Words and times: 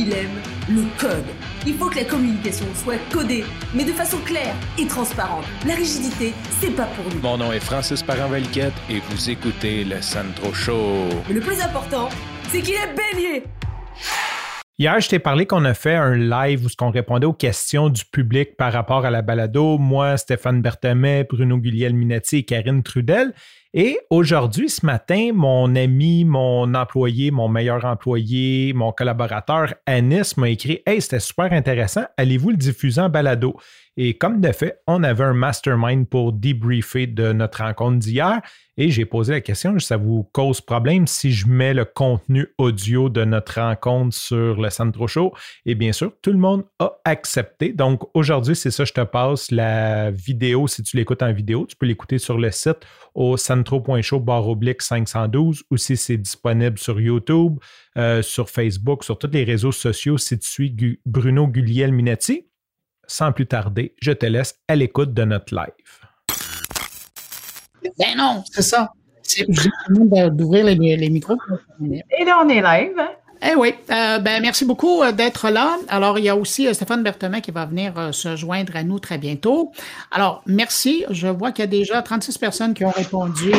il 0.00 0.12
aime 0.14 0.40
le 0.68 0.84
code. 0.98 1.26
Il 1.66 1.74
faut 1.74 1.90
que 1.90 1.96
la 1.96 2.04
communication 2.04 2.64
soit 2.74 2.98
codée, 3.12 3.44
mais 3.74 3.84
de 3.84 3.92
façon 3.92 4.16
claire 4.24 4.54
et 4.78 4.86
transparente. 4.86 5.44
La 5.66 5.74
rigidité, 5.74 6.32
c'est 6.58 6.74
pas 6.74 6.86
pour 6.86 7.04
nous. 7.12 7.20
Mon 7.20 7.36
nom 7.36 7.52
est 7.52 7.60
Francis 7.60 8.02
parent 8.02 8.32
et 8.34 9.00
vous 9.10 9.30
écoutez 9.30 9.84
le 9.84 10.00
Sandro 10.00 10.54
Show. 10.54 11.08
Mais 11.28 11.34
le 11.34 11.40
plus 11.40 11.60
important, 11.60 12.08
c'est 12.48 12.62
qu'il 12.62 12.74
est 12.74 12.94
bélier. 12.94 13.44
Hier, 14.78 14.98
je 14.98 15.08
t'ai 15.10 15.18
parlé 15.18 15.44
qu'on 15.44 15.66
a 15.66 15.74
fait 15.74 15.96
un 15.96 16.16
live 16.16 16.64
où 16.64 16.68
on 16.80 16.90
répondait 16.90 17.26
aux 17.26 17.34
questions 17.34 17.90
du 17.90 18.06
public 18.06 18.56
par 18.56 18.72
rapport 18.72 19.04
à 19.04 19.10
la 19.10 19.20
balado. 19.20 19.76
Moi, 19.76 20.16
Stéphane 20.16 20.62
Berthamet, 20.62 21.24
Bruno 21.24 21.58
Guglielminetti 21.58 22.38
et 22.38 22.42
Karine 22.44 22.82
Trudel. 22.82 23.34
Et 23.72 24.00
aujourd'hui, 24.10 24.68
ce 24.68 24.84
matin, 24.84 25.30
mon 25.32 25.76
ami, 25.76 26.24
mon 26.24 26.74
employé, 26.74 27.30
mon 27.30 27.48
meilleur 27.48 27.84
employé, 27.84 28.72
mon 28.72 28.90
collaborateur 28.90 29.74
Anis 29.86 30.36
m'a 30.36 30.48
écrit 30.48 30.82
Hey, 30.86 31.00
c'était 31.00 31.20
super 31.20 31.52
intéressant, 31.52 32.02
allez-vous 32.16 32.50
le 32.50 32.56
diffuser 32.56 33.00
en 33.00 33.08
balado? 33.08 33.54
Et 34.02 34.14
comme 34.14 34.40
de 34.40 34.50
fait, 34.50 34.80
on 34.86 35.02
avait 35.02 35.24
un 35.24 35.34
mastermind 35.34 36.08
pour 36.08 36.32
débriefer 36.32 37.06
de 37.06 37.34
notre 37.34 37.62
rencontre 37.62 37.98
d'hier. 37.98 38.40
Et 38.78 38.88
j'ai 38.88 39.04
posé 39.04 39.34
la 39.34 39.40
question, 39.42 39.78
ça 39.78 39.98
vous 39.98 40.22
cause 40.32 40.62
problème 40.62 41.06
si 41.06 41.32
je 41.32 41.46
mets 41.46 41.74
le 41.74 41.84
contenu 41.84 42.46
audio 42.56 43.10
de 43.10 43.26
notre 43.26 43.60
rencontre 43.60 44.16
sur 44.16 44.58
le 44.58 44.70
Centro 44.70 45.06
Show? 45.06 45.34
Et 45.66 45.74
bien 45.74 45.92
sûr, 45.92 46.14
tout 46.22 46.30
le 46.30 46.38
monde 46.38 46.64
a 46.78 46.98
accepté. 47.04 47.74
Donc 47.74 48.00
aujourd'hui, 48.14 48.56
c'est 48.56 48.70
ça, 48.70 48.86
je 48.86 48.94
te 48.94 49.02
passe 49.02 49.50
la 49.50 50.10
vidéo. 50.10 50.66
Si 50.66 50.82
tu 50.82 50.96
l'écoutes 50.96 51.22
en 51.22 51.34
vidéo, 51.34 51.66
tu 51.68 51.76
peux 51.76 51.84
l'écouter 51.84 52.16
sur 52.16 52.38
le 52.38 52.50
site 52.50 52.86
au 53.14 53.36
centro.show 53.36 54.18
barre 54.18 54.48
oblique 54.48 54.80
512 54.80 55.64
ou 55.70 55.76
si 55.76 55.98
c'est 55.98 56.16
disponible 56.16 56.78
sur 56.78 56.98
YouTube, 56.98 57.58
euh, 57.98 58.22
sur 58.22 58.48
Facebook, 58.48 59.04
sur 59.04 59.18
tous 59.18 59.30
les 59.30 59.44
réseaux 59.44 59.72
sociaux 59.72 60.16
si 60.16 60.38
tu 60.38 60.48
suis 60.48 60.98
Bruno 61.04 61.46
Gugliel 61.48 61.92
Minetti. 61.92 62.49
Sans 63.10 63.32
plus 63.32 63.48
tarder, 63.48 63.96
je 64.00 64.12
te 64.12 64.24
laisse 64.24 64.54
à 64.68 64.76
l'écoute 64.76 65.12
de 65.12 65.24
notre 65.24 65.52
live. 65.52 65.98
Ben 67.98 68.16
non, 68.16 68.44
c'est 68.52 68.62
ça. 68.62 68.92
C'est 69.20 69.48
d'ouvrir 69.88 70.64
les, 70.64 70.76
les, 70.76 71.10
micros. 71.10 71.36
Et 71.82 72.24
là, 72.24 72.40
on 72.44 72.48
est 72.48 72.62
live. 72.62 73.02
Eh 73.42 73.56
oui, 73.56 73.74
euh, 73.90 74.18
ben 74.20 74.40
merci 74.40 74.64
beaucoup 74.64 75.02
euh, 75.02 75.10
d'être 75.10 75.50
là. 75.50 75.76
Alors, 75.88 76.20
il 76.20 76.24
y 76.24 76.28
a 76.28 76.36
aussi 76.36 76.68
euh, 76.68 76.72
Stéphane 76.72 77.02
Berthemin 77.02 77.40
qui 77.40 77.50
va 77.50 77.66
venir 77.66 78.10
se 78.12 78.36
joindre 78.36 78.76
à 78.76 78.84
nous 78.84 79.00
très 79.00 79.18
bientôt. 79.18 79.72
Alors, 80.12 80.42
merci. 80.46 81.04
Je 81.10 81.26
vois 81.26 81.50
qu'il 81.50 81.64
y 81.64 81.66
a 81.66 81.70
déjà 81.70 82.02
36 82.02 82.38
personnes 82.38 82.74
qui 82.74 82.84
ont 82.84 82.90
répondu 82.90 83.50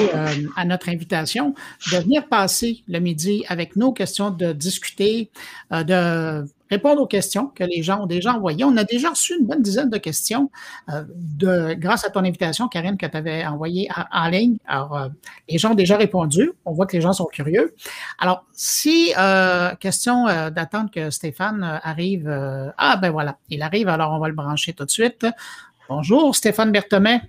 à 0.55 0.63
notre 0.63 0.87
invitation 0.87 1.55
de 1.91 1.97
venir 1.97 2.25
passer 2.27 2.85
le 2.87 2.99
midi 2.99 3.43
avec 3.49 3.75
nos 3.75 3.91
questions, 3.91 4.31
de 4.31 4.53
discuter, 4.53 5.29
de 5.71 6.45
répondre 6.71 7.01
aux 7.01 7.07
questions 7.07 7.47
que 7.47 7.65
les 7.65 7.83
gens 7.83 8.03
ont 8.03 8.05
déjà 8.05 8.33
envoyées. 8.33 8.63
On 8.63 8.77
a 8.77 8.85
déjà 8.85 9.09
reçu 9.09 9.37
une 9.37 9.45
bonne 9.45 9.61
dizaine 9.61 9.89
de 9.89 9.97
questions 9.97 10.49
euh, 10.89 11.03
de, 11.09 11.73
grâce 11.73 12.05
à 12.05 12.09
ton 12.09 12.21
invitation, 12.21 12.69
Karine, 12.69 12.97
que 12.97 13.05
tu 13.05 13.17
avais 13.17 13.45
envoyée 13.45 13.89
en, 14.11 14.29
ligne. 14.29 14.57
Alors, 14.65 14.97
euh, 14.97 15.09
les 15.49 15.57
gens 15.57 15.71
ont 15.71 15.75
déjà 15.75 15.97
répondu. 15.97 16.51
On 16.65 16.71
voit 16.71 16.87
que 16.87 16.95
les 16.95 17.01
gens 17.01 17.11
sont 17.11 17.25
curieux. 17.25 17.75
Alors, 18.19 18.45
si, 18.53 19.13
euh, 19.19 19.75
question 19.75 20.25
d'attendre 20.25 20.89
que 20.91 21.09
Stéphane 21.09 21.79
arrive. 21.83 22.29
ah, 22.77 22.97
ben 23.01 23.11
voilà, 23.11 23.37
il 23.49 23.61
arrive, 23.61 23.89
alors 23.89 24.13
on 24.13 24.19
va 24.19 24.29
le 24.29 24.33
brancher 24.33 24.73
tout 24.73 24.85
de 24.85 24.91
suite. 24.91 25.25
Bonjour, 25.89 26.33
Stéphane 26.35 26.71
Berthemet. 26.71 27.21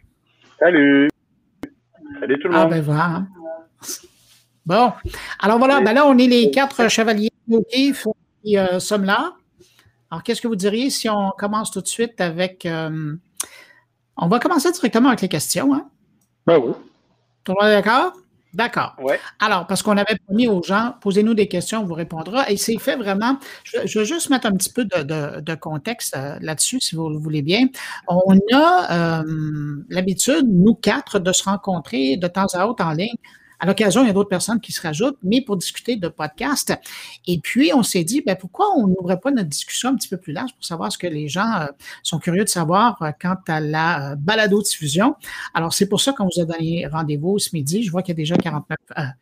Salut. 0.61 1.09
Salut 2.21 2.39
tout 2.39 2.49
le 2.49 2.55
monde. 2.55 2.67
Ah, 2.67 2.71
ben 2.71 2.81
voilà. 2.81 3.23
Bon, 4.65 4.93
alors 5.41 5.59
voilà, 5.59 5.81
ben 5.81 5.93
là, 5.93 6.07
on 6.07 6.17
est 6.19 6.29
les 6.29 6.53
quatre 6.53 6.89
chevaliers 6.89 7.33
qui 8.43 8.59
euh, 8.59 8.81
sommes 8.81 9.05
là. 9.05 9.35
Alors, 10.11 10.23
qu'est-ce 10.23 10.43
que 10.43 10.49
vous 10.49 10.57
diriez 10.57 10.91
si 10.91 11.09
on 11.09 11.31
commence 11.37 11.71
tout 11.71 11.81
de 11.81 11.87
suite 11.87 12.21
avec. 12.21 12.67
Euh, 12.67 13.15
on 14.17 14.29
va 14.29 14.39
commencer 14.39 14.71
directement 14.71 15.09
avec 15.09 15.23
les 15.23 15.29
questions. 15.29 15.75
Hein? 15.75 15.89
Ben 16.47 16.59
oui. 16.59 16.73
Tout 17.45 17.53
le 17.53 17.63
monde 17.63 17.73
est 17.73 17.83
d'accord? 17.83 18.13
D'accord. 18.53 18.95
Ouais. 19.01 19.19
Alors, 19.41 19.67
parce 19.67 19.83
qu'on 19.83 19.97
avait 19.97 20.19
promis 20.27 20.47
aux 20.47 20.63
gens, 20.63 20.95
posez-nous 21.01 21.33
des 21.33 21.49
questions, 21.49 21.81
on 21.81 21.85
vous 21.87 21.95
répondra. 21.95 22.51
Et 22.51 22.59
c'est 22.59 22.77
fait 22.79 22.97
vraiment. 22.97 23.39
Je, 23.65 23.99
veux 23.99 24.05
juste 24.05 24.29
mettre 24.29 24.47
un 24.47 24.53
petit 24.53 24.71
peu 24.71 24.85
de, 24.85 25.55
contexte 25.55 26.15
euh, 26.15 26.37
là-dessus, 26.43 26.79
si 26.81 26.95
vous 26.95 27.09
le 27.09 27.17
voulez 27.17 27.41
bien. 27.41 27.69
On 28.07 28.37
a 28.53 29.25
l'habitude, 29.89 30.47
nous 30.47 30.75
quatre, 30.75 31.19
de 31.19 31.33
se 31.33 31.45
rencontrer 31.45 32.19
de 32.19 32.27
temps 32.27 32.47
à 32.53 32.67
autre 32.67 32.85
en 32.85 32.93
ligne 32.93 33.17
à 33.63 33.67
l'occasion, 33.67 34.03
il 34.03 34.09
y 34.09 34.11
a 34.11 34.13
d'autres 34.13 34.29
personnes 34.29 34.61
qui 34.61 34.73
se 34.73 34.83
rajoutent, 34.83 35.19
mais 35.23 35.41
pour 35.41 35.57
discuter 35.57 35.95
de 35.95 36.09
podcast. 36.09 36.75
Et 37.29 37.39
puis, 37.39 37.71
on 37.73 37.85
s'est 37.85 38.03
dit, 38.03 38.21
ben, 38.21 38.35
pourquoi 38.35 38.67
on 38.77 38.89
n'ouvrait 38.89 39.21
pas 39.21 39.31
notre 39.31 39.49
discussion 39.49 39.91
un 39.91 39.95
petit 39.95 40.09
peu 40.09 40.17
plus 40.17 40.33
large 40.33 40.53
pour 40.53 40.65
savoir 40.65 40.91
ce 40.91 40.99
que 40.99 41.07
les 41.07 41.29
gens 41.29 41.49
euh, 41.61 41.67
sont 42.03 42.19
curieux 42.19 42.43
de 42.43 42.49
savoir 42.49 43.01
euh, 43.03 43.13
quant 43.21 43.37
à 43.47 43.61
la 43.61 44.15
euh, 44.15 44.17
balado-diffusion. 44.17 45.15
Alors, 45.55 45.75
c'est 45.75 45.87
pour 45.87 46.01
ça 46.01 46.13
qu'on 46.13 46.25
vous 46.25 46.41
a 46.41 46.45
donné 46.45 46.89
rendez-vous 46.89 47.39
ce 47.39 47.51
midi. 47.53 47.85
Je 47.85 47.93
vois 47.93 48.03
qu'il 48.03 48.11
y 48.11 48.17
a 48.17 48.21
déjà 48.21 48.37
49, 48.37 48.77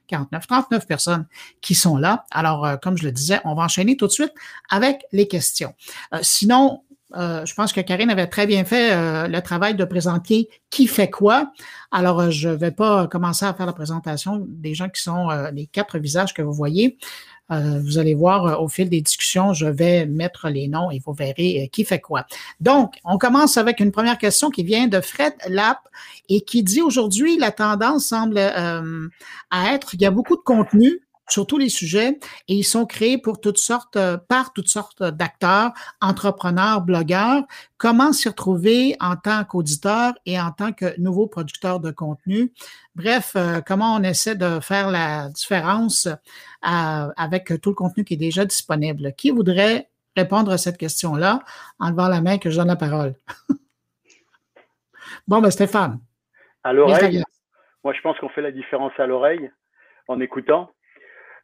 49, 0.06 0.46
39 0.46 0.86
personnes 0.86 1.26
qui 1.60 1.74
sont 1.74 1.98
là. 1.98 2.24
Alors, 2.30 2.80
comme 2.80 2.96
je 2.96 3.04
le 3.04 3.12
disais, 3.12 3.40
on 3.44 3.54
va 3.54 3.64
enchaîner 3.64 3.98
tout 3.98 4.06
de 4.06 4.12
suite 4.12 4.32
avec 4.70 5.04
les 5.12 5.28
questions. 5.28 5.74
sinon, 6.22 6.80
euh, 7.16 7.44
je 7.44 7.54
pense 7.54 7.72
que 7.72 7.80
Karine 7.80 8.10
avait 8.10 8.26
très 8.26 8.46
bien 8.46 8.64
fait 8.64 8.92
euh, 8.92 9.26
le 9.26 9.40
travail 9.40 9.74
de 9.74 9.84
présenter 9.84 10.48
qui 10.70 10.86
fait 10.86 11.10
quoi. 11.10 11.52
Alors, 11.90 12.20
euh, 12.20 12.30
je 12.30 12.48
ne 12.48 12.54
vais 12.54 12.70
pas 12.70 13.08
commencer 13.08 13.44
à 13.44 13.54
faire 13.54 13.66
la 13.66 13.72
présentation 13.72 14.44
des 14.46 14.74
gens 14.74 14.88
qui 14.88 15.02
sont 15.02 15.28
les 15.52 15.66
quatre 15.66 15.98
visages 15.98 16.34
que 16.34 16.42
vous 16.42 16.52
voyez. 16.52 16.98
vous 17.48 17.98
allez 17.98 18.14
voir 18.14 18.62
au 18.62 18.68
fil 18.68 18.88
des 18.88 19.00
discussions, 19.00 19.52
je 19.52 19.66
vais 19.66 20.06
mettre 20.06 20.48
les 20.48 20.68
noms 20.68 20.90
et 20.92 21.00
vous 21.04 21.12
verrez 21.12 21.68
qui 21.72 21.84
fait 21.84 21.98
quoi. 21.98 22.24
Donc, 22.60 22.94
on 23.04 23.18
commence 23.18 23.56
avec 23.56 23.80
une 23.80 23.90
première 23.90 24.18
question 24.18 24.50
qui 24.50 24.62
vient 24.62 24.86
de 24.86 25.00
Fred 25.00 25.34
Lapp 25.48 25.80
et 26.28 26.42
qui 26.42 26.62
dit 26.62 26.80
aujourd'hui, 26.80 27.38
la 27.38 27.50
tendance 27.50 28.06
semble 28.06 28.38
à 28.38 29.74
être, 29.74 29.94
il 29.94 30.02
y 30.02 30.06
a 30.06 30.12
beaucoup 30.12 30.36
de 30.36 30.42
contenu, 30.42 31.00
sur 31.30 31.46
tous 31.46 31.58
les 31.58 31.68
sujets 31.68 32.18
et 32.48 32.54
ils 32.54 32.64
sont 32.64 32.86
créés 32.86 33.18
pour 33.18 33.40
toutes 33.40 33.58
sortes, 33.58 33.96
euh, 33.96 34.16
par 34.16 34.52
toutes 34.52 34.68
sortes 34.68 35.02
d'acteurs, 35.02 35.72
entrepreneurs, 36.00 36.82
blogueurs. 36.82 37.44
Comment 37.78 38.12
s'y 38.12 38.28
retrouver 38.28 38.96
en 39.00 39.16
tant 39.16 39.44
qu'auditeur 39.44 40.12
et 40.26 40.40
en 40.40 40.50
tant 40.50 40.72
que 40.72 40.98
nouveau 41.00 41.26
producteur 41.26 41.80
de 41.80 41.90
contenu? 41.90 42.52
Bref, 42.94 43.32
euh, 43.36 43.60
comment 43.64 43.94
on 43.94 44.02
essaie 44.02 44.34
de 44.34 44.60
faire 44.60 44.90
la 44.90 45.28
différence 45.28 46.06
euh, 46.06 47.08
avec 47.16 47.60
tout 47.60 47.70
le 47.70 47.76
contenu 47.76 48.04
qui 48.04 48.14
est 48.14 48.18
déjà 48.18 48.44
disponible? 48.44 49.12
Qui 49.16 49.30
voudrait 49.30 49.88
répondre 50.16 50.50
à 50.50 50.58
cette 50.58 50.76
question-là 50.76 51.40
en 51.78 51.90
levant 51.90 52.08
la 52.08 52.20
main 52.20 52.38
que 52.38 52.50
je 52.50 52.56
donne 52.56 52.68
la 52.68 52.76
parole? 52.76 53.14
bon, 55.28 55.40
ben 55.40 55.50
Stéphane. 55.50 56.00
À 56.62 56.72
l'oreille. 56.72 57.22
Moi, 57.82 57.94
je 57.94 58.00
pense 58.02 58.18
qu'on 58.18 58.28
fait 58.28 58.42
la 58.42 58.52
différence 58.52 58.92
à 58.98 59.06
l'oreille 59.06 59.50
en 60.08 60.20
écoutant. 60.20 60.70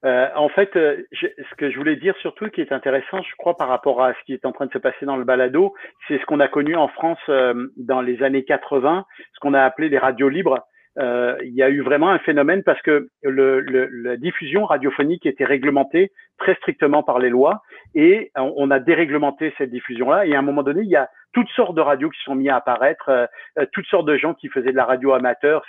Euh, 0.05 0.29
en 0.34 0.49
fait, 0.49 0.77
euh, 0.77 1.03
ce 1.12 1.55
que 1.57 1.71
je 1.71 1.77
voulais 1.77 1.97
dire 1.97 2.15
surtout 2.21 2.49
qui 2.49 2.61
est 2.61 2.73
intéressant, 2.73 3.23
je 3.23 3.34
crois, 3.37 3.57
par 3.57 3.69
rapport 3.69 4.03
à 4.03 4.12
ce 4.12 4.19
qui 4.25 4.33
est 4.33 4.45
en 4.47 4.53
train 4.53 4.67
de 4.67 4.73
se 4.73 4.79
passer 4.79 5.07
dans 5.07 5.17
le 5.17 5.25
balado, 5.25 5.75
c'est 6.07 6.19
ce 6.19 6.27
qu'on 6.27 6.41
a 6.41 6.49
connu 6.49 6.77
en 6.77 6.89
France 6.89 7.19
euh, 7.29 7.69
dans 7.77 8.01
les 8.01 8.23
années 8.23 8.45
80, 8.45 9.06
ce 9.35 9.41
qu'on 9.41 9.55
a 9.55 9.62
appelé 9.62 9.89
les 9.89 9.99
radios 9.99 10.29
libres. 10.29 10.67
Il 10.99 11.53
y 11.55 11.62
a 11.62 11.69
eu 11.69 11.83
vraiment 11.83 12.11
un 12.11 12.19
phénomène 12.19 12.62
parce 12.62 12.81
que 12.83 13.09
le, 13.23 13.61
la 13.61 14.17
diffusion 14.17 14.65
radiophonique 14.65 15.27
était 15.27 15.45
réglementée 15.45 16.11
très 16.39 16.55
strictement 16.57 17.03
par 17.03 17.19
les 17.19 17.31
lois 17.31 17.62
et 17.95 18.31
on, 18.37 18.71
a 18.71 18.79
déréglementé 18.79 19.55
cette 19.56 19.71
diffusion-là. 19.71 20.27
Et 20.27 20.35
à 20.35 20.39
un 20.39 20.43
moment 20.43 20.62
donné, 20.62 20.83
il 20.83 20.89
y 20.89 20.97
a 20.97 21.09
toutes 21.33 21.49
sortes 21.51 21.75
de 21.75 21.81
radios 21.81 22.11
qui 22.11 22.23
sont 22.25 22.35
mis 22.35 22.49
à 22.49 22.56
apparaître, 22.56 23.09
euh, 23.09 23.27
euh, 23.59 23.67
toutes 23.73 23.87
sortes 23.87 24.06
de 24.06 24.17
gens 24.17 24.35
qui 24.35 24.49
faisaient 24.49 24.71
de 24.71 24.77
la 24.77 24.85
radio 24.85 25.12
amateur. 25.12 25.65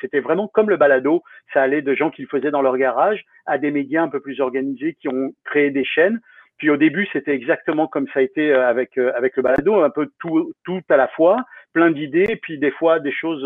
C'était 0.00 0.20
vraiment 0.20 0.48
comme 0.48 0.70
le 0.70 0.76
balado. 0.76 1.22
Ça 1.52 1.62
allait 1.62 1.82
de 1.82 1.94
gens 1.94 2.10
qui 2.10 2.22
le 2.22 2.28
faisaient 2.28 2.50
dans 2.50 2.62
leur 2.62 2.76
garage 2.76 3.24
à 3.46 3.58
des 3.58 3.70
médias 3.70 4.02
un 4.02 4.08
peu 4.08 4.20
plus 4.20 4.40
organisés 4.40 4.96
qui 5.00 5.08
ont 5.08 5.32
créé 5.44 5.70
des 5.70 5.84
chaînes. 5.84 6.20
Puis 6.58 6.70
au 6.70 6.78
début, 6.78 7.06
c'était 7.12 7.34
exactement 7.34 7.86
comme 7.86 8.06
ça 8.14 8.20
a 8.20 8.22
été 8.22 8.50
euh, 8.52 8.66
avec 8.66 8.96
avec 8.96 9.36
le 9.36 9.42
balado, 9.42 9.82
un 9.82 9.90
peu 9.90 10.08
tout 10.18 10.52
tout 10.64 10.80
à 10.88 10.96
la 10.96 11.08
fois, 11.08 11.44
plein 11.76 11.90
d'idées, 11.90 12.38
puis 12.40 12.56
des 12.56 12.70
fois 12.70 13.00
des 13.00 13.12
choses 13.12 13.42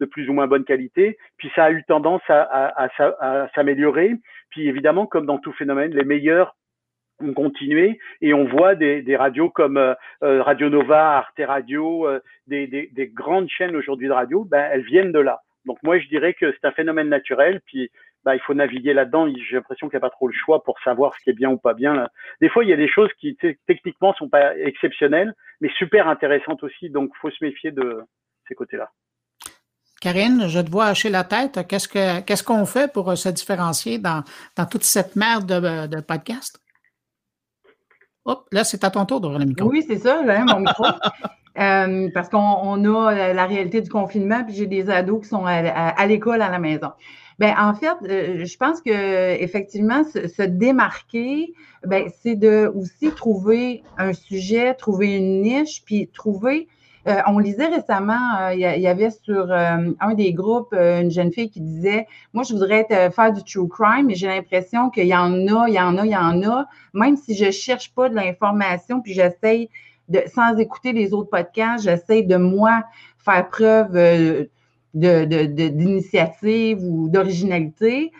de 0.00 0.06
plus 0.06 0.26
ou 0.30 0.32
moins 0.32 0.46
bonne 0.46 0.64
qualité. 0.64 1.18
Puis 1.36 1.50
ça 1.54 1.64
a 1.64 1.70
eu 1.70 1.84
tendance 1.84 2.22
à, 2.30 2.88
s'améliorer. 3.54 4.14
Puis 4.48 4.66
évidemment, 4.68 5.06
comme 5.06 5.26
dans 5.26 5.36
tout 5.36 5.52
phénomène, 5.52 5.92
les 5.92 6.04
meilleurs 6.04 6.56
ont 7.20 7.34
continué 7.34 7.98
et 8.22 8.32
on 8.32 8.46
voit 8.46 8.74
des, 8.74 9.16
radios 9.16 9.50
comme 9.50 9.76
euh, 9.76 9.92
euh, 10.22 10.42
Radio 10.42 10.70
Nova, 10.70 11.18
Arte 11.18 11.42
Radio, 11.46 12.08
euh, 12.08 12.20
des, 12.46 12.66
des, 12.66 12.88
des, 12.90 13.06
grandes 13.06 13.50
chaînes 13.50 13.76
aujourd'hui 13.76 14.08
de 14.08 14.12
radio, 14.12 14.44
ben, 14.44 14.66
elles 14.72 14.84
viennent 14.84 15.12
de 15.12 15.18
là. 15.18 15.42
Donc 15.66 15.76
moi 15.82 15.98
je 15.98 16.08
dirais 16.08 16.32
que 16.32 16.52
c'est 16.52 16.66
un 16.66 16.72
phénomène 16.72 17.10
naturel, 17.10 17.60
puis 17.66 17.90
ben, 18.24 18.34
il 18.34 18.40
faut 18.40 18.54
naviguer 18.54 18.94
là-dedans. 18.94 19.26
J'ai 19.28 19.56
l'impression 19.56 19.88
qu'il 19.88 19.96
n'y 19.96 20.04
a 20.04 20.08
pas 20.08 20.10
trop 20.10 20.28
le 20.28 20.34
choix 20.34 20.62
pour 20.62 20.78
savoir 20.80 21.14
ce 21.14 21.20
qui 21.22 21.30
est 21.30 21.34
bien 21.34 21.50
ou 21.50 21.58
pas 21.58 21.74
bien. 21.74 22.08
Des 22.40 22.48
fois 22.48 22.64
il 22.64 22.70
y 22.70 22.72
a 22.72 22.76
des 22.76 22.88
choses 22.88 23.10
qui 23.20 23.36
techniquement 23.66 24.14
sont 24.14 24.28
pas 24.28 24.56
exceptionnelles, 24.56 25.34
mais 25.60 25.70
super 25.76 26.08
intéressantes 26.08 26.62
aussi. 26.62 26.90
Donc 26.90 27.10
faut 27.20 27.30
se 27.30 27.44
méfier 27.44 27.70
de 27.70 28.02
ces 28.48 28.54
côtés-là. 28.54 28.90
Karine, 30.00 30.48
je 30.48 30.60
te 30.60 30.70
vois 30.70 30.86
hacher 30.86 31.08
la 31.08 31.24
tête. 31.24 31.66
Qu'est-ce 31.66 31.88
que 31.88 32.20
qu'est-ce 32.20 32.44
qu'on 32.44 32.66
fait 32.66 32.92
pour 32.92 33.16
se 33.16 33.28
différencier 33.28 33.98
dans, 33.98 34.22
dans 34.56 34.66
toute 34.66 34.84
cette 34.84 35.16
merde 35.16 35.46
de, 35.46 35.86
de 35.86 36.00
podcast? 36.00 36.60
Hop, 38.26 38.46
là, 38.52 38.64
c'est 38.64 38.84
à 38.84 38.90
ton 38.90 39.04
tour 39.04 39.20
d'ouvrir 39.20 39.40
le 39.40 39.46
micro. 39.46 39.68
Oui, 39.68 39.84
c'est 39.86 39.98
ça, 39.98 40.22
là, 40.22 40.44
mon 40.44 40.60
micro. 40.60 40.84
Euh, 41.56 42.08
parce 42.12 42.28
qu'on 42.28 42.84
a 42.84 43.32
la 43.32 43.46
réalité 43.46 43.80
du 43.80 43.88
confinement, 43.88 44.42
puis 44.42 44.54
j'ai 44.54 44.66
des 44.66 44.90
ados 44.90 45.22
qui 45.22 45.28
sont 45.28 45.46
à, 45.46 46.04
l'école 46.04 46.42
à 46.42 46.50
la 46.50 46.58
maison. 46.58 46.90
Ben 47.38 47.54
en 47.58 47.74
fait, 47.74 47.96
euh, 48.04 48.44
je 48.44 48.56
pense 48.56 48.80
que 48.80 49.42
effectivement 49.42 50.04
se, 50.04 50.42
démarquer, 50.42 51.52
ben 51.84 52.08
c'est 52.22 52.36
de 52.36 52.72
aussi 52.74 53.10
trouver 53.10 53.82
un 53.98 54.12
sujet, 54.12 54.74
trouver 54.74 55.16
une 55.16 55.42
niche, 55.42 55.82
puis 55.84 56.08
trouver 56.08 56.68
euh, 57.06 57.20
on 57.26 57.38
lisait 57.38 57.66
récemment, 57.66 58.38
euh, 58.40 58.54
il 58.54 58.60
y, 58.60 58.86
avait 58.86 59.10
sur 59.10 59.52
un 59.52 60.14
des 60.14 60.32
groupes 60.32 60.72
une 60.72 61.10
jeune 61.10 61.32
fille 61.32 61.50
qui 61.50 61.60
disait 61.60 62.06
Moi, 62.32 62.44
je 62.44 62.54
voudrais 62.54 62.86
faire 63.10 63.30
du 63.30 63.44
true 63.44 63.68
crime, 63.68 64.06
mais 64.06 64.14
j'ai 64.14 64.28
l'impression 64.28 64.88
qu'il 64.88 65.06
y 65.06 65.14
en 65.14 65.34
a, 65.48 65.68
il 65.68 65.74
y 65.74 65.80
en 65.80 65.98
a, 65.98 66.06
il 66.06 66.12
y 66.12 66.16
en 66.16 66.42
a. 66.50 66.66
Même 66.94 67.16
si 67.16 67.34
je 67.34 67.46
ne 67.46 67.50
cherche 67.50 67.92
pas 67.92 68.08
de 68.08 68.14
l'information, 68.14 69.02
puis 69.02 69.12
j'essaye 69.12 69.68
de, 70.08 70.22
sans 70.34 70.56
écouter 70.56 70.94
les 70.94 71.12
autres 71.12 71.28
podcasts, 71.28 71.84
j'essaye 71.84 72.24
de 72.24 72.36
moi 72.36 72.84
faire 73.18 73.50
preuve 73.50 74.48
d'initiative 74.94 76.78
ou 76.82 77.08
d'originalité. 77.08 78.12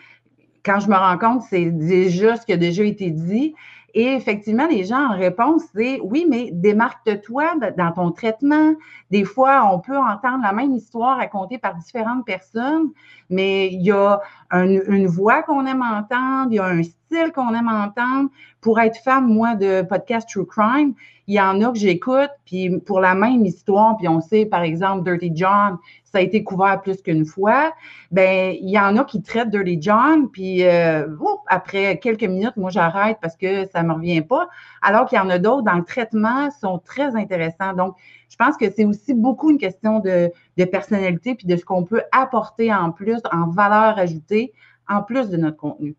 Quand 0.63 0.79
je 0.79 0.87
me 0.89 0.95
rends 0.95 1.17
compte, 1.17 1.43
c'est 1.49 1.65
déjà 1.71 2.35
ce 2.37 2.45
qui 2.45 2.53
a 2.53 2.57
déjà 2.57 2.83
été 2.83 3.09
dit. 3.11 3.53
Et 3.97 4.13
effectivement, 4.13 4.67
les 4.67 4.83
gens 4.83 5.13
en 5.13 5.15
réponse, 5.15 5.63
c'est 5.73 6.01
oui, 6.01 6.25
mais 6.29 6.49
démarque-toi 6.51 7.55
dans 7.77 7.91
ton 7.93 8.11
traitement. 8.11 8.73
Des 9.09 9.23
fois, 9.23 9.71
on 9.73 9.79
peut 9.79 9.97
entendre 9.97 10.43
la 10.43 10.51
même 10.51 10.73
histoire 10.73 11.15
racontée 11.15 11.57
par 11.57 11.75
différentes 11.75 12.25
personnes, 12.25 12.89
mais 13.29 13.67
il 13.67 13.81
y 13.83 13.91
a 13.91 14.19
une 14.51 15.07
voix 15.07 15.43
qu'on 15.43 15.65
aime 15.65 15.81
entendre, 15.81 16.47
il 16.51 16.55
y 16.55 16.59
a 16.59 16.65
un 16.65 16.83
style 16.83 17.31
qu'on 17.33 17.53
aime 17.53 17.69
entendre. 17.69 18.29
Pour 18.59 18.81
être 18.81 18.97
fan, 19.01 19.25
moi, 19.25 19.55
de 19.55 19.81
podcast 19.83 20.27
True 20.29 20.45
Crime, 20.45 20.93
il 21.27 21.35
y 21.35 21.41
en 21.41 21.61
a 21.61 21.71
que 21.71 21.77
j'écoute, 21.77 22.29
puis 22.45 22.79
pour 22.79 22.99
la 22.99 23.15
même 23.15 23.45
histoire, 23.45 23.97
puis 23.97 24.07
on 24.07 24.21
sait, 24.21 24.45
par 24.45 24.61
exemple, 24.61 25.03
Dirty 25.03 25.31
John, 25.33 25.77
ça 26.03 26.19
a 26.19 26.21
été 26.21 26.43
couvert 26.43 26.81
plus 26.81 27.01
qu'une 27.01 27.25
fois, 27.25 27.73
ben 28.11 28.55
il 28.59 28.69
y 28.69 28.79
en 28.79 28.95
a 28.97 29.03
qui 29.03 29.21
traitent 29.21 29.49
Dirty 29.49 29.77
John, 29.81 30.29
puis 30.29 30.63
euh, 30.63 31.07
après 31.47 31.99
quelques 31.99 32.23
minutes, 32.23 32.57
moi, 32.57 32.69
j'arrête 32.69 33.17
parce 33.21 33.35
que 33.35 33.65
ça 33.67 33.81
me 33.85 33.93
revient 33.93 34.21
pas, 34.21 34.49
alors 34.81 35.07
qu'il 35.07 35.17
y 35.17 35.21
en 35.21 35.29
a 35.29 35.39
d'autres 35.39 35.63
dans 35.63 35.75
le 35.75 35.83
traitement 35.83 36.49
sont 36.51 36.79
très 36.79 37.15
intéressants. 37.15 37.73
Donc, 37.73 37.95
je 38.29 38.35
pense 38.35 38.57
que 38.57 38.65
c'est 38.75 38.85
aussi 38.85 39.13
beaucoup 39.13 39.51
une 39.51 39.57
question 39.57 39.99
de, 39.99 40.31
de 40.57 40.65
personnalité, 40.65 41.35
puis 41.35 41.47
de 41.47 41.55
ce 41.55 41.63
qu'on 41.63 41.83
peut 41.83 42.01
apporter 42.11 42.73
en 42.73 42.91
plus, 42.91 43.19
en 43.31 43.47
valeur 43.47 43.97
ajoutée, 43.97 44.53
en 44.87 45.01
plus 45.01 45.29
de 45.29 45.37
notre 45.37 45.57
contenu. 45.57 45.95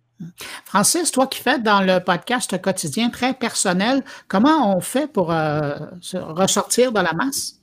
Francis, 0.64 1.10
toi 1.10 1.26
qui 1.26 1.42
fais 1.42 1.58
dans 1.58 1.80
le 1.82 1.98
podcast 2.00 2.60
quotidien 2.60 3.10
très 3.10 3.34
personnel, 3.34 4.02
comment 4.28 4.74
on 4.74 4.80
fait 4.80 5.10
pour 5.10 5.32
euh, 5.32 5.74
ressortir 6.12 6.92
de 6.92 7.00
la 7.00 7.12
masse? 7.12 7.60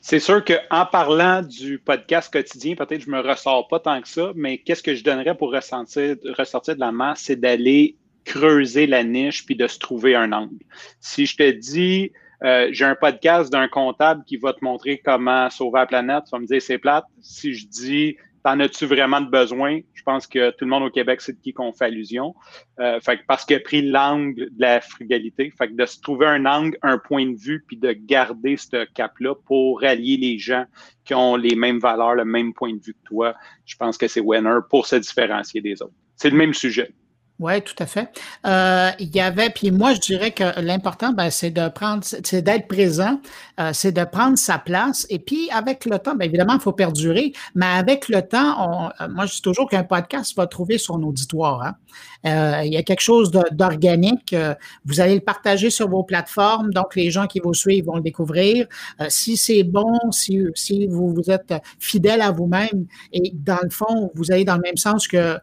C'est 0.00 0.18
sûr 0.18 0.44
qu'en 0.44 0.86
parlant 0.86 1.42
du 1.42 1.78
podcast 1.78 2.32
quotidien, 2.32 2.74
peut-être 2.74 3.02
je 3.02 3.10
ne 3.10 3.16
me 3.16 3.20
ressors 3.20 3.68
pas 3.68 3.78
tant 3.78 4.00
que 4.00 4.08
ça, 4.08 4.32
mais 4.34 4.58
qu'est-ce 4.58 4.82
que 4.82 4.94
je 4.94 5.04
donnerais 5.04 5.36
pour 5.36 5.52
ressentir, 5.52 6.16
ressortir 6.36 6.74
de 6.74 6.80
la 6.80 6.90
masse, 6.90 7.20
c'est 7.24 7.36
d'aller 7.36 7.96
creuser 8.24 8.86
la 8.86 9.04
niche 9.04 9.44
puis 9.46 9.56
de 9.56 9.66
se 9.66 9.78
trouver 9.78 10.14
un 10.14 10.32
angle. 10.32 10.58
Si 11.00 11.26
je 11.26 11.36
te 11.36 11.50
dis, 11.50 12.12
euh, 12.44 12.68
j'ai 12.72 12.84
un 12.84 12.94
podcast 12.94 13.52
d'un 13.52 13.68
comptable 13.68 14.24
qui 14.24 14.36
va 14.36 14.52
te 14.52 14.64
montrer 14.64 14.98
comment 15.04 15.50
sauver 15.50 15.80
la 15.80 15.86
planète, 15.86 16.24
tu 16.24 16.30
vas 16.30 16.38
me 16.38 16.46
dire 16.46 16.62
c'est 16.62 16.78
plate. 16.78 17.04
Si 17.20 17.54
je 17.54 17.66
dis, 17.66 18.16
T'en 18.42 18.58
as-tu 18.60 18.86
vraiment 18.86 19.20
de 19.20 19.28
besoin? 19.28 19.80
Je 19.92 20.02
pense 20.02 20.26
que 20.26 20.50
tout 20.50 20.64
le 20.64 20.70
monde 20.70 20.84
au 20.84 20.90
Québec 20.90 21.20
sait 21.20 21.34
de 21.34 21.38
qui 21.38 21.52
qu'on 21.52 21.72
fait 21.72 21.84
allusion. 21.86 22.34
Euh, 22.78 22.98
fait 23.00 23.20
parce 23.28 23.44
qu'il 23.44 23.56
a 23.56 23.60
pris 23.60 23.82
l'angle 23.82 24.46
de 24.46 24.60
la 24.60 24.80
frugalité. 24.80 25.52
Fait 25.58 25.68
que 25.68 25.74
de 25.74 25.84
se 25.84 26.00
trouver 26.00 26.26
un 26.26 26.46
angle, 26.46 26.78
un 26.80 26.96
point 26.96 27.26
de 27.26 27.36
vue, 27.36 27.62
puis 27.66 27.76
de 27.76 27.92
garder 27.92 28.56
ce 28.56 28.86
cap-là 28.94 29.34
pour 29.44 29.82
rallier 29.82 30.16
les 30.16 30.38
gens 30.38 30.64
qui 31.04 31.14
ont 31.14 31.36
les 31.36 31.54
mêmes 31.54 31.80
valeurs, 31.80 32.14
le 32.14 32.24
même 32.24 32.54
point 32.54 32.72
de 32.72 32.80
vue 32.82 32.94
que 32.94 33.08
toi, 33.08 33.34
je 33.66 33.76
pense 33.76 33.98
que 33.98 34.08
c'est 34.08 34.20
winner 34.20 34.60
pour 34.70 34.86
se 34.86 34.96
différencier 34.96 35.60
des 35.60 35.82
autres. 35.82 35.94
C'est 36.16 36.30
le 36.30 36.36
même 36.36 36.54
sujet. 36.54 36.92
Oui, 37.40 37.62
tout 37.62 37.74
à 37.78 37.86
fait. 37.86 38.06
Euh, 38.46 38.90
il 38.98 39.16
y 39.16 39.20
avait, 39.20 39.48
puis 39.48 39.70
moi, 39.70 39.94
je 39.94 40.00
dirais 40.00 40.30
que 40.30 40.60
l'important, 40.60 41.14
ben, 41.14 41.30
c'est 41.30 41.50
de 41.50 41.70
prendre, 41.70 42.04
c'est 42.04 42.42
d'être 42.42 42.68
présent, 42.68 43.18
euh, 43.58 43.70
c'est 43.72 43.92
de 43.92 44.04
prendre 44.04 44.36
sa 44.36 44.58
place. 44.58 45.06
Et 45.08 45.18
puis, 45.18 45.48
avec 45.50 45.86
le 45.86 45.98
temps, 45.98 46.14
bien 46.14 46.26
évidemment, 46.26 46.52
il 46.52 46.60
faut 46.60 46.74
perdurer, 46.74 47.32
mais 47.54 47.64
avec 47.64 48.10
le 48.10 48.20
temps, 48.20 48.90
euh, 49.00 49.08
moi, 49.08 49.24
je 49.24 49.36
dis 49.36 49.40
toujours 49.40 49.70
qu'un 49.70 49.84
podcast 49.84 50.36
va 50.36 50.46
trouver 50.46 50.76
son 50.76 51.02
auditoire. 51.02 51.62
Hein. 51.62 51.76
Il 52.62 52.72
y 52.74 52.76
a 52.76 52.82
quelque 52.82 53.00
chose 53.00 53.30
d'organique. 53.30 54.36
vous 54.84 55.00
allez 55.00 55.14
le 55.14 55.22
partager 55.22 55.70
sur 55.70 55.88
vos 55.88 56.02
plateformes, 56.02 56.70
donc 56.70 56.94
les 56.94 57.10
gens 57.10 57.26
qui 57.26 57.40
vous 57.40 57.54
suivent 57.54 57.86
vont 57.86 57.96
le 57.96 58.02
découvrir. 58.02 58.66
si 59.08 59.38
c'est 59.38 59.62
bon, 59.62 59.98
si, 60.10 60.86
vous, 60.86 61.22
êtes 61.28 61.54
fidèle 61.78 62.20
à 62.20 62.30
vous-même 62.30 62.84
et 63.14 63.32
dans 63.34 63.58
le 63.62 63.70
fond, 63.70 64.10
vous 64.14 64.30
allez 64.30 64.44
dans 64.44 64.56
le 64.56 64.60
même 64.60 64.76
sens 64.76 65.08
que 65.08 65.38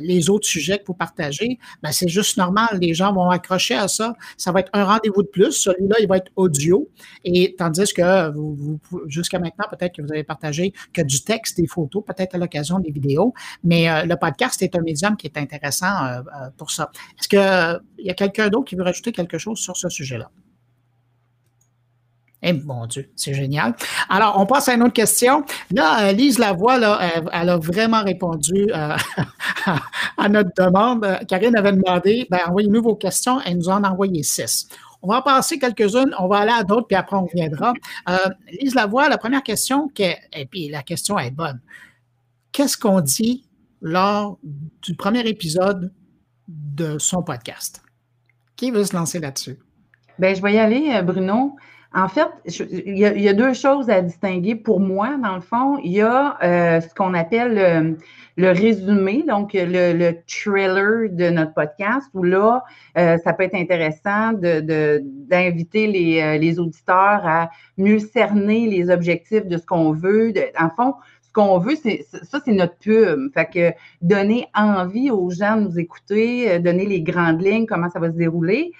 les 0.00 0.30
autres 0.30 0.46
sujets 0.46 0.78
que 0.78 0.84
vous 0.86 0.94
partagez, 0.94 1.58
ben 1.82 1.92
c'est 1.92 2.08
juste 2.08 2.36
normal. 2.36 2.78
Les 2.80 2.94
gens 2.94 3.12
vont 3.12 3.30
accrocher 3.30 3.74
à 3.74 3.88
ça. 3.88 4.14
Ça 4.36 4.52
va 4.52 4.60
être 4.60 4.70
un 4.72 4.84
rendez-vous 4.84 5.22
de 5.22 5.28
plus. 5.28 5.52
Celui-là, 5.52 5.96
il 6.00 6.08
va 6.08 6.18
être 6.18 6.30
audio. 6.36 6.88
Et 7.24 7.54
tandis 7.56 7.92
que 7.92 8.30
vous, 8.30 8.78
jusqu'à 9.06 9.38
maintenant, 9.38 9.66
peut-être 9.70 9.96
que 9.96 10.02
vous 10.02 10.12
avez 10.12 10.24
partagé 10.24 10.72
que 10.92 11.02
du 11.02 11.22
texte, 11.22 11.58
des 11.58 11.66
photos, 11.66 12.02
peut-être 12.04 12.34
à 12.34 12.38
l'occasion 12.38 12.78
des 12.78 12.90
vidéos. 12.90 13.34
Mais 13.64 13.88
euh, 13.88 14.04
le 14.04 14.16
podcast 14.16 14.62
est 14.62 14.76
un 14.76 14.82
médium 14.82 15.16
qui 15.16 15.26
est 15.26 15.36
intéressant 15.36 16.04
euh, 16.04 16.22
pour 16.56 16.70
ça. 16.70 16.90
Est-ce 17.18 17.28
qu'il 17.28 18.04
y 18.04 18.10
a 18.10 18.14
quelqu'un 18.14 18.48
d'autre 18.48 18.66
qui 18.66 18.76
veut 18.76 18.84
rajouter 18.84 19.12
quelque 19.12 19.38
chose 19.38 19.58
sur 19.58 19.76
ce 19.76 19.88
sujet-là? 19.88 20.30
Eh 22.42 22.52
mon 22.52 22.86
Dieu, 22.86 23.08
c'est 23.14 23.34
génial. 23.34 23.74
Alors, 24.08 24.40
on 24.40 24.46
passe 24.46 24.68
à 24.68 24.74
une 24.74 24.82
autre 24.82 24.92
question. 24.92 25.44
Là, 25.70 26.08
euh, 26.08 26.12
Lise 26.12 26.40
Lavoie, 26.40 26.76
là, 26.78 26.98
elle, 27.32 27.48
a 27.48 27.56
vraiment 27.56 28.02
répondu 28.02 28.66
euh, 28.74 28.96
à 30.18 30.28
notre 30.28 30.50
demande. 30.56 31.06
Karine 31.28 31.56
avait 31.56 31.72
demandé, 31.72 32.26
ben, 32.30 32.40
envoyez-nous 32.48 32.82
vos 32.82 32.96
questions. 32.96 33.40
Elle 33.46 33.58
nous 33.58 33.68
en 33.68 33.84
a 33.84 33.90
envoyé 33.90 34.24
six. 34.24 34.66
On 35.02 35.08
va 35.08 35.18
en 35.18 35.22
passer 35.22 35.58
quelques-unes, 35.58 36.14
on 36.18 36.28
va 36.28 36.38
aller 36.38 36.52
à 36.52 36.62
d'autres, 36.62 36.86
puis 36.86 36.96
après 36.96 37.16
on 37.16 37.26
reviendra. 37.26 37.74
Euh, 38.08 38.16
Lise 38.60 38.74
Lavoie, 38.74 39.08
la 39.08 39.18
première 39.18 39.42
question, 39.42 39.90
et 39.98 40.46
puis 40.46 40.68
la 40.68 40.82
question 40.82 41.18
est 41.18 41.32
bonne. 41.32 41.60
Qu'est-ce 42.52 42.76
qu'on 42.76 43.00
dit 43.00 43.48
lors 43.80 44.38
du 44.42 44.94
premier 44.94 45.26
épisode 45.26 45.92
de 46.46 46.98
son 46.98 47.22
podcast? 47.22 47.82
Qui 48.54 48.70
veut 48.70 48.84
se 48.84 48.94
lancer 48.94 49.18
là-dessus? 49.18 49.58
Bien, 50.18 50.34
je 50.34 50.42
vais 50.42 50.54
y 50.54 50.58
aller, 50.58 51.02
Bruno. 51.02 51.56
En 51.94 52.08
fait, 52.08 52.28
il, 52.46 52.98
y 52.98 53.28
a, 53.28 53.34
deux 53.34 53.52
choses 53.52 53.90
à 53.90 54.00
distinguer 54.00 54.54
pour 54.54 54.80
moi, 54.80 55.16
dans 55.22 55.34
le 55.34 55.42
fond. 55.42 55.78
Il 55.84 55.92
y 55.92 56.00
a 56.00 56.38
euh, 56.42 56.80
ce 56.80 56.94
qu'on 56.94 57.12
appelle 57.12 57.98
le, 58.36 58.50
résumé, 58.50 59.24
donc 59.28 59.50
le, 59.52 60.12
trailer 60.26 61.10
de 61.10 61.28
notre 61.28 61.52
podcast, 61.52 62.08
où 62.14 62.22
là, 62.22 62.64
euh, 62.96 63.18
ça 63.18 63.34
peut 63.34 63.42
être 63.42 63.54
intéressant 63.54 64.32
d'inviter 64.32 65.86
de, 65.86 65.92
les, 65.92 66.20
euh, 66.22 66.38
les, 66.38 66.58
auditeurs 66.58 67.26
à 67.26 67.50
mieux 67.76 67.98
cerner 67.98 68.68
les 68.68 68.88
objectifs 68.88 69.46
de 69.46 69.58
ce 69.58 69.66
qu'on 69.66 69.92
veut. 69.92 70.32
en 70.58 70.70
fond, 70.70 70.94
ce 71.20 71.30
qu'on 71.34 71.58
veut, 71.58 71.76
c'est 71.76 72.06
ça, 72.22 72.40
c'est 72.42 72.52
notre 72.52 72.76
pub. 72.78 73.32
Fait 73.34 73.50
que 73.52 73.76
donner 74.00 74.46
envie 74.54 75.10
aux 75.10 75.30
gens 75.30 75.56
de 75.56 75.64
nous 75.64 75.78
écouter, 75.78 76.58
donner 76.58 76.86
les 76.86 77.02
grandes 77.02 77.42
lignes, 77.42 77.66
comment 77.66 77.90
ça 77.90 78.00
va 78.00 78.10
se 78.10 78.16
dérouler. 78.16 78.72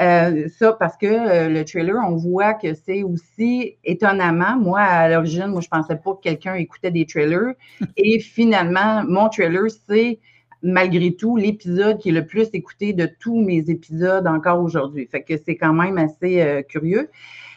Euh, 0.00 0.48
ça, 0.48 0.72
parce 0.74 0.96
que 0.96 1.06
euh, 1.06 1.48
le 1.48 1.64
trailer, 1.64 1.96
on 2.06 2.16
voit 2.16 2.54
que 2.54 2.74
c'est 2.74 3.02
aussi 3.02 3.76
étonnamment, 3.84 4.56
moi, 4.56 4.80
à 4.80 5.08
l'origine, 5.08 5.46
moi, 5.46 5.60
je 5.60 5.68
pensais 5.68 5.96
pas 5.96 6.14
que 6.14 6.20
quelqu'un 6.20 6.54
écoutait 6.54 6.92
des 6.92 7.04
trailers. 7.04 7.54
Et 7.96 8.20
finalement, 8.20 9.02
mon 9.04 9.28
trailer, 9.28 9.64
c'est 9.88 10.20
malgré 10.62 11.14
tout 11.14 11.36
l'épisode 11.36 11.98
qui 11.98 12.10
est 12.10 12.12
le 12.12 12.26
plus 12.26 12.48
écouté 12.52 12.92
de 12.92 13.08
tous 13.20 13.40
mes 13.40 13.70
épisodes 13.70 14.26
encore 14.26 14.60
aujourd'hui. 14.60 15.08
Fait 15.10 15.22
que 15.22 15.34
c'est 15.44 15.56
quand 15.56 15.72
même 15.72 15.98
assez 15.98 16.42
euh, 16.42 16.62
curieux. 16.62 17.10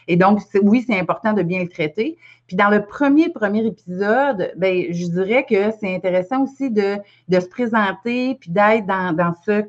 Et 0.08 0.16
donc, 0.16 0.40
oui, 0.62 0.84
c'est 0.84 0.98
important 0.98 1.32
de 1.32 1.42
bien 1.42 1.62
le 1.62 1.68
traiter. 1.68 2.18
Puis 2.48 2.56
dans 2.56 2.70
le 2.70 2.84
premier, 2.84 3.28
premier 3.28 3.64
épisode, 3.64 4.52
ben, 4.56 4.86
je 4.90 5.06
dirais 5.06 5.46
que 5.48 5.70
c'est 5.78 5.94
intéressant 5.94 6.42
aussi 6.42 6.70
de, 6.70 6.96
de 7.28 7.40
se 7.40 7.46
présenter 7.46 8.36
puis 8.40 8.50
d'être 8.50 8.84
dans, 8.86 9.14
dans 9.14 9.32
ce, 9.46 9.62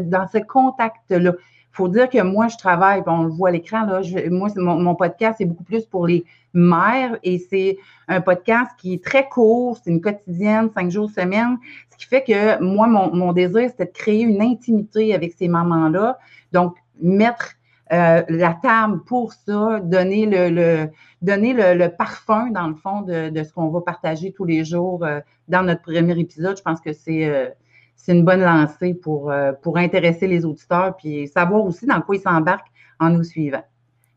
dans 0.00 0.26
ce 0.26 0.38
contact-là 0.38 1.32
faut 1.78 1.88
dire 1.88 2.10
que 2.10 2.20
moi, 2.20 2.48
je 2.48 2.56
travaille, 2.56 3.04
on 3.06 3.22
le 3.22 3.30
voit 3.30 3.50
à 3.50 3.52
l'écran, 3.52 3.86
là, 3.86 4.00
moi, 4.30 4.48
mon, 4.56 4.96
podcast, 4.96 5.36
c'est 5.38 5.44
beaucoup 5.44 5.62
plus 5.62 5.86
pour 5.86 6.08
les 6.08 6.24
mères 6.52 7.16
et 7.22 7.38
c'est 7.38 7.78
un 8.08 8.20
podcast 8.20 8.72
qui 8.78 8.94
est 8.94 9.04
très 9.04 9.28
court, 9.28 9.78
c'est 9.80 9.90
une 9.90 10.00
quotidienne, 10.00 10.70
cinq 10.74 10.90
jours 10.90 11.08
semaine, 11.08 11.56
ce 11.90 11.96
qui 11.96 12.06
fait 12.06 12.24
que 12.24 12.60
moi, 12.60 12.88
mon, 12.88 13.32
désir, 13.32 13.68
c'était 13.70 13.86
de 13.86 13.92
créer 13.92 14.22
une 14.22 14.42
intimité 14.42 15.14
avec 15.14 15.34
ces 15.38 15.46
mamans-là. 15.46 16.18
Donc, 16.52 16.74
mettre 17.00 17.54
euh, 17.92 18.22
la 18.28 18.54
table 18.60 19.04
pour 19.04 19.32
ça, 19.32 19.78
donner 19.78 20.26
le, 20.26 21.86
parfum, 21.96 22.50
dans 22.50 22.66
le 22.66 22.74
fond, 22.74 23.02
de, 23.02 23.30
ce 23.44 23.52
qu'on 23.52 23.68
va 23.68 23.82
partager 23.82 24.32
tous 24.32 24.44
les 24.44 24.64
jours 24.64 25.04
euh, 25.04 25.20
dans 25.46 25.62
notre 25.62 25.82
premier 25.82 26.18
épisode. 26.18 26.56
Je 26.58 26.62
pense 26.62 26.80
que 26.80 26.92
c'est... 26.92 27.28
Euh, 27.28 27.50
c'est 27.98 28.12
une 28.12 28.24
bonne 28.24 28.40
lancée 28.40 28.94
pour, 28.94 29.30
pour 29.60 29.76
intéresser 29.76 30.26
les 30.26 30.46
auditeurs 30.46 30.96
puis 30.96 31.28
savoir 31.28 31.62
aussi 31.64 31.84
dans 31.84 32.00
quoi 32.00 32.16
ils 32.16 32.22
s'embarquent 32.22 32.72
en 32.98 33.10
nous 33.10 33.24
suivant. 33.24 33.62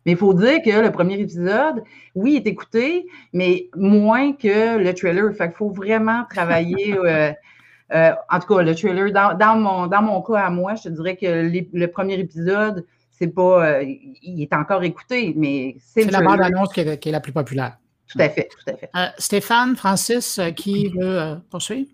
Mais 0.06 0.14
il 0.14 0.18
faut 0.18 0.34
dire 0.34 0.62
que 0.64 0.82
le 0.82 0.92
premier 0.92 1.20
épisode, 1.20 1.84
oui, 2.16 2.36
est 2.36 2.48
écouté, 2.48 3.06
mais 3.34 3.70
moins 3.76 4.34
que 4.34 4.78
le 4.78 4.94
trailer. 4.94 5.34
Fait 5.36 5.50
qu'il 5.50 5.58
faut 5.58 5.70
vraiment 5.70 6.24
travailler. 6.30 6.98
Euh, 6.98 8.12
en 8.30 8.40
tout 8.40 8.56
cas, 8.56 8.64
le 8.64 8.74
trailer, 8.74 9.12
dans, 9.12 9.56
mon, 9.58 9.88
dans 9.88 10.02
mon 10.02 10.22
cas 10.22 10.46
à 10.46 10.50
moi, 10.50 10.76
je 10.76 10.84
te 10.84 10.90
dirais 10.90 11.18
que 11.18 11.52
le 11.74 11.88
premier 11.88 12.20
épisode, 12.20 12.86
c'est 13.12 13.28
pas. 13.28 13.66
Euh, 13.66 13.84
il 13.84 14.42
est 14.42 14.54
encore 14.54 14.84
écouté, 14.84 15.34
mais 15.36 15.76
c'est. 15.80 16.04
C'est 16.04 16.12
la 16.12 16.22
bande-annonce 16.22 16.74
qui, 16.74 16.80
est 16.82 17.06
la 17.12 17.20
plus 17.20 17.34
populaire. 17.34 17.78
Tout 18.08 18.20
à 18.20 18.30
fait, 18.30 18.50
tout 18.50 18.72
à 18.72 18.76
fait. 18.76 18.90
Euh, 18.96 19.06
Stéphane, 19.18 19.76
Francis, 19.76 20.40
qui 20.56 20.90
veut 20.90 21.38
poursuivre? 21.50 21.90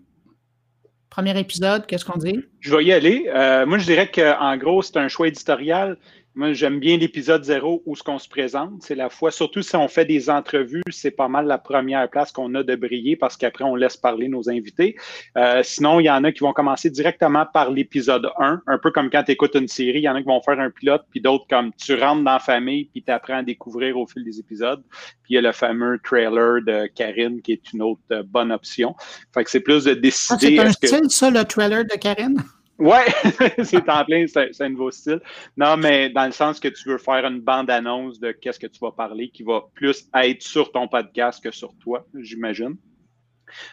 Premier 1.10 1.38
épisode, 1.38 1.86
qu'est-ce 1.86 2.04
qu'on 2.04 2.18
dit? 2.18 2.40
Je 2.60 2.74
vais 2.74 2.84
y 2.84 2.92
aller. 2.92 3.24
moi, 3.66 3.78
je 3.78 3.84
dirais 3.84 4.10
qu'en 4.10 4.56
gros, 4.56 4.82
c'est 4.82 4.96
un 4.96 5.08
choix 5.08 5.28
éditorial. 5.28 5.96
Moi, 6.38 6.52
j'aime 6.52 6.78
bien 6.78 6.96
l'épisode 6.96 7.42
zéro 7.42 7.82
où 7.84 7.96
ce 7.96 8.04
qu'on 8.04 8.20
se 8.20 8.28
présente. 8.28 8.80
C'est 8.80 8.94
la 8.94 9.10
fois, 9.10 9.32
surtout 9.32 9.60
si 9.60 9.74
on 9.74 9.88
fait 9.88 10.04
des 10.04 10.30
entrevues, 10.30 10.84
c'est 10.88 11.10
pas 11.10 11.26
mal 11.26 11.46
la 11.46 11.58
première 11.58 12.08
place 12.08 12.30
qu'on 12.30 12.54
a 12.54 12.62
de 12.62 12.76
briller 12.76 13.16
parce 13.16 13.36
qu'après, 13.36 13.64
on 13.64 13.74
laisse 13.74 13.96
parler 13.96 14.28
nos 14.28 14.48
invités. 14.48 14.94
Euh, 15.36 15.64
sinon, 15.64 15.98
il 15.98 16.04
y 16.04 16.10
en 16.10 16.22
a 16.22 16.30
qui 16.30 16.38
vont 16.38 16.52
commencer 16.52 16.90
directement 16.90 17.44
par 17.44 17.72
l'épisode 17.72 18.30
1, 18.38 18.62
un 18.68 18.78
peu 18.78 18.92
comme 18.92 19.10
quand 19.10 19.24
tu 19.24 19.32
écoutes 19.32 19.56
une 19.56 19.66
série. 19.66 19.98
Il 19.98 20.04
y 20.04 20.08
en 20.08 20.14
a 20.14 20.20
qui 20.20 20.28
vont 20.28 20.40
faire 20.40 20.60
un 20.60 20.70
pilote, 20.70 21.02
puis 21.10 21.20
d'autres 21.20 21.48
comme 21.50 21.72
tu 21.72 21.94
rentres 21.94 22.22
dans 22.22 22.34
la 22.34 22.38
famille, 22.38 22.84
puis 22.84 23.02
tu 23.02 23.10
apprends 23.10 23.38
à 23.38 23.42
découvrir 23.42 23.98
au 23.98 24.06
fil 24.06 24.22
des 24.22 24.38
épisodes. 24.38 24.84
Puis 25.24 25.30
il 25.30 25.34
y 25.34 25.38
a 25.38 25.42
le 25.42 25.50
fameux 25.50 25.98
trailer 26.04 26.62
de 26.62 26.86
Karine 26.86 27.42
qui 27.42 27.50
est 27.50 27.72
une 27.72 27.82
autre 27.82 28.00
euh, 28.12 28.22
bonne 28.22 28.52
option. 28.52 28.94
Fait 29.34 29.42
que 29.42 29.50
c'est 29.50 29.58
plus 29.58 29.82
de 29.82 29.94
décider. 29.94 30.56
Ah, 30.60 30.70
c'est 30.70 30.92
un 30.92 30.98
style, 31.00 31.10
ça, 31.10 31.30
le 31.30 31.42
trailer 31.42 31.84
de 31.84 31.96
Karine? 31.96 32.40
Ouais, 32.78 33.06
c'est 33.64 33.88
en 33.88 34.04
plein, 34.04 34.26
c'est 34.28 34.60
un 34.60 34.68
nouveau 34.68 34.92
style. 34.92 35.20
Non, 35.56 35.76
mais 35.76 36.10
dans 36.10 36.26
le 36.26 36.32
sens 36.32 36.60
que 36.60 36.68
tu 36.68 36.88
veux 36.88 36.98
faire 36.98 37.26
une 37.26 37.40
bande-annonce 37.40 38.20
de 38.20 38.30
qu'est-ce 38.30 38.60
que 38.60 38.68
tu 38.68 38.78
vas 38.78 38.92
parler 38.92 39.30
qui 39.30 39.42
va 39.42 39.62
plus 39.74 40.08
être 40.14 40.42
sur 40.42 40.70
ton 40.70 40.86
podcast 40.86 41.42
que 41.42 41.50
sur 41.50 41.74
toi, 41.78 42.06
j'imagine. 42.20 42.76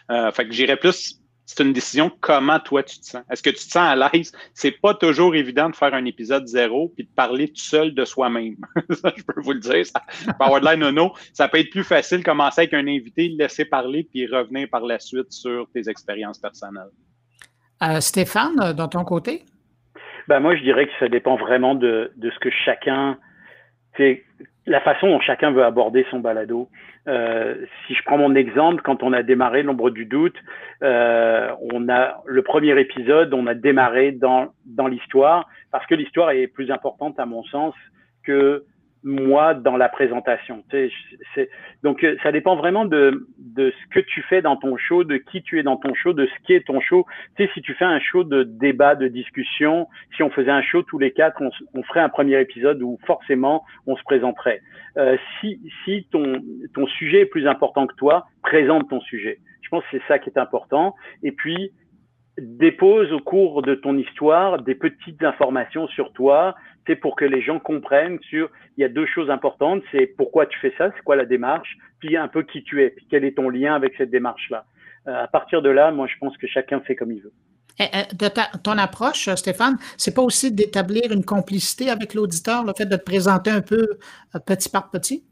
Euh, 0.09 0.31
fait 0.31 0.47
que 0.47 0.53
j'irais 0.53 0.77
plus, 0.77 1.21
c'est 1.45 1.63
une 1.63 1.74
décision, 1.74 2.12
comment 2.19 2.59
toi 2.59 2.81
tu 2.81 3.00
te 3.00 3.05
sens? 3.05 3.24
Est-ce 3.29 3.43
que 3.43 3.51
tu 3.51 3.57
te 3.57 3.71
sens 3.71 3.75
à 3.75 3.95
l'aise? 3.95 4.31
C'est 4.55 4.71
pas 4.71 4.95
toujours 4.95 5.35
évident 5.35 5.69
de 5.69 5.75
faire 5.75 5.93
un 5.93 6.05
épisode 6.05 6.47
zéro 6.47 6.91
puis 6.95 7.05
de 7.05 7.09
parler 7.15 7.50
tout 7.50 7.62
seul 7.62 7.93
de 7.93 8.05
soi-même. 8.05 8.55
ça, 8.89 9.13
je 9.15 9.21
peux 9.21 9.39
vous 9.39 9.51
le 9.51 9.59
dire. 9.59 9.85
Ça, 9.85 10.01
Powerline 10.39 10.79
Nono, 10.79 11.13
ça 11.31 11.47
peut 11.47 11.59
être 11.59 11.69
plus 11.69 11.83
facile 11.83 12.24
commencer 12.24 12.62
avec 12.62 12.74
un 12.74 12.88
invité, 12.88 13.29
le 13.29 13.38
laisser 13.38 13.65
parler 13.65 14.07
puis 14.09 14.25
revenir 14.25 14.67
par 14.69 14.81
la 14.81 14.97
suite 14.97 15.31
sur 15.31 15.69
tes 15.71 15.88
expériences 15.89 16.39
personnelles. 16.39 16.89
Euh, 17.84 18.00
Stéphane, 18.00 18.60
euh, 18.62 18.74
dans 18.74 18.88
ton 18.88 19.03
côté? 19.03 19.44
Ben 20.27 20.39
moi, 20.39 20.55
je 20.55 20.63
dirais 20.63 20.88
que 20.88 20.94
ça 21.00 21.08
dépend 21.08 21.36
vraiment 21.36 21.75
de, 21.75 22.12
de 22.15 22.32
ce 22.32 22.39
que 22.39 22.50
chacun, 22.50 23.17
c'est 23.98 24.24
la 24.65 24.82
façon 24.82 25.08
dont 25.08 25.20
chacun 25.20 25.51
veut 25.51 25.63
aborder 25.63 26.05
son 26.10 26.20
balado. 26.20 26.70
Euh, 27.08 27.65
si 27.86 27.94
je 27.94 28.01
prends 28.03 28.17
mon 28.17 28.34
exemple, 28.34 28.82
quand 28.82 29.03
on 29.03 29.13
a 29.13 29.22
démarré 29.22 29.62
l'ombre 29.62 29.91
du 29.91 30.05
doute, 30.05 30.36
on 30.82 31.89
a 31.89 32.24
le 32.25 32.41
premier 32.41 32.79
épisode, 32.79 33.32
on 33.34 33.46
a 33.46 33.53
démarré 33.53 34.12
dans 34.12 34.48
dans 34.65 34.88
l'histoire 34.88 35.48
parce 35.72 35.86
que 35.86 35.94
l'histoire 35.94 36.32
est 36.32 36.48
plus 36.48 36.72
importante 36.72 37.20
à 37.20 37.27
mon 37.27 37.44
sens 37.44 37.75
que 38.24 38.65
moi 39.05 39.53
dans 39.53 39.77
la 39.77 39.88
présentation. 39.88 40.63
Tu 40.69 40.91
sais, 41.35 41.50
donc 41.83 42.03
euh, 42.03 42.17
ça 42.24 42.31
dépend 42.31 42.55
vraiment 42.55 42.85
de, 42.85 43.27
de 43.38 43.71
ce 43.71 43.88
que 43.93 44.00
tu 44.00 44.21
fais 44.24 44.41
dans 44.41 44.57
ton 44.57 44.75
show, 44.75 45.03
de 45.03 45.17
qui 45.17 45.43
tu 45.43 45.59
es 45.59 45.63
dans 45.63 45.77
ton 45.77 45.93
show, 45.93 46.12
de 46.12 46.25
ce 46.25 46.45
qui 46.45 46.53
est 46.53 46.65
ton 46.65 46.81
show. 46.81 47.05
Tu 47.38 47.45
sais, 47.45 47.51
si 47.53 47.62
tu 47.62 47.74
fais 47.75 47.85
un 47.85 48.00
show 48.00 48.24
de 48.24 48.43
débat, 48.43 48.95
de 48.95 49.07
discussion, 49.07 49.88
si 50.15 50.24
on 50.24 50.31
faisait 50.31 50.51
un 50.51 50.63
show 50.63 50.81
tous 50.81 50.97
les 50.97 51.12
quatre, 51.12 51.41
on, 51.41 51.51
on 51.75 51.83
ferait 51.83 52.01
un 52.01 52.09
premier 52.09 52.41
épisode 52.41 52.81
où 52.81 53.00
forcément 53.05 53.63
on 53.85 53.95
se 53.95 54.03
présenterait. 54.03 54.62
Euh, 54.97 55.17
si 55.39 55.62
si 55.83 56.07
ton, 56.12 56.41
ton 56.74 56.88
sujet 56.88 57.21
est 57.21 57.25
plus 57.25 57.47
important 57.47 57.85
que 57.85 57.95
toi, 57.95 58.25
présente 58.41 58.89
ton 58.89 59.01
sujet. 59.01 59.39
Je 59.62 59.69
pense 59.69 59.83
que 59.83 59.97
c'est 59.97 60.07
ça 60.07 60.19
qui 60.19 60.29
est 60.29 60.38
important. 60.38 60.95
Et 61.24 61.31
puis, 61.31 61.71
dépose 62.37 63.11
au 63.11 63.19
cours 63.19 63.61
de 63.61 63.75
ton 63.75 63.97
histoire 63.97 64.61
des 64.61 64.75
petites 64.75 65.23
informations 65.23 65.87
sur 65.87 66.11
toi, 66.13 66.55
c'est 66.85 66.95
pour 66.95 67.15
que 67.15 67.25
les 67.25 67.41
gens 67.41 67.59
comprennent 67.59 68.19
sur, 68.29 68.49
il 68.77 68.81
y 68.81 68.83
a 68.83 68.89
deux 68.89 69.05
choses 69.05 69.29
importantes, 69.29 69.81
c'est 69.91 70.05
pourquoi 70.05 70.45
tu 70.45 70.59
fais 70.59 70.73
ça, 70.77 70.91
c'est 70.95 71.03
quoi 71.03 71.15
la 71.15 71.25
démarche, 71.25 71.77
puis 71.99 72.17
un 72.17 72.27
peu 72.27 72.43
qui 72.43 72.63
tu 72.63 72.83
es, 72.83 72.89
puis 72.89 73.07
quel 73.09 73.23
est 73.23 73.37
ton 73.37 73.49
lien 73.49 73.73
avec 73.73 73.93
cette 73.97 74.11
démarche-là. 74.11 74.65
Euh, 75.07 75.23
à 75.23 75.27
partir 75.27 75.61
de 75.61 75.69
là, 75.69 75.91
moi, 75.91 76.07
je 76.07 76.17
pense 76.19 76.35
que 76.37 76.47
chacun 76.47 76.79
fait 76.81 76.95
comme 76.95 77.11
il 77.11 77.21
veut. 77.21 77.33
Eh, 77.79 77.85
de 78.15 78.29
ton 78.63 78.77
approche, 78.77 79.29
Stéphane, 79.35 79.77
c'est 79.97 80.15
pas 80.15 80.21
aussi 80.21 80.51
d'établir 80.51 81.11
une 81.11 81.25
complicité 81.25 81.89
avec 81.89 82.13
l'auditeur, 82.13 82.63
le 82.63 82.73
fait 82.75 82.85
de 82.85 82.95
te 82.95 83.03
présenter 83.03 83.51
un 83.51 83.61
peu 83.61 83.97
euh, 84.35 84.39
petit 84.45 84.69
par 84.69 84.89
petit? 84.89 85.25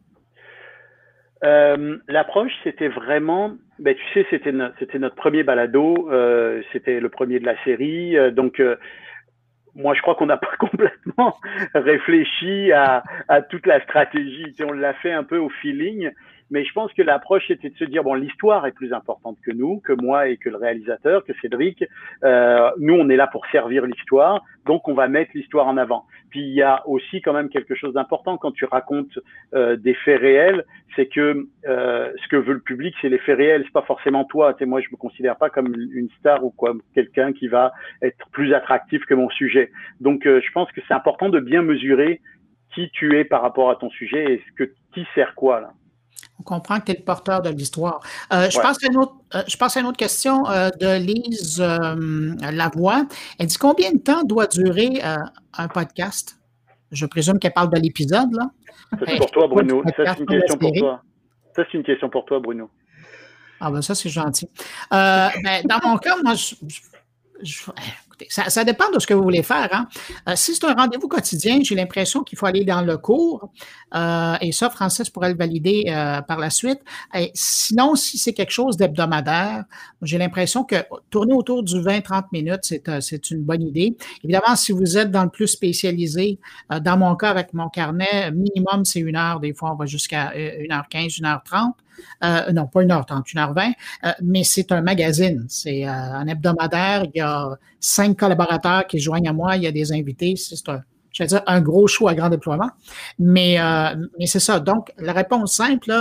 Euh, 1.44 1.98
L'approche, 2.08 2.52
c'était 2.64 2.88
vraiment, 2.88 3.54
ben, 3.80 3.96
tu 3.96 4.04
sais, 4.14 4.26
c'était 4.30 4.52
notre 5.00 5.16
premier 5.16 5.44
balado, 5.44 6.10
euh, 6.12 6.62
c'était 6.72 7.00
le 7.00 7.10
premier 7.10 7.40
de 7.40 7.46
la 7.46 7.62
série, 7.64 8.18
euh, 8.18 8.32
donc 8.32 8.62
moi, 9.76 9.94
je 9.96 10.02
crois 10.02 10.16
qu'on 10.16 10.28
n'a 10.28 10.38
pas 10.38 10.56
complètement 10.60 11.36
réfléchi 11.74 12.72
à, 12.72 13.04
à, 13.28 13.42
toute 13.42 13.66
la 13.66 13.82
stratégie. 13.82 14.54
on 14.64 14.72
l'a 14.72 14.94
fait 14.94 15.12
un 15.12 15.24
peu 15.24 15.38
au 15.38 15.50
feeling, 15.50 16.12
mais 16.52 16.64
je 16.66 16.74
pense 16.74 16.92
que 16.94 17.02
l'approche 17.02 17.50
était 17.50 17.70
de 17.70 17.76
se 17.76 17.86
dire 17.86 18.04
bon, 18.04 18.14
l'histoire 18.14 18.66
est 18.66 18.72
plus 18.72 18.94
importante 18.94 19.38
que 19.46 19.52
nous, 19.52 19.80
que 19.80 19.94
moi 19.94 20.28
et 20.28 20.38
que 20.38 20.50
le 20.50 20.58
réalisateur, 20.58 21.24
que 21.24 21.34
Cédric. 21.42 21.84
Euh, 22.24 22.70
nous, 22.80 22.94
on 22.94 23.10
est 23.10 23.16
là 23.16 23.28
pour 23.28 23.46
servir 23.48 23.86
l'histoire, 23.86 24.44
donc 24.66 24.88
on 24.88 24.94
va 24.94 25.08
mettre 25.08 25.32
l'histoire 25.34 25.68
en 25.68 25.78
avant. 25.78 26.06
Puis 26.30 26.42
il 26.42 26.54
y 26.54 26.62
a 26.62 26.88
aussi 26.88 27.22
quand 27.22 27.34
même 27.34 27.50
quelque 27.50 27.76
chose 27.76 27.94
d'important 27.94 28.38
quand 28.38 28.52
tu 28.52 28.66
racontes 28.66 29.20
euh, 29.54 29.76
des 29.76 29.94
faits 29.94 30.20
réels, 30.20 30.66
c'est 30.96 31.08
que 31.08 31.48
euh, 31.68 32.12
ce 32.22 32.28
que 32.28 32.36
veut 32.36 32.54
le 32.54 32.60
public, 32.60 32.96
c'est 33.02 33.10
les 33.10 33.20
faits 33.20 33.38
réels, 33.38 33.64
c'est 33.66 33.74
pas 33.74 33.82
forcément 33.84 34.26
toi. 34.26 34.54
Tu 34.54 34.66
moi, 34.66 34.82
je 34.82 34.88
me 34.92 34.98
considère 34.98 35.38
pas 35.38 35.50
comme 35.50 35.74
une 35.76 36.10
star 36.20 36.44
ou 36.44 36.52
quoi, 36.52 36.74
quelqu'un 36.94 37.34
qui 37.34 37.48
va 37.48 37.72
être 38.02 38.28
plus 38.32 38.54
attractif 38.54 39.04
que 39.06 39.14
mon 39.14 39.30
sujet. 39.30 39.72
Donc, 40.00 40.26
euh, 40.26 40.42
je 40.42 40.52
pense 40.52 40.72
que 40.72 40.82
c'est 40.88 40.94
important 40.94 41.30
de 41.30 41.40
bien 41.40 41.62
mesurer 41.62 42.22
qui 42.74 42.90
tu 42.92 43.18
es 43.18 43.24
par 43.24 43.42
rapport 43.42 43.70
à 43.70 43.76
ton 43.76 43.90
sujet 43.90 44.34
et 44.34 44.44
ce 44.48 44.64
que 44.64 44.74
qui 44.94 45.06
sert 45.16 45.36
quoi 45.36 45.62
là. 45.62 45.72
On 46.40 46.44
comprend 46.44 46.80
que 46.80 46.86
tu 46.86 46.92
es 46.92 46.96
le 46.98 47.04
porteur 47.04 47.42
de 47.42 47.50
l'histoire. 47.50 48.00
Euh, 48.34 48.50
je, 48.50 48.60
pense 48.60 48.84
à 48.84 48.88
une 48.88 48.98
autre, 48.98 49.14
euh, 49.36 49.44
je 49.48 49.56
pense 49.56 49.78
à 49.78 49.82
une 49.82 49.86
autre 49.86 49.98
question 49.98 50.50
euh, 50.50 50.70
de 50.80 50.98
Lise 50.98 51.60
Lavoie. 51.60 53.06
Elle 53.40 53.48
dit 53.48 53.58
combien 53.58 53.92
de 53.92 54.00
temps 54.00 54.24
doit 54.24 54.48
durer 54.48 55.02
un 55.54 55.68
podcast? 55.68 56.40
Je 56.92 57.06
présume 57.06 57.40
qu'elle 57.40 57.54
parle 57.54 57.72
de 57.72 57.80
l'épisode, 57.80 58.34
là. 58.34 58.50
c'est 59.06 59.18
pour 59.18 59.32
toi, 59.32 59.48
Bruno. 59.48 59.84
Ça, 59.96 60.14
c'est 60.14 60.20
une 60.20 60.26
question 60.26 60.58
pour 60.58 60.72
toi. 60.74 61.04
Ça, 61.56 61.64
c'est 61.72 61.78
une 61.78 61.84
question 61.84 62.10
pour 62.10 62.26
toi, 62.26 62.40
Bruno. 62.40 62.70
Ah 63.60 63.72
ben 63.72 63.82
ça, 63.82 63.96
c'est 63.96 64.10
gentil. 64.10 64.50
Ben, 64.92 65.32
dans 65.66 65.80
mon 65.84 65.98
cas, 65.98 66.16
moi, 66.24 66.34
je, 66.36 66.56
ça, 68.30 68.64
dépend 68.64 68.90
de 68.92 69.00
ce 69.00 69.08
que 69.08 69.14
vous 69.14 69.24
voulez 69.24 69.44
faire. 69.44 69.70
Hein. 69.72 69.88
Euh, 70.30 70.34
si 70.36 70.56
c'est 70.56 70.66
un 70.66 70.74
rendez-vous 70.74 71.08
quotidien, 71.08 71.60
j'ai 71.64 71.76
l'impression 71.76 72.24
qu'il 72.24 72.38
faut 72.38 72.46
aller 72.46 72.64
dans 72.64 72.82
le 72.82 72.98
cours. 72.98 73.50
Euh, 73.96 74.36
et 74.42 74.52
ça, 74.52 74.70
Francis 74.70 75.10
pourrait 75.10 75.32
le 75.32 75.38
valider 75.38 75.86
euh, 75.88 76.22
par 76.22 76.40
la 76.40 76.50
suite. 76.50 76.80
Sinon, 77.34 77.96
si 77.96 78.18
c'est 78.18 78.34
quelque 78.34 78.52
chose 78.52 78.78
d'hebdomadaire, 78.78 79.66
j'ai 80.02 80.18
l'impression 80.18 80.64
que 80.64 80.76
tourner 81.10 81.34
autour 81.34 81.64
du 81.64 81.76
20-30 81.76 82.26
minutes, 82.32 82.74
c'est 83.02 83.32
une 83.32 83.44
bonne 83.44 83.62
idée. 83.62 83.98
Évidemment, 84.24 84.56
si 84.56 84.72
vous 84.72 84.98
êtes 84.98 85.12
dans 85.12 85.24
le 85.24 85.30
plus 85.30 85.48
spécialisé, 85.48 86.40
dans 86.82 86.98
mon 86.98 87.16
cas, 87.16 87.30
avec 87.30 87.54
mon 87.54 87.70
carnet, 87.70 88.32
minimum, 88.32 88.86
c'est 88.86 89.00
une 89.00 89.16
heure. 89.16 89.40
Des 89.40 89.54
fois, 89.54 89.72
on 89.74 89.76
va 89.76 89.86
jusqu'à 89.86 90.32
1h15, 90.36 91.22
1h30. 91.22 91.74
Euh, 92.24 92.52
non, 92.52 92.68
pas 92.68 92.84
une 92.84 92.92
heure 92.92 93.06
30, 93.06 93.32
une 93.34 93.40
heure 93.40 93.54
20, 93.54 93.72
euh, 94.06 94.12
mais 94.22 94.44
c'est 94.44 94.72
un 94.72 94.82
magazine. 94.82 95.46
C'est 95.50 95.88
euh, 95.88 95.92
un 95.92 96.28
hebdomadaire. 96.28 97.06
Il 97.14 97.18
y 97.18 97.22
a 97.22 97.50
cinq 97.80 98.18
collaborateurs 98.18 98.88
qui 98.88 99.00
joignent 99.00 99.28
à 99.28 99.34
moi. 99.34 99.58
Il 99.58 99.64
y 99.64 99.68
a 99.68 99.72
des 99.72 99.92
invités. 99.92 100.36
C'est 100.36 101.34
un, 101.48 101.62
gros 101.62 101.88
show 101.88 102.08
à 102.08 102.16
grand 102.16 102.30
déploiement. 102.30 102.70
Mais, 103.20 103.58
mais 104.18 104.26
c'est 104.26 104.40
ça. 104.40 104.60
Donc, 104.60 104.92
la 104.98 105.14
réponse 105.14 105.54
simple, 105.54 105.92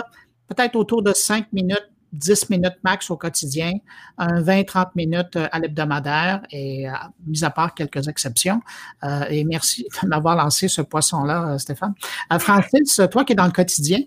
peut-être 0.48 0.76
autour 0.76 1.02
de 1.02 1.12
cinq 1.12 1.52
minutes 1.52 1.88
10 2.12 2.50
minutes 2.50 2.76
max 2.84 3.10
au 3.10 3.16
quotidien, 3.16 3.72
un 4.18 4.42
20-30 4.42 4.88
minutes 4.96 5.38
à 5.50 5.58
l'hebdomadaire, 5.58 6.42
et 6.50 6.86
mis 7.26 7.42
à 7.42 7.48
part 7.48 7.74
quelques 7.74 8.06
exceptions. 8.06 8.60
et 9.30 9.44
merci 9.44 9.86
de 10.02 10.08
m'avoir 10.08 10.36
lancé 10.36 10.68
ce 10.68 10.82
poisson-là, 10.82 11.58
Stéphane. 11.58 11.94
Francis, 12.38 13.00
toi 13.10 13.24
qui 13.24 13.32
es 13.32 13.36
dans 13.36 13.46
le 13.46 13.52
quotidien, 13.52 14.00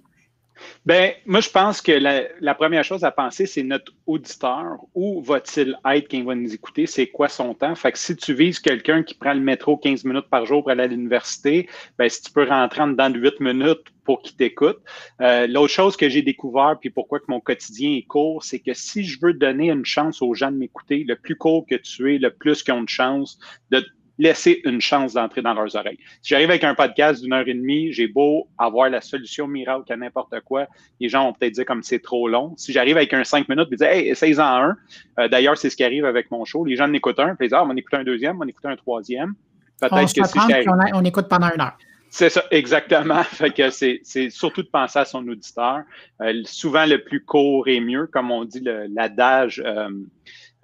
ben, 0.86 1.14
moi, 1.26 1.40
je 1.40 1.50
pense 1.50 1.82
que 1.82 1.92
la, 1.92 2.56
première 2.56 2.84
chose 2.84 3.04
à 3.04 3.12
penser, 3.12 3.46
c'est 3.46 3.64
notre 3.64 3.92
auditeur. 4.06 4.78
Où 4.94 5.22
va-t-il 5.22 5.78
être 5.86 6.10
quand 6.10 6.18
il 6.18 6.26
va 6.26 6.36
nous 6.36 6.54
écouter? 6.54 6.86
C'est 6.86 7.08
quoi 7.08 7.28
son 7.28 7.56
temps? 7.56 7.74
Fait 7.76 7.92
que 7.92 7.98
si 7.98 8.16
tu 8.16 8.34
vises 8.34 8.60
quelqu'un 8.60 9.02
qui 9.02 9.16
prend 9.16 9.34
le 9.34 9.40
métro 9.40 9.78
15 9.78 10.04
minutes 10.06 10.30
par 10.30 10.46
jour 10.46 10.62
pour 10.62 10.72
aller 10.72 10.84
à 10.84 10.88
l'université, 10.88 11.68
ben, 11.98 12.08
si 12.08 12.22
tu 12.22 12.32
peux 12.32 12.48
rentrer 12.48 12.82
en 12.82 12.90
dedans 12.90 13.10
de 13.10 13.20
8 13.20 13.40
minutes 13.40 13.92
pour 14.04 14.22
qu'ils 14.22 14.36
t'écoutent. 14.36 14.82
Euh, 15.22 15.48
l'autre 15.48 15.74
chose 15.74 15.98
que 15.98 16.08
j'ai 16.08 16.22
découvert, 16.22 16.78
puis 16.80 16.92
pourquoi 16.92 17.20
que 17.20 17.26
mon 17.28 17.40
quotidien 17.40 17.96
est 17.98 18.06
court, 18.06 18.44
c'est 18.44 18.60
que 18.60 18.74
si 18.76 19.04
je 19.04 19.20
veux 19.20 19.34
donner 19.34 19.72
une 19.72 19.86
chance 19.86 20.22
aux 20.22 20.36
gens 20.36 20.52
de 20.52 20.58
m'écouter, 20.58 21.04
le 21.08 21.16
plus 21.16 21.36
court 21.36 21.66
que 21.68 21.76
tu 21.76 22.14
es, 22.14 22.20
le 22.20 22.30
plus 22.30 22.62
qu'ils 22.62 22.76
ont 22.76 22.84
de 22.84 22.90
chance 22.90 23.40
de 23.72 23.84
laisser 24.18 24.62
une 24.66 24.82
chance 24.82 25.14
d'entrer 25.14 25.42
dans 25.42 25.54
leurs 25.54 25.76
oreilles. 25.76 25.98
Si 26.22 26.30
j'arrive 26.30 26.50
avec 26.50 26.64
un 26.64 26.76
podcast 26.76 27.22
d'une 27.22 27.34
heure 27.34 27.48
et 27.48 27.54
demie, 27.54 27.92
j'ai 27.92 28.08
beau 28.08 28.48
avoir 28.58 28.90
la 28.90 29.02
solution 29.02 29.48
miracle 29.48 29.92
à 29.92 29.98
n'importe 29.98 30.40
quoi, 30.42 30.68
les 31.00 31.10
gens 31.10 31.26
vont 31.26 31.34
peut-être 31.34 31.54
dire 31.54 31.66
comme 31.66 31.84
c'est 31.84 32.00
trop 32.00 32.28
long. 32.28 32.54
Si 32.58 32.72
j'arrive 32.72 32.98
avec 32.98 33.14
un 33.14 33.24
cinq 33.24 33.50
minutes, 33.50 33.68
puis 33.68 33.78
dire 33.78 33.88
hey, 33.88 34.08
essaye-en 34.10 34.44
un. 34.44 34.78
Euh, 35.20 35.28
d'ailleurs, 35.28 35.58
c'est 35.58 35.70
ce 35.70 35.76
qui 35.76 35.84
arrive 35.84 36.06
avec 36.06 36.32
mon 36.32 36.46
show. 36.46 36.66
Les 36.66 36.76
gens 36.76 36.86
en 36.86 36.94
écoutent 36.94 37.20
un, 37.20 37.36
puis 37.36 37.48
ils 37.48 37.50
disent 37.50 37.58
ah, 37.58 37.66
on 37.66 37.76
écouter 37.76 37.98
un 37.98 38.04
deuxième, 38.04 38.42
on 38.42 38.48
écouter 38.48 38.68
un 38.68 38.76
troisième. 38.76 39.34
Peut-être 39.80 40.14
que 40.14 40.28
si. 40.28 40.40
On, 40.68 41.00
on 41.00 41.04
écoute 41.04 41.28
pendant 41.28 41.50
une 41.54 41.62
heure. 41.62 41.78
C'est 42.10 42.30
ça, 42.30 42.44
exactement. 42.50 43.24
Fait 43.24 43.50
que 43.50 43.70
c'est, 43.70 44.02
surtout 44.30 44.64
de 44.64 44.70
penser 44.70 45.00
à 45.00 45.04
son 45.06 45.28
auditeur. 45.28 45.82
Euh, 46.22 46.42
souvent, 46.46 46.86
le 46.86 47.04
plus 47.04 47.24
court 47.24 47.68
est 47.68 47.82
mieux, 47.82 48.08
comme 48.08 48.32
on 48.32 48.46
dit 48.46 48.62
l'adage. 48.64 49.62
Euh, 49.66 49.90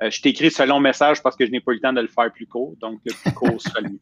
euh, 0.01 0.09
je 0.09 0.21
t'écris 0.21 0.51
ce 0.51 0.63
long 0.63 0.79
message 0.79 1.21
parce 1.21 1.35
que 1.35 1.45
je 1.45 1.51
n'ai 1.51 1.59
pas 1.59 1.71
eu 1.71 1.75
le 1.75 1.81
temps 1.81 1.93
de 1.93 2.01
le 2.01 2.07
faire 2.07 2.31
plus 2.31 2.47
court, 2.47 2.73
donc 2.81 2.99
le 3.05 3.13
plus 3.13 3.33
court 3.33 3.61
sera 3.61 3.81
le 3.81 3.89
mieux. 3.89 3.99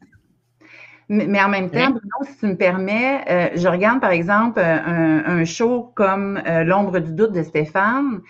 Mais, 1.11 1.41
en 1.41 1.49
même 1.49 1.71
temps, 1.71 1.89
Bruno, 1.89 2.17
si 2.23 2.37
tu 2.37 2.45
me 2.45 2.55
permets, 2.55 3.21
euh, 3.27 3.49
je 3.55 3.67
regarde 3.67 3.99
par 3.99 4.11
exemple 4.11 4.59
un, 4.59 5.43
show 5.43 5.91
comme 5.95 6.39
euh, 6.45 6.63
L'ombre 6.63 6.99
du 6.99 7.13
doute 7.13 7.31
de 7.31 7.41
Stéphane. 7.41 8.21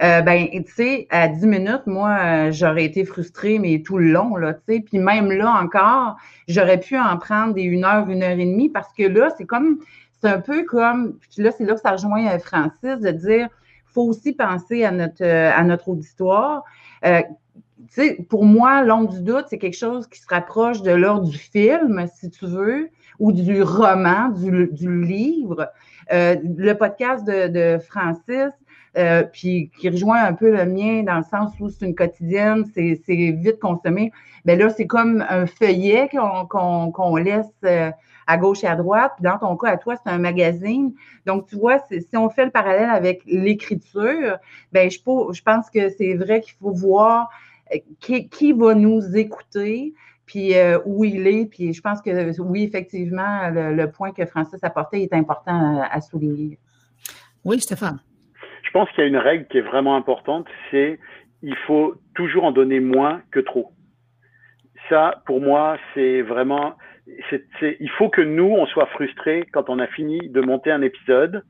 ben, 0.00 0.48
tu 0.50 0.72
sais, 0.72 1.06
à 1.10 1.28
10 1.28 1.46
minutes, 1.46 1.86
moi, 1.86 2.50
j'aurais 2.50 2.84
été 2.84 3.04
frustrée, 3.04 3.60
mais 3.60 3.80
tout 3.86 3.98
le 3.98 4.10
long, 4.10 4.34
là, 4.34 4.54
tu 4.54 4.60
sais. 4.68 4.80
Puis 4.80 4.98
même 4.98 5.30
là 5.30 5.52
encore, 5.52 6.16
j'aurais 6.48 6.80
pu 6.80 6.98
en 6.98 7.16
prendre 7.16 7.54
des 7.54 7.62
une 7.62 7.84
heure, 7.84 8.10
une 8.10 8.24
heure 8.24 8.30
et 8.30 8.44
demie, 8.44 8.70
parce 8.70 8.92
que 8.92 9.04
là, 9.04 9.30
c'est 9.38 9.46
comme, 9.46 9.78
c'est 10.20 10.28
un 10.28 10.40
peu 10.40 10.64
comme, 10.64 11.16
puis 11.20 11.44
là, 11.44 11.52
c'est 11.56 11.64
là 11.64 11.74
que 11.74 11.80
ça 11.80 11.92
rejoint 11.92 12.36
Francis, 12.40 12.98
de 12.98 13.10
dire, 13.12 13.48
faut 13.86 14.02
aussi 14.02 14.32
penser 14.32 14.84
à 14.84 14.90
notre, 14.90 15.24
à 15.24 15.62
notre 15.62 15.90
auditoire. 15.90 16.64
Euh, 17.04 17.22
pour 18.28 18.44
moi, 18.44 18.82
l'ombre 18.82 19.12
du 19.12 19.22
doute, 19.22 19.46
c'est 19.48 19.58
quelque 19.58 19.76
chose 19.76 20.06
qui 20.06 20.20
se 20.20 20.26
rapproche 20.28 20.82
de 20.82 20.90
l'ordre 20.90 21.28
du 21.28 21.38
film, 21.38 22.06
si 22.14 22.30
tu 22.30 22.46
veux, 22.46 22.90
ou 23.18 23.32
du 23.32 23.62
roman, 23.62 24.28
du, 24.30 25.02
livre. 25.02 25.70
Euh, 26.12 26.36
le 26.56 26.72
podcast 26.74 27.24
de, 27.26 27.78
Francis, 27.78 28.52
euh, 28.98 29.22
puis 29.24 29.70
qui 29.78 29.88
rejoint 29.88 30.24
un 30.24 30.32
peu 30.32 30.50
le 30.50 30.64
mien 30.64 31.02
dans 31.02 31.16
le 31.16 31.24
sens 31.24 31.52
où 31.60 31.68
c'est 31.68 31.84
une 31.84 31.94
quotidienne, 31.94 32.64
c'est 32.74 32.98
vite 33.06 33.60
consommé. 33.60 34.12
Mais 34.44 34.56
là, 34.56 34.68
c'est 34.70 34.86
comme 34.86 35.24
un 35.28 35.46
feuillet 35.46 36.08
qu'on 36.10 37.16
laisse 37.16 37.46
à 38.26 38.36
gauche 38.36 38.64
et 38.64 38.66
à 38.66 38.76
droite. 38.76 39.12
Puis 39.16 39.24
dans 39.24 39.38
ton 39.38 39.56
cas, 39.56 39.70
à 39.70 39.76
toi, 39.76 39.94
c'est 39.96 40.10
un 40.10 40.18
magazine. 40.18 40.94
Donc, 41.26 41.46
tu 41.48 41.56
vois, 41.56 41.78
si 41.88 42.16
on 42.16 42.28
fait 42.28 42.44
le 42.44 42.50
parallèle 42.50 42.90
avec 42.90 43.22
l'écriture, 43.26 44.38
ben 44.72 44.90
je, 44.90 44.98
je 44.98 45.42
pense 45.42 45.70
que 45.70 45.88
c'est 45.90 46.14
vrai 46.14 46.40
qu'il 46.40 46.54
faut 46.54 46.72
voir 46.72 47.28
euh, 47.74 47.78
qui, 48.00 48.52
va 48.52 48.74
nous 48.74 49.16
écouter, 49.16 49.92
puis 50.24 50.54
euh, 50.54 50.78
où 50.84 51.04
il 51.04 51.26
est. 51.26 51.46
Puis 51.46 51.72
je 51.72 51.80
pense 51.80 52.00
que 52.00 52.40
oui, 52.40 52.64
effectivement, 52.64 53.48
le, 53.50 53.86
point 53.86 54.12
que 54.12 54.24
Francis 54.26 54.62
a 54.62 54.70
porté 54.70 55.02
est 55.02 55.12
important 55.12 55.82
à, 55.90 56.00
souligner. 56.00 56.58
Oui, 57.44 57.60
Stéphane. 57.60 58.00
Je 58.62 58.70
pense 58.70 58.88
qu'il 58.90 59.04
y 59.04 59.06
a 59.06 59.08
une 59.08 59.16
règle 59.16 59.46
qui 59.46 59.58
est 59.58 59.62
vraiment 59.62 59.96
importante, 59.96 60.46
c'est 60.70 60.98
il 61.42 61.56
faut 61.66 61.94
toujours 62.14 62.44
en 62.44 62.52
donner 62.52 62.80
moins 62.80 63.22
que 63.30 63.40
trop. 63.40 63.72
Ça, 64.88 65.22
pour 65.26 65.40
moi, 65.40 65.76
c'est 65.94 66.22
vraiment 66.22 66.74
il 67.06 67.90
faut 67.98 68.08
que 68.08 68.20
nous, 68.20 68.44
on 68.44 68.66
soit 68.66 68.86
frustrés 68.86 69.44
quand 69.52 69.68
on 69.68 69.78
a 69.78 69.86
fini 69.86 70.18
de 70.28 70.40
monter 70.40 70.70
un 70.70 70.82
épisode. 70.82 71.42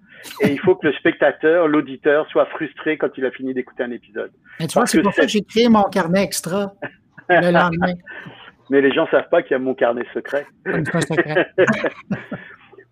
Et 0.42 0.48
il 0.48 0.60
faut 0.60 0.74
que 0.74 0.86
le 0.86 0.92
spectateur, 0.94 1.68
l'auditeur, 1.68 2.26
soit 2.28 2.46
frustré 2.46 2.98
quand 2.98 3.10
il 3.16 3.24
a 3.24 3.30
fini 3.30 3.54
d'écouter 3.54 3.82
un 3.82 3.90
épisode. 3.90 4.32
tu 4.58 4.66
vois, 4.74 4.86
c'est 4.86 5.02
pour 5.02 5.12
ça 5.12 5.22
que 5.22 5.28
j'ai 5.28 5.42
créé 5.42 5.68
mon 5.68 5.84
carnet 5.84 6.22
extra 6.24 6.72
le 7.28 7.52
lendemain. 7.52 7.94
Mais 8.70 8.80
les 8.80 8.92
gens 8.92 9.04
ne 9.04 9.10
savent 9.10 9.28
pas 9.28 9.42
qu'il 9.42 9.52
y 9.52 9.54
a 9.54 9.58
mon 9.60 9.74
carnet 9.74 10.04
secret. 10.12 10.44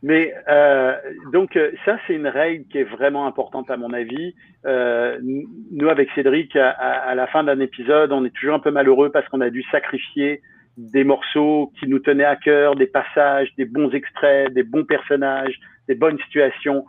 Mais 0.04 0.34
euh, 0.48 0.94
donc 1.32 1.56
euh, 1.56 1.72
ça, 1.84 1.98
c'est 2.06 2.12
une 2.12 2.28
règle 2.28 2.66
qui 2.68 2.78
est 2.78 2.84
vraiment 2.84 3.26
importante 3.26 3.70
à 3.70 3.76
mon 3.78 3.92
avis. 3.92 4.34
Euh, 4.66 5.18
nous, 5.22 5.88
avec 5.88 6.10
Cédric, 6.14 6.54
à, 6.56 6.70
à 6.70 7.14
la 7.14 7.26
fin 7.26 7.42
d'un 7.42 7.58
épisode, 7.58 8.12
on 8.12 8.24
est 8.24 8.30
toujours 8.30 8.54
un 8.54 8.60
peu 8.60 8.70
malheureux 8.70 9.10
parce 9.10 9.26
qu'on 9.28 9.40
a 9.40 9.48
dû 9.48 9.64
sacrifier 9.72 10.42
des 10.76 11.04
morceaux 11.04 11.72
qui 11.78 11.87
nous 11.88 11.98
tenaient 11.98 12.24
à 12.24 12.37
cœur, 12.37 12.74
des 12.74 12.87
passages, 12.87 13.48
des 13.56 13.64
bons 13.64 13.90
extraits, 13.90 14.52
des 14.52 14.62
bons 14.62 14.84
personnages, 14.84 15.58
des 15.88 15.94
bonnes 15.94 16.18
situations. 16.20 16.84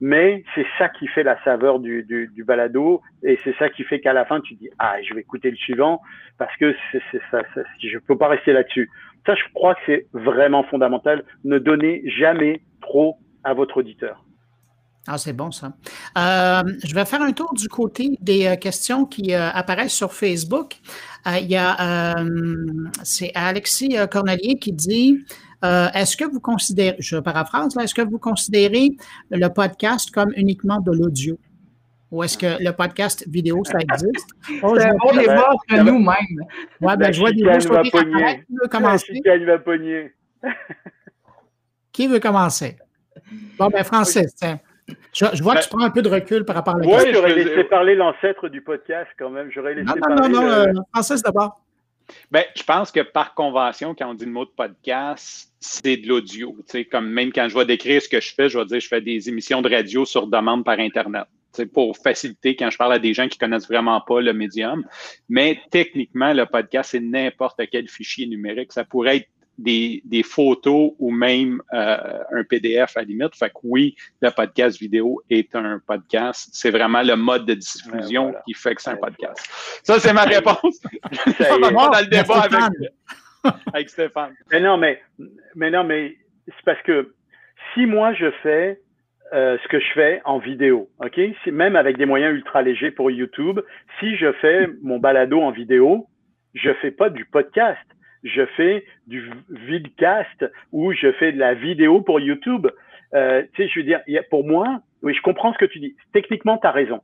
Mais 0.00 0.44
c'est 0.54 0.66
ça 0.78 0.88
qui 0.88 1.06
fait 1.06 1.22
la 1.22 1.42
saveur 1.44 1.78
du, 1.78 2.02
du, 2.02 2.28
du 2.28 2.44
balado 2.44 3.00
et 3.22 3.38
c'est 3.44 3.56
ça 3.56 3.68
qui 3.68 3.84
fait 3.84 4.00
qu'à 4.00 4.12
la 4.12 4.24
fin 4.24 4.40
tu 4.40 4.54
dis 4.54 4.68
ah 4.78 4.96
je 5.02 5.14
vais 5.14 5.20
écouter 5.20 5.50
le 5.50 5.56
suivant 5.56 6.02
parce 6.36 6.54
que 6.56 6.74
c'est 6.90 7.00
ça, 7.30 7.42
ça, 7.54 7.62
je 7.80 7.98
peux 7.98 8.18
pas 8.18 8.28
rester 8.28 8.52
là-dessus. 8.52 8.90
Ça 9.24 9.34
je 9.34 9.42
crois 9.54 9.74
que 9.76 9.80
c'est 9.86 10.06
vraiment 10.12 10.64
fondamental. 10.64 11.24
Ne 11.44 11.58
donnez 11.58 12.02
jamais 12.06 12.60
trop 12.80 13.16
à 13.44 13.54
votre 13.54 13.78
auditeur. 13.78 14.23
Ah, 15.06 15.18
c'est 15.18 15.34
bon 15.34 15.50
ça. 15.50 15.72
Euh, 16.16 16.62
je 16.82 16.94
vais 16.94 17.04
faire 17.04 17.20
un 17.20 17.32
tour 17.32 17.52
du 17.52 17.68
côté 17.68 18.16
des 18.20 18.46
euh, 18.46 18.56
questions 18.56 19.04
qui 19.04 19.34
euh, 19.34 19.50
apparaissent 19.50 19.92
sur 19.92 20.14
Facebook. 20.14 20.76
il 21.26 21.50
y 21.50 21.56
a, 21.56 22.14
c'est 23.02 23.30
Alexis 23.34 23.96
Cornelier 24.10 24.56
qui 24.58 24.72
dit 24.72 25.24
Est-ce 25.62 26.16
que 26.16 26.24
vous 26.24 26.40
considérez, 26.40 26.96
je 26.98 27.16
paraphrase, 27.18 27.76
est-ce 27.76 27.94
que 27.94 28.02
vous 28.02 28.18
considérez 28.18 28.90
le 29.30 29.48
podcast 29.48 30.10
comme 30.10 30.32
uniquement 30.36 30.80
de 30.80 30.92
l'audio? 30.92 31.38
Ou 32.10 32.22
est-ce 32.22 32.38
que 32.38 32.62
le 32.62 32.70
podcast 32.72 33.26
vidéo, 33.28 33.62
ça 33.64 33.78
existe? 33.78 34.28
Un 34.62 34.94
bon 34.96 35.16
débat 35.16 35.50
entre 35.52 35.82
nous-mêmes. 35.82 36.44
Ouais, 36.80 36.96
ben, 36.96 37.12
je 37.12 37.20
vois 37.20 37.32
des 37.32 37.42
gens 37.42 37.82
qui 37.82 37.90
veut 37.90 38.68
commencer? 38.70 39.12
Qui 41.92 42.08
veut 42.08 42.18
commencer? 42.18 42.76
Bon, 43.58 43.68
ben, 43.68 43.84
Francis, 43.84 44.34
tiens. 44.34 44.58
Je, 45.12 45.42
vois 45.42 45.56
que 45.56 45.62
tu 45.62 45.68
prends 45.68 45.84
un 45.84 45.90
peu 45.90 46.02
de 46.02 46.08
recul 46.08 46.44
par 46.44 46.56
rapport 46.56 46.74
à 46.74 46.78
la 46.78 46.84
question. 46.84 47.04
Oui, 47.04 47.14
j'aurais 47.14 47.34
laissé 47.34 47.64
parler 47.64 47.94
l'ancêtre 47.94 48.48
du 48.48 48.60
podcast 48.60 49.10
quand 49.18 49.30
même. 49.30 49.50
J'aurais 49.50 49.74
laissé 49.74 49.86
non, 49.86 50.14
non, 50.14 50.28
non, 50.28 50.40
non, 50.40 50.50
euh, 50.50 50.72
Francis 50.92 51.22
d'abord. 51.22 51.64
Ben, 52.30 52.44
je 52.54 52.62
pense 52.62 52.92
que 52.92 53.00
par 53.00 53.34
convention, 53.34 53.94
quand 53.94 54.10
on 54.10 54.14
dit 54.14 54.26
le 54.26 54.30
mot 54.30 54.44
de 54.44 54.50
podcast, 54.50 55.50
c'est 55.60 55.96
de 55.96 56.08
l'audio. 56.08 56.56
Comme 56.90 57.08
même 57.08 57.32
quand 57.32 57.48
je 57.48 57.56
vais 57.56 57.64
décrire 57.64 58.02
ce 58.02 58.08
que 58.08 58.20
je 58.20 58.34
fais, 58.34 58.48
je 58.48 58.58
vais 58.58 58.66
dire 58.66 58.80
je 58.80 58.88
fais 58.88 59.00
des 59.00 59.28
émissions 59.28 59.62
de 59.62 59.70
radio 59.70 60.04
sur 60.04 60.26
demande 60.26 60.64
par 60.64 60.78
Internet. 60.78 61.24
pour 61.72 61.96
faciliter 61.96 62.56
quand 62.56 62.68
je 62.68 62.76
parle 62.76 62.94
à 62.94 62.98
des 62.98 63.14
gens 63.14 63.28
qui 63.28 63.38
connaissent 63.38 63.68
vraiment 63.68 64.00
pas 64.00 64.20
le 64.20 64.32
médium. 64.32 64.84
Mais 65.28 65.60
techniquement, 65.70 66.32
le 66.34 66.44
podcast, 66.44 66.90
c'est 66.90 67.00
n'importe 67.00 67.60
quel 67.70 67.88
fichier 67.88 68.26
numérique. 68.26 68.72
Ça 68.72 68.84
pourrait 68.84 69.18
être 69.18 69.28
des, 69.58 70.02
des, 70.04 70.22
photos 70.22 70.92
ou 70.98 71.10
même 71.10 71.60
euh, 71.72 72.18
un 72.32 72.44
PDF 72.44 72.96
à 72.96 73.00
la 73.00 73.06
limite. 73.06 73.36
Fait 73.36 73.50
que 73.50 73.58
oui, 73.62 73.94
le 74.20 74.30
podcast 74.30 74.78
vidéo 74.78 75.22
est 75.30 75.54
un 75.54 75.80
podcast. 75.86 76.50
C'est 76.52 76.70
vraiment 76.70 77.02
le 77.02 77.16
mode 77.16 77.46
de 77.46 77.54
diffusion 77.54 78.34
qui 78.46 78.54
fait 78.54 78.74
que 78.74 78.82
c'est 78.82 78.90
un 78.90 78.96
podcast. 78.96 79.48
Ça, 79.82 79.98
c'est 80.00 80.12
ma 80.12 80.24
réponse. 80.24 80.80
On 81.50 81.58
va 81.58 81.70
dans 81.70 82.00
le 82.00 82.06
débat 82.06 82.42
avec, 82.42 82.92
avec, 83.72 83.90
Stéphane. 83.90 84.34
Mais 84.50 84.60
non, 84.60 84.76
mais, 84.76 85.02
mais 85.54 85.70
non, 85.70 85.84
mais 85.84 86.16
c'est 86.46 86.64
parce 86.64 86.82
que 86.82 87.14
si 87.72 87.86
moi 87.86 88.12
je 88.14 88.30
fais 88.42 88.80
euh, 89.32 89.56
ce 89.62 89.68
que 89.68 89.80
je 89.80 89.92
fais 89.94 90.20
en 90.24 90.38
vidéo, 90.38 90.90
ok, 90.98 91.20
si, 91.42 91.50
même 91.50 91.76
avec 91.76 91.96
des 91.96 92.06
moyens 92.06 92.34
ultra 92.34 92.62
légers 92.62 92.90
pour 92.90 93.10
YouTube, 93.10 93.60
si 93.98 94.16
je 94.16 94.32
fais 94.34 94.68
mon 94.82 94.98
balado 94.98 95.40
en 95.40 95.50
vidéo, 95.50 96.06
je 96.54 96.72
fais 96.74 96.90
pas 96.90 97.10
du 97.10 97.24
podcast 97.24 97.80
je 98.24 98.44
fais 98.56 98.84
du 99.06 99.30
vidcast 99.50 100.44
ou 100.72 100.92
je 100.92 101.12
fais 101.12 101.32
de 101.32 101.38
la 101.38 101.54
vidéo 101.54 102.00
pour 102.00 102.18
YouTube. 102.20 102.66
Euh, 103.14 103.42
tu 103.52 103.62
sais, 103.62 103.68
je 103.68 103.80
veux 103.80 103.84
dire, 103.84 104.00
pour 104.30 104.44
moi, 104.44 104.80
oui, 105.02 105.14
je 105.14 105.22
comprends 105.22 105.52
ce 105.52 105.58
que 105.58 105.66
tu 105.66 105.78
dis. 105.78 105.94
Techniquement, 106.12 106.58
tu 106.58 106.66
as 106.66 106.72
raison. 106.72 107.00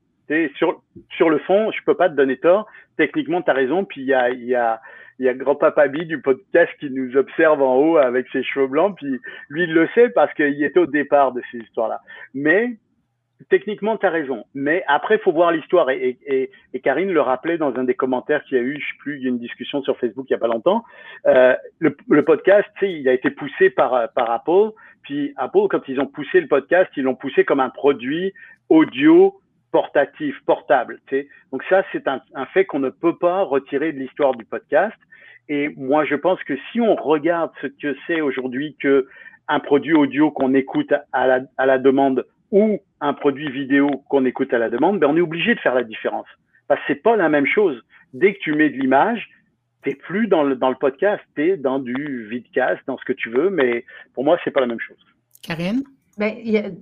Sur, 0.57 0.81
sur 1.17 1.29
le 1.29 1.39
fond, 1.39 1.71
je 1.73 1.83
peux 1.85 1.95
pas 1.95 2.09
te 2.09 2.15
donner 2.15 2.37
tort. 2.37 2.67
Techniquement, 2.97 3.43
tu 3.43 3.51
as 3.51 3.55
raison. 3.55 3.85
Puis 3.85 4.01
il 4.01 4.07
y 4.07 4.15
a, 4.15 4.31
y 4.31 4.55
a, 4.55 4.81
y 5.19 5.29
a 5.29 5.35
grand-papa 5.35 5.89
B 5.89 5.99
du 6.03 6.21
podcast 6.21 6.73
qui 6.79 6.91
nous 6.91 7.17
observe 7.17 7.61
en 7.61 7.77
haut 7.77 7.97
avec 7.97 8.27
ses 8.33 8.43
cheveux 8.43 8.69
blancs. 8.69 8.97
Puis 8.97 9.21
lui, 9.49 9.65
il 9.65 9.75
le 9.75 9.89
sait 9.95 10.09
parce 10.11 10.33
qu'il 10.35 10.63
était 10.63 10.81
au 10.81 10.87
départ 10.87 11.33
de 11.33 11.43
ces 11.51 11.59
histoires-là. 11.59 12.01
Mais 12.33 12.77
techniquement, 13.49 13.97
tu 13.97 14.07
as 14.07 14.11
raison. 14.11 14.45
Mais 14.55 14.85
après, 14.87 15.19
faut 15.19 15.33
voir 15.33 15.53
l'histoire. 15.53 15.91
Et, 15.91 16.19
et, 16.27 16.51
et, 16.75 16.81
Karine 16.81 17.11
le 17.11 17.21
rappelait 17.21 17.59
dans 17.59 17.75
un 17.77 17.85
des 17.85 17.95
commentaires 17.95 18.45
qu'il 18.45 18.59
y 18.59 18.61
a 18.61 18.65
eu, 18.65 18.79
je 18.81 18.87
sais 18.87 18.99
plus, 18.99 19.17
il 19.17 19.23
y 19.23 19.27
a 19.27 19.31
une 19.31 19.39
discussion 19.39 19.83
sur 19.83 19.97
Facebook 19.99 20.27
il 20.29 20.33
y 20.33 20.37
a 20.37 20.39
pas 20.39 20.47
longtemps. 20.47 20.85
Euh, 21.27 21.55
le, 21.79 21.97
le, 22.09 22.25
podcast, 22.25 22.69
il 22.83 23.09
a 23.09 23.13
été 23.13 23.31
poussé 23.31 23.71
par, 23.71 24.11
par 24.13 24.31
Apple. 24.31 24.71
Puis 25.03 25.33
Apple, 25.37 25.69
quand 25.71 25.89
ils 25.89 26.01
ont 26.01 26.07
poussé 26.07 26.41
le 26.41 26.49
podcast, 26.49 26.91
ils 26.97 27.05
l'ont 27.05 27.15
poussé 27.15 27.45
comme 27.45 27.61
un 27.61 27.71
produit 27.71 28.33
audio 28.69 29.41
portatif, 29.73 30.37
portable. 30.47 31.01
Tu 31.07 31.17
sais. 31.17 31.29
Donc 31.53 31.63
ça, 31.69 31.85
c'est 31.93 32.07
un, 32.09 32.21
un 32.35 32.47
fait 32.47 32.65
qu'on 32.65 32.81
ne 32.81 32.91
peut 32.91 33.17
pas 33.17 33.43
retirer 33.43 33.93
de 33.93 33.99
l'histoire 33.99 34.35
du 34.35 34.45
podcast. 34.45 34.97
Et 35.49 35.69
moi, 35.77 36.05
je 36.05 36.15
pense 36.15 36.43
que 36.45 36.55
si 36.71 36.81
on 36.81 36.95
regarde 36.95 37.51
ce 37.61 37.67
que 37.67 37.97
c'est 38.07 38.21
aujourd'hui 38.21 38.77
que 38.81 39.09
un 39.49 39.59
produit 39.59 39.95
audio 39.95 40.31
qu'on 40.31 40.55
écoute 40.55 40.93
à 41.13 41.27
la, 41.27 41.41
à 41.59 41.67
la 41.67 41.79
demande 41.79 42.25
ou 42.51 42.81
un 43.01 43.15
produit 43.15 43.51
vidéo 43.51 44.05
qu'on 44.09 44.25
écoute 44.25 44.53
à 44.53 44.59
la 44.59 44.71
demande, 44.71 44.99
ben 44.99 45.09
on 45.09 45.17
est 45.17 45.21
obligé 45.21 45.55
de 45.55 45.61
faire 45.61 45.75
la 45.75 45.85
différence. 45.85 46.27
Parce 46.69 46.81
que 46.81 46.87
c'est 46.89 47.03
pas 47.03 47.17
la 47.17 47.29
même 47.29 47.47
chose. 47.47 47.81
Dès 48.13 48.35
que 48.35 48.39
tu 48.41 48.53
mets 48.55 48.71
de 48.71 48.77
l'image, 48.77 49.29
t'es 49.83 49.95
plus 49.95 50.27
dans 50.27 50.43
le, 50.43 50.57
dans 50.57 50.71
le 50.71 50.77
podcast, 50.77 51.23
t'es 51.35 51.57
dans 51.57 51.79
du 51.79 52.29
vidcast, 52.29 52.81
dans 52.87 52.99
ce 52.99 53.05
que 53.05 53.13
tu 53.13 53.31
veux, 53.31 53.51
mais 53.51 53.85
pour 54.15 54.25
moi, 54.25 54.39
c'est 54.45 54.51
pas 54.51 54.61
la 54.61 54.67
même 54.67 54.81
chose. 54.81 54.99
Karine? 55.43 55.83
Ben, 56.19 56.35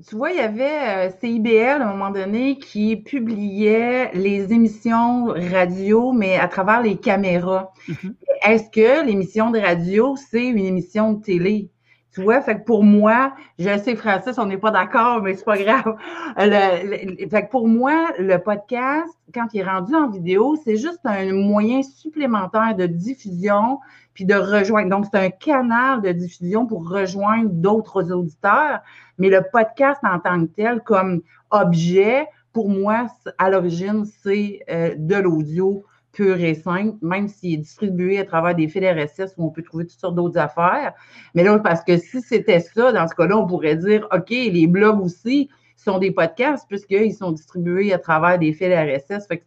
tu 0.09 0.17
vois, 0.17 0.33
il 0.33 0.39
y 0.39 0.41
avait 0.41 1.09
euh, 1.09 1.11
CIBL 1.21 1.81
à 1.81 1.89
un 1.89 1.93
moment 1.93 2.11
donné 2.11 2.59
qui 2.59 2.97
publiait 2.97 4.11
les 4.15 4.53
émissions 4.53 5.27
radio, 5.27 6.13
mais 6.13 6.37
à 6.37 6.49
travers 6.49 6.83
les 6.83 6.97
caméras. 6.97 7.73
Mm-hmm. 7.89 8.15
Est-ce 8.47 8.71
que 8.71 9.07
l'émission 9.07 9.51
de 9.51 9.61
radio, 9.61 10.17
c'est 10.17 10.45
une 10.45 10.59
émission 10.59 11.13
de 11.13 11.23
télé? 11.23 11.71
Tu 12.13 12.23
vois, 12.23 12.41
fait 12.41 12.61
que 12.61 12.65
pour 12.65 12.85
moi, 12.85 13.35
je 13.59 13.79
sais, 13.79 13.95
Francis, 13.95 14.39
on 14.39 14.47
n'est 14.47 14.57
pas 14.57 14.71
d'accord, 14.71 15.23
mais 15.23 15.35
c'est 15.35 15.45
pas 15.45 15.59
grave. 15.59 15.97
fait 16.37 17.47
que 17.47 17.51
pour 17.51 17.69
moi, 17.69 18.13
le 18.19 18.39
podcast, 18.39 19.13
quand 19.35 19.47
il 19.53 19.61
est 19.61 19.65
rendu 19.65 19.95
en 19.95 20.09
vidéo, 20.09 20.57
c'est 20.65 20.77
juste 20.77 21.01
un 21.05 21.33
moyen 21.33 21.83
supplémentaire 21.83 22.75
de 22.75 22.87
diffusion 22.87 23.79
puis 24.15 24.25
de 24.25 24.35
rejoindre. 24.35 24.91
Donc, 24.91 25.07
c'est 25.13 25.19
un 25.19 25.31
canal 25.31 26.03
de 26.03 26.11
diffusion 26.11 26.67
pour 26.67 26.89
rejoindre 26.89 27.51
d'autres 27.51 28.11
auditeurs. 28.11 28.81
Mais 29.19 29.29
le 29.29 29.43
podcast 29.53 30.01
en 30.03 30.19
tant 30.19 30.41
que 30.41 30.51
tel, 30.57 30.81
comme 30.81 31.21
objet, 31.51 32.27
pour 32.53 32.69
moi, 32.69 33.07
à 33.37 33.51
l'origine, 33.51 34.05
c'est 34.25 34.61
euh, 34.71 34.95
de 34.97 35.15
l'audio 35.15 35.85
pur 36.19 36.41
et 36.41 36.55
simple, 36.55 36.97
même 37.01 37.29
s'il 37.29 37.55
est 37.55 37.59
distribué 37.59 38.19
à 38.19 38.25
travers 38.25 38.53
des 38.57 38.67
fils 38.67 38.83
RSS 38.83 39.35
où 39.37 39.47
on 39.47 39.51
peut 39.51 39.63
trouver 39.63 39.87
toutes 39.87 40.01
sortes 40.01 40.17
d'autres 40.17 40.41
affaires. 40.41 40.93
Mais 41.37 41.45
là, 41.45 41.57
parce 41.61 41.85
que 41.85 41.97
si 41.97 42.21
c'était 42.21 42.59
ça, 42.59 42.91
dans 42.91 43.07
ce 43.07 43.15
cas-là, 43.15 43.39
on 43.39 43.47
pourrait 43.47 43.77
dire, 43.77 44.09
OK, 44.13 44.31
les 44.31 44.67
blogs 44.67 45.01
aussi 45.01 45.49
sont 45.77 45.99
des 45.99 46.11
podcasts 46.11 46.67
puisqu'ils 46.69 47.15
sont 47.15 47.31
distribués 47.31 47.93
à 47.93 48.01
travers 48.01 48.37
des 48.37 48.53
fils 48.53 48.75
RSS. 48.75 49.29
Fait 49.29 49.45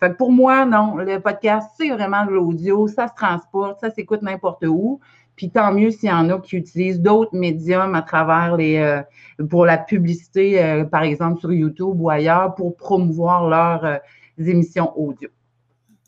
que, 0.00 0.12
pour 0.18 0.32
moi, 0.32 0.64
non, 0.64 0.96
le 0.96 1.20
podcast, 1.20 1.70
c'est 1.78 1.90
vraiment 1.90 2.26
de 2.26 2.32
l'audio, 2.32 2.88
ça 2.88 3.06
se 3.06 3.14
transporte, 3.14 3.78
ça 3.78 3.90
s'écoute 3.90 4.22
n'importe 4.22 4.64
où. 4.66 4.98
Puis 5.36 5.48
tant 5.50 5.72
mieux 5.72 5.92
s'il 5.92 6.08
y 6.08 6.12
en 6.12 6.28
a 6.28 6.40
qui 6.40 6.56
utilisent 6.56 7.00
d'autres 7.00 7.36
médiums 7.36 7.94
à 7.94 8.02
travers 8.02 8.56
les 8.56 8.78
euh, 8.78 9.00
pour 9.48 9.64
la 9.64 9.78
publicité, 9.78 10.60
euh, 10.60 10.84
par 10.84 11.04
exemple 11.04 11.38
sur 11.38 11.52
YouTube 11.52 12.00
ou 12.00 12.10
ailleurs, 12.10 12.56
pour 12.56 12.76
promouvoir 12.76 13.48
leurs 13.48 13.84
euh, 13.84 13.96
émissions 14.38 14.92
audio. 14.98 15.30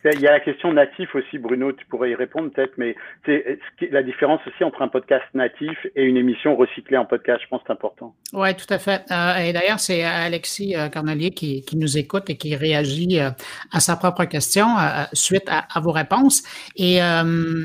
Il 0.05 0.21
y 0.21 0.27
a 0.27 0.33
la 0.33 0.41
question 0.41 0.73
natif 0.73 1.15
aussi, 1.15 1.39
Bruno, 1.39 1.71
tu 1.71 1.87
pourrais 1.87 2.11
y 2.11 2.15
répondre 2.17 2.51
peut-être, 2.51 2.73
mais 2.77 2.97
c'est 3.25 3.61
la 3.93 4.03
différence 4.03 4.41
aussi 4.49 4.65
entre 4.65 4.83
un 4.83 4.89
podcast 4.89 5.25
natif 5.33 5.79
et 5.95 6.03
une 6.03 6.17
émission 6.17 6.57
recyclée 6.57 6.97
en 6.97 7.05
podcast, 7.05 7.41
je 7.45 7.49
pense 7.49 7.61
que 7.61 7.67
c'est 7.69 7.73
important. 7.73 8.13
Oui, 8.33 8.53
tout 8.57 8.67
à 8.69 8.79
fait. 8.79 9.05
Euh, 9.13 9.37
et 9.37 9.53
d'ailleurs, 9.53 9.79
c'est 9.79 10.03
Alexis 10.03 10.75
euh, 10.75 10.89
Cornelier 10.89 11.31
qui, 11.31 11.65
nous 11.75 11.97
écoute 11.97 12.29
et 12.31 12.37
qui 12.37 12.57
réagit 12.57 13.21
euh, 13.21 13.31
à 13.71 13.79
sa 13.79 13.97
propre 13.97 14.25
question 14.25 14.67
suite 15.13 15.49
à, 15.49 15.81
vos 15.81 15.93
réponses. 15.93 16.43
Et 16.77 16.99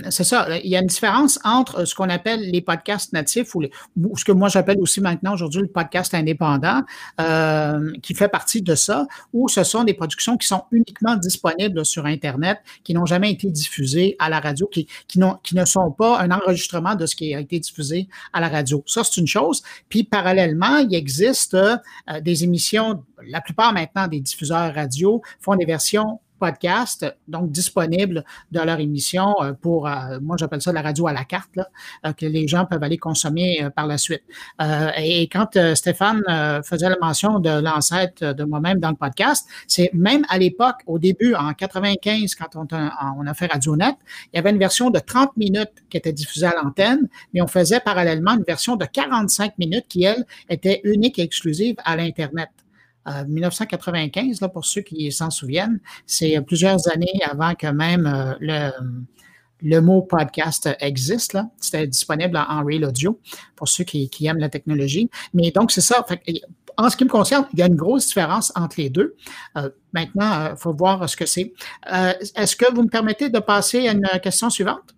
c'est 0.10 0.24
ça, 0.24 0.48
il 0.64 0.70
y 0.70 0.76
a 0.76 0.80
une 0.80 0.88
différence 0.88 1.40
entre 1.44 1.86
ce 1.86 1.96
qu'on 1.96 2.10
appelle 2.10 2.40
les 2.52 2.62
podcasts 2.62 3.14
natifs 3.14 3.56
ou, 3.56 3.64
ou 3.98 4.18
ce 4.18 4.26
que 4.26 4.32
moi 4.32 4.50
j'appelle 4.50 4.78
aussi 4.80 5.02
maintenant 5.02 5.34
aujourd'hui 5.34 5.62
le 5.62 5.68
podcast 5.68 6.14
indépendant, 6.14 6.82
qui 8.02 8.14
fait 8.14 8.30
partie 8.30 8.62
de 8.62 8.76
ça, 8.76 9.08
où 9.34 9.48
ce 9.48 9.64
sont 9.64 9.84
des 9.84 9.94
productions 9.94 10.38
qui 10.38 10.48
sont 10.48 10.64
uniquement 10.72 11.16
disponibles 11.16 11.86
sur 11.86 12.06
Internet 12.06 12.27
Internet 12.28 12.60
qui 12.84 12.94
n'ont 12.94 13.06
jamais 13.06 13.32
été 13.32 13.50
diffusés 13.50 14.16
à 14.20 14.30
la 14.30 14.40
radio, 14.40 14.68
qui, 14.68 14.88
ne 15.20 15.66
sont 15.66 15.92
pas 15.92 16.20
un 16.20 16.32
enregistrement 16.32 16.96
de 16.96 17.06
ce 17.06 17.16
qui 17.16 17.34
a 17.34 17.40
été 17.40 17.60
diffusé 17.60 18.08
à 18.34 18.40
la 18.40 18.50
radio. 18.50 18.84
Ça, 18.86 19.04
c'est 19.04 19.20
une 19.20 19.28
chose. 19.28 19.64
Puis, 19.90 20.04
parallèlement, 20.04 20.78
il 20.78 20.94
existe 20.96 21.54
euh, 21.54 21.78
des 22.22 22.44
émissions, 22.44 23.04
la 23.26 23.42
plupart 23.42 23.74
maintenant 23.74 24.08
des 24.08 24.20
diffuseurs 24.20 24.74
radio 24.74 25.22
font 25.40 25.56
des 25.56 25.66
versions 25.66 26.20
podcast, 26.38 27.06
donc 27.28 27.52
disponible 27.52 28.24
dans 28.52 28.66
leur 28.66 28.80
émission 28.80 29.36
euh, 29.42 29.54
pour, 29.54 29.88
euh, 29.88 30.20
moi 30.22 30.38
j'appelle 30.40 30.62
ça 30.62 30.72
la 30.72 30.82
radio 30.82 31.08
à 31.08 31.14
la 31.14 31.26
carte, 31.26 31.56
là, 31.56 31.68
euh, 32.06 32.14
que 32.14 32.26
les 32.26 32.48
gens 32.48 32.66
peuvent 32.66 32.84
aller 32.84 32.98
consommer 32.98 33.68
par 33.76 33.88
la 33.88 33.98
suite. 33.98 34.24
et 34.98 35.24
quand 35.30 35.58
Stéphane 35.76 36.24
faisait 36.64 36.90
la 36.90 36.98
mention 37.02 37.40
de 37.40 37.50
l'ancêtre 37.50 38.34
de 38.34 38.44
moi-même 38.44 38.80
dans 38.80 38.90
le 38.90 38.96
podcast, 38.96 39.48
c'est 39.68 39.90
même 39.94 40.26
à 40.30 40.38
l'époque, 40.38 40.78
au 40.86 41.00
début, 41.00 41.34
en 41.36 41.54
95, 41.54 42.36
quand 42.36 42.56
on 42.56 42.68
on 43.18 43.28
a 43.28 43.34
fait 43.34 43.48
RadioNet, 43.48 43.96
il 44.34 44.38
y 44.38 44.40
avait 44.40 44.50
une 44.50 44.60
version 44.60 44.90
de 44.90 45.00
30 45.00 45.38
minutes 45.38 45.72
qui 45.90 45.98
était 45.98 46.14
diffusée 46.14 46.48
à 46.48 46.54
l'antenne, 46.62 47.08
mais 47.34 47.42
on 47.42 47.48
faisait 47.48 47.80
parallèlement 47.80 48.36
une 48.36 48.44
version 48.44 48.76
de 48.76 48.86
45 48.86 49.58
minutes 49.58 49.86
qui, 49.88 50.04
elle, 50.04 50.26
était 50.50 50.82
unique 50.84 51.20
et 51.20 51.24
exclusive 51.24 51.76
à 51.84 51.96
l'Internet. 51.96 52.50
1995, 53.28 54.42
là, 54.42 54.50
pour 54.50 54.66
ceux 54.66 54.82
qui 54.82 55.12
s'en 55.12 55.30
souviennent. 55.30 55.80
C'est 56.06 56.40
plusieurs 56.42 56.88
années 56.92 57.20
avant 57.24 57.56
que 57.56 57.68
même 57.68 58.06
euh, 58.06 58.34
le, 58.40 58.72
le 59.62 59.80
mot 59.80 60.02
podcast 60.02 60.70
existe. 60.80 61.38
C'était 61.60 61.88
disponible 61.88 62.38
en, 62.38 62.64
real 62.64 62.86
audio 62.86 63.20
pour 63.56 63.68
ceux 63.68 63.84
qui, 63.84 64.10
aiment 64.26 64.40
la 64.40 64.50
technologie. 64.50 65.10
Mais 65.34 65.52
donc, 65.52 65.72
c'est 65.72 65.82
ça. 65.82 66.06
en 66.78 66.90
ce 66.90 66.98
qui 66.98 67.04
me 67.06 67.10
concerne, 67.10 67.48
il 67.54 67.60
y 67.60 67.62
a 67.62 67.68
une 67.68 67.76
grosse 67.76 68.08
différence 68.08 68.52
entre 68.56 68.76
les 68.80 68.90
deux. 68.90 69.16
Euh, 69.58 69.70
maintenant, 69.94 70.52
il 70.52 70.58
faut 70.58 70.74
voir 70.74 71.10
ce 71.10 71.16
que 71.16 71.26
c'est. 71.26 71.54
Euh, 71.92 72.14
est-ce 72.36 72.56
que 72.56 72.72
vous 72.74 72.84
me 72.84 72.90
permettez 72.90 73.30
de 73.30 73.40
passer 73.40 73.88
à 73.88 73.94
une 73.94 74.08
question 74.22 74.50
suivante? 74.50 74.96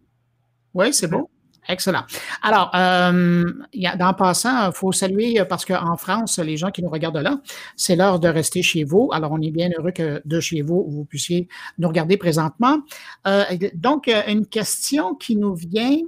Oui, 0.73 0.93
c'est 0.93 1.07
bon. 1.07 1.27
Excellent. 1.69 2.03
Alors, 2.41 2.71
euh, 2.73 3.45
passant, 4.17 4.69
il 4.69 4.73
faut 4.73 4.91
saluer, 4.91 5.39
parce 5.47 5.65
qu'en 5.65 5.95
France, 5.97 6.39
les 6.39 6.57
gens 6.57 6.71
qui 6.71 6.81
nous 6.81 6.89
regardent 6.89 7.17
là, 7.17 7.39
c'est 7.75 7.95
l'heure 7.95 8.19
de 8.19 8.27
rester 8.27 8.63
chez 8.63 8.83
vous. 8.83 9.11
Alors, 9.13 9.31
on 9.31 9.39
est 9.39 9.51
bien 9.51 9.69
heureux 9.77 9.91
que 9.91 10.19
de 10.25 10.39
chez 10.39 10.63
vous, 10.63 10.83
vous 10.89 11.05
puissiez 11.05 11.47
nous 11.77 11.87
regarder 11.87 12.17
présentement. 12.17 12.79
Euh, 13.27 13.45
donc, 13.75 14.07
euh, 14.07 14.23
une 14.27 14.47
question 14.47 15.13
qui 15.13 15.35
nous 15.35 15.53
vient, 15.53 15.99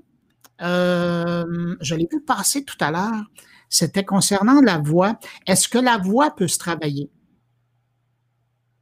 euh, 0.63 1.75
je 1.79 1.93
l'ai 1.93 2.07
vu 2.11 2.21
passer 2.21 2.65
tout 2.65 2.77
à 2.79 2.89
l'heure, 2.89 3.23
c'était 3.69 4.03
concernant 4.03 4.61
la 4.61 4.79
voix. 4.79 5.19
Est-ce 5.45 5.69
que 5.69 5.77
la 5.77 5.99
voix 5.99 6.35
peut 6.35 6.47
se 6.47 6.57
travailler? 6.57 7.11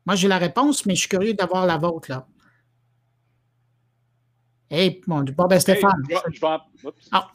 Moi, 0.06 0.16
j'ai 0.16 0.30
la 0.30 0.38
réponse, 0.38 0.86
mais 0.86 0.96
je 0.96 1.02
suis 1.02 1.10
curieux 1.10 1.34
d'avoir 1.34 1.66
la 1.66 1.78
vôtre, 1.78 2.10
là. 2.10 2.26
Hey, 4.72 5.02
bon, 5.08 5.24
ben 5.24 5.60
Stéphane. 5.60 6.04
Ah. 7.12 7.28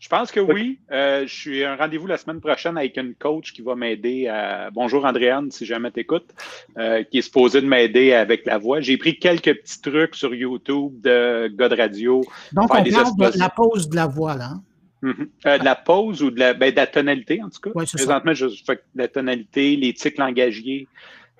je, 0.00 0.08
pense 0.08 0.32
que 0.32 0.40
oui. 0.40 0.80
Euh, 0.90 1.24
je 1.24 1.32
suis 1.32 1.64
un 1.64 1.76
rendez-vous 1.76 2.08
la 2.08 2.16
semaine 2.16 2.40
prochaine 2.40 2.76
avec 2.76 2.96
une 2.96 3.14
coach 3.14 3.52
qui 3.52 3.62
va 3.62 3.76
m'aider 3.76 4.26
à. 4.26 4.70
Bonjour 4.72 5.04
Andréane, 5.04 5.52
si 5.52 5.66
jamais 5.66 5.92
t'écoutes, 5.92 6.34
euh, 6.76 7.04
qui 7.04 7.18
est 7.18 7.22
supposée 7.22 7.60
de 7.60 7.66
m'aider 7.66 8.12
avec 8.12 8.44
la 8.44 8.58
voix. 8.58 8.80
J'ai 8.80 8.96
pris 8.96 9.20
quelques 9.20 9.54
petits 9.54 9.80
trucs 9.80 10.16
sur 10.16 10.34
YouTube 10.34 11.00
de 11.00 11.48
God 11.54 11.74
Radio. 11.74 12.24
Donc, 12.52 12.64
on 12.64 12.68
parle 12.68 12.84
de 12.84 13.38
la 13.38 13.50
pause 13.50 13.88
de 13.88 13.94
la 13.94 14.06
voix, 14.06 14.34
là. 14.34 14.50
Hein? 14.54 14.62
Mm-hmm. 15.02 15.28
Euh, 15.46 15.58
de 15.58 15.64
la 15.64 15.76
pause 15.76 16.22
ou 16.22 16.30
de 16.32 16.40
la, 16.40 16.54
ben, 16.54 16.72
de 16.72 16.76
la 16.76 16.88
tonalité, 16.88 17.40
en 17.40 17.50
tout 17.50 17.60
cas. 17.60 17.70
Présentement, 17.70 18.34
je 18.34 18.48
fais 18.66 18.82
la 18.96 19.06
tonalité, 19.06 19.76
les 19.76 19.94
tics 19.94 20.18
langagiers, 20.18 20.88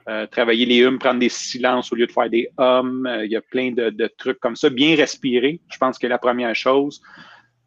euh, 0.09 0.27
travailler 0.27 0.65
les 0.65 0.85
hums, 0.85 0.99
prendre 0.99 1.21
des 1.21 1.29
silences 1.29 1.93
au 1.93 1.95
lieu 1.95 2.07
de 2.07 2.13
faire 2.13 2.31
des 2.31 2.49
hums. 2.59 3.07
Euh, 3.07 3.27
il 3.27 3.31
y 3.31 3.37
a 3.37 3.43
plein 3.43 3.73
de, 3.73 4.07
trucs 4.17 4.41
comme 4.41 4.57
ça. 4.57 4.71
Bien 4.71 4.97
respirer, 4.97 5.61
je 5.71 5.77
pense 5.77 5.99
que 5.99 6.07
la 6.07 6.19
première 6.19 6.55
chose. 6.55 7.03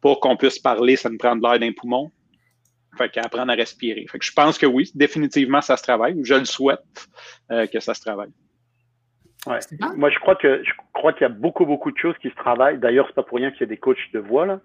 Pour 0.00 0.18
qu'on 0.18 0.36
puisse 0.36 0.58
parler, 0.58 0.96
ça 0.96 1.08
nous 1.08 1.18
prend 1.18 1.36
de 1.36 1.42
l'air 1.42 1.60
d'un 1.60 1.70
poumon. 1.72 2.10
Fait 2.98 3.08
qu'apprendre 3.08 3.52
à 3.52 3.54
respirer. 3.54 4.06
Fait 4.10 4.18
que 4.18 4.24
je 4.24 4.32
pense 4.32 4.58
que 4.58 4.66
oui, 4.66 4.90
définitivement, 4.94 5.62
ça 5.62 5.76
se 5.76 5.82
travaille. 5.84 6.18
Je 6.24 6.34
le 6.34 6.44
souhaite 6.44 7.08
euh, 7.52 7.66
que 7.66 7.78
ça 7.78 7.94
se 7.94 8.00
travaille. 8.00 8.32
Ouais. 9.46 9.58
Moi, 9.96 10.08
je 10.10 10.18
crois 10.20 10.36
que 10.36 10.62
je 10.62 10.70
crois 10.92 11.12
qu'il 11.12 11.22
y 11.22 11.24
a 11.24 11.28
beaucoup 11.28 11.66
beaucoup 11.66 11.90
de 11.90 11.98
choses 11.98 12.16
qui 12.18 12.30
se 12.30 12.34
travaillent. 12.36 12.78
D'ailleurs, 12.78 13.06
c'est 13.08 13.14
pas 13.14 13.24
pour 13.24 13.38
rien 13.38 13.50
qu'il 13.50 13.62
y 13.62 13.64
a 13.64 13.66
des 13.66 13.76
coachs 13.76 14.12
de 14.12 14.20
voix 14.20 14.46
là. 14.46 14.60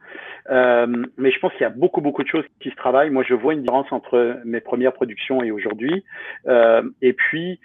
Euh, 0.52 1.04
mais 1.18 1.32
je 1.32 1.40
pense 1.40 1.52
qu'il 1.54 1.62
y 1.62 1.66
a 1.66 1.70
beaucoup 1.70 2.02
beaucoup 2.02 2.24
de 2.24 2.28
choses 2.28 2.46
qui 2.60 2.70
se 2.70 2.76
travaillent. 2.76 3.10
Moi, 3.10 3.24
je 3.28 3.34
vois 3.34 3.54
une 3.54 3.62
différence 3.62 3.92
entre 3.92 4.40
mes 4.46 4.62
premières 4.62 4.94
productions 4.94 5.42
et 5.42 5.50
aujourd'hui. 5.50 6.04
Euh, 6.48 6.84
et 7.02 7.14
puis, 7.14 7.60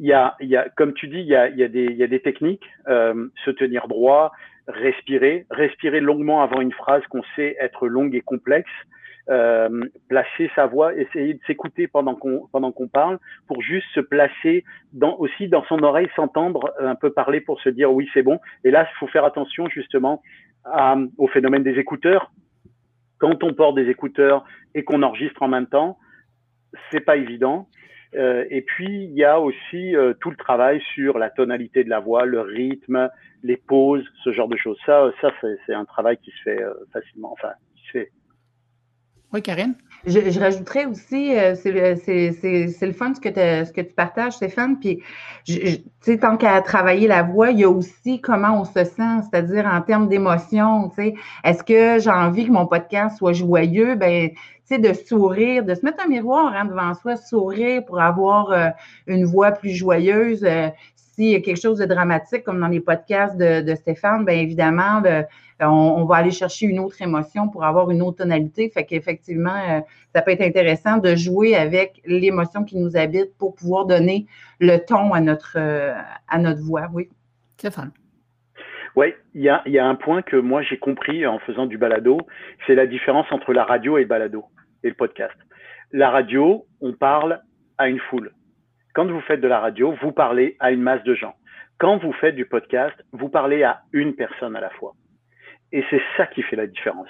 il 0.00 0.06
y 0.06 0.12
a, 0.12 0.34
il 0.40 0.48
y 0.48 0.56
a, 0.56 0.68
comme 0.70 0.92
tu 0.92 1.06
dis, 1.06 1.20
il 1.20 1.26
y 1.26 1.36
a, 1.36 1.48
il 1.48 1.56
y 1.56 1.62
a 1.62 1.68
des, 1.68 1.84
il 1.84 1.96
y 1.96 2.02
a 2.02 2.08
des 2.08 2.20
techniques. 2.20 2.68
Euh, 2.88 3.28
se 3.44 3.52
tenir 3.52 3.86
droit, 3.86 4.32
respirer, 4.66 5.46
respirer 5.50 6.00
longuement 6.00 6.42
avant 6.42 6.60
une 6.60 6.72
phrase 6.72 7.02
qu'on 7.10 7.22
sait 7.36 7.56
être 7.60 7.86
longue 7.86 8.16
et 8.16 8.22
complexe 8.22 8.70
euh, 9.30 9.68
placer 10.08 10.50
sa 10.54 10.66
voix, 10.66 10.94
essayer 10.94 11.34
de 11.34 11.40
s'écouter 11.46 11.86
pendant 11.86 12.14
qu'on 12.14 12.48
pendant 12.52 12.72
qu'on 12.72 12.88
parle, 12.88 13.18
pour 13.46 13.62
juste 13.62 13.86
se 13.94 14.00
placer 14.00 14.64
dans, 14.92 15.16
aussi 15.16 15.48
dans 15.48 15.64
son 15.64 15.82
oreille, 15.82 16.08
s'entendre 16.16 16.72
un 16.78 16.94
peu 16.94 17.12
parler 17.12 17.40
pour 17.40 17.60
se 17.60 17.68
dire 17.68 17.92
oui 17.92 18.08
c'est 18.12 18.22
bon. 18.22 18.40
Et 18.64 18.70
là, 18.70 18.88
il 18.90 18.98
faut 18.98 19.06
faire 19.06 19.24
attention 19.24 19.68
justement 19.68 20.22
à, 20.64 20.96
au 21.18 21.28
phénomène 21.28 21.62
des 21.62 21.78
écouteurs. 21.78 22.32
Quand 23.18 23.44
on 23.44 23.52
porte 23.52 23.76
des 23.76 23.88
écouteurs 23.88 24.44
et 24.74 24.82
qu'on 24.82 25.02
enregistre 25.02 25.42
en 25.42 25.48
même 25.48 25.66
temps, 25.66 25.98
c'est 26.90 27.00
pas 27.00 27.16
évident. 27.16 27.68
Euh, 28.16 28.44
et 28.50 28.62
puis 28.62 29.04
il 29.04 29.12
y 29.12 29.24
a 29.24 29.38
aussi 29.40 29.94
euh, 29.94 30.14
tout 30.20 30.30
le 30.30 30.36
travail 30.36 30.82
sur 30.94 31.18
la 31.18 31.30
tonalité 31.30 31.84
de 31.84 31.90
la 31.90 32.00
voix, 32.00 32.24
le 32.24 32.40
rythme, 32.40 33.08
les 33.44 33.56
pauses, 33.56 34.04
ce 34.24 34.32
genre 34.32 34.48
de 34.48 34.56
choses. 34.56 34.78
Ça, 34.84 35.12
ça 35.20 35.30
c'est 35.66 35.74
un 35.74 35.84
travail 35.84 36.16
qui 36.18 36.30
se 36.32 36.42
fait 36.42 36.62
euh, 36.62 36.74
facilement, 36.92 37.32
enfin 37.32 37.52
qui 37.76 37.86
se 37.86 37.90
fait 37.92 38.10
Oui, 39.32 39.42
Karine? 39.42 39.74
Je, 40.06 40.40
rajouterais 40.40 40.86
aussi, 40.86 41.36
euh, 41.36 41.54
c'est 41.54 41.70
le 41.72 42.92
fun 42.92 43.12
ce 43.14 43.20
que, 43.20 43.28
ce 43.28 43.70
que 43.70 43.82
tu 43.82 43.92
partages, 43.92 44.32
Stéphane. 44.32 44.78
Puis, 44.80 45.02
tu 45.44 45.60
sais, 46.00 46.18
tant 46.18 46.38
qu'à 46.38 46.60
travailler 46.62 47.06
la 47.06 47.22
voix, 47.22 47.50
il 47.50 47.58
y 47.58 47.64
a 47.64 47.68
aussi 47.68 48.20
comment 48.20 48.62
on 48.62 48.64
se 48.64 48.82
sent, 48.84 49.20
c'est-à-dire 49.30 49.66
en 49.66 49.82
termes 49.82 50.08
d'émotion. 50.08 50.88
Tu 50.88 50.94
sais, 50.96 51.14
est-ce 51.44 51.62
que 51.62 52.02
j'ai 52.02 52.10
envie 52.10 52.46
que 52.46 52.52
mon 52.52 52.66
podcast 52.66 53.18
soit 53.18 53.34
joyeux? 53.34 53.94
Ben, 53.94 54.30
tu 54.30 54.36
sais, 54.64 54.78
de 54.78 54.94
sourire, 54.94 55.64
de 55.64 55.74
se 55.74 55.84
mettre 55.84 56.02
un 56.02 56.08
miroir 56.08 56.54
hein, 56.54 56.64
devant 56.64 56.94
soi, 56.94 57.16
sourire 57.16 57.84
pour 57.84 58.00
avoir 58.00 58.52
euh, 58.52 58.68
une 59.06 59.26
voix 59.26 59.52
plus 59.52 59.72
joyeuse. 59.72 60.44
Euh, 60.44 60.68
a 61.34 61.40
quelque 61.40 61.60
chose 61.60 61.78
de 61.78 61.86
dramatique, 61.86 62.44
comme 62.44 62.60
dans 62.60 62.68
les 62.68 62.80
podcasts 62.80 63.36
de, 63.36 63.60
de 63.60 63.74
Stéphane, 63.74 64.24
bien 64.24 64.36
évidemment, 64.36 65.02
on, 65.68 66.04
va 66.04 66.16
aller 66.16 66.30
chercher 66.30 66.66
une 66.66 66.78
autre 66.78 67.00
émotion 67.02 67.48
pour 67.48 67.64
avoir 67.64 67.90
une 67.90 68.02
autre 68.02 68.18
tonalité. 68.18 68.70
Fait 68.70 68.84
qu'effectivement, 68.84 69.56
euh, 69.56 69.80
ça 70.14 70.22
peut 70.22 70.30
être 70.30 70.42
intéressant 70.42 70.98
de 70.98 71.14
jouer 71.14 71.54
avec 71.54 72.00
l'émotion 72.06 72.64
qui 72.64 72.78
nous 72.78 72.96
habite 72.96 73.36
pour 73.38 73.54
pouvoir 73.54 73.86
donner 73.86 74.26
le 74.58 74.78
ton 74.78 75.12
à 75.12 75.20
notre, 75.20 75.56
euh, 75.56 75.92
à 76.28 76.38
notre 76.38 76.62
voix. 76.62 76.88
Oui. 76.92 77.08
Stéphane. 77.58 77.90
Oui, 78.96 79.14
il 79.34 79.42
y 79.42 79.48
a, 79.48 79.62
y 79.66 79.78
a, 79.78 79.86
un 79.86 79.94
point 79.94 80.22
que 80.22 80.36
moi 80.36 80.62
j'ai 80.62 80.78
compris 80.78 81.24
en 81.26 81.38
faisant 81.40 81.66
du 81.66 81.78
balado, 81.78 82.18
c'est 82.66 82.74
la 82.74 82.86
différence 82.86 83.26
entre 83.30 83.52
la 83.52 83.64
radio 83.64 83.98
et 83.98 84.00
le 84.00 84.06
balado 84.06 84.44
et 84.82 84.88
le 84.88 84.94
podcast. 84.94 85.36
La 85.92 86.10
radio, 86.10 86.66
on 86.80 86.92
parle 86.92 87.40
à 87.78 87.88
une 87.88 88.00
foule. 88.00 88.32
Quand 88.94 89.06
vous 89.06 89.20
faites 89.20 89.40
de 89.40 89.48
la 89.48 89.60
radio, 89.60 89.94
vous 90.02 90.12
parlez 90.12 90.56
à 90.58 90.72
une 90.72 90.82
masse 90.82 91.02
de 91.04 91.14
gens. 91.14 91.34
Quand 91.78 91.98
vous 91.98 92.12
faites 92.12 92.34
du 92.34 92.44
podcast, 92.44 92.94
vous 93.12 93.28
parlez 93.28 93.62
à 93.62 93.82
une 93.92 94.14
personne 94.14 94.56
à 94.56 94.60
la 94.60 94.70
fois. 94.70 94.94
Et 95.72 95.84
c'est 95.90 96.02
ça 96.16 96.26
qui 96.26 96.42
fait 96.42 96.56
la 96.56 96.66
différence. 96.66 97.06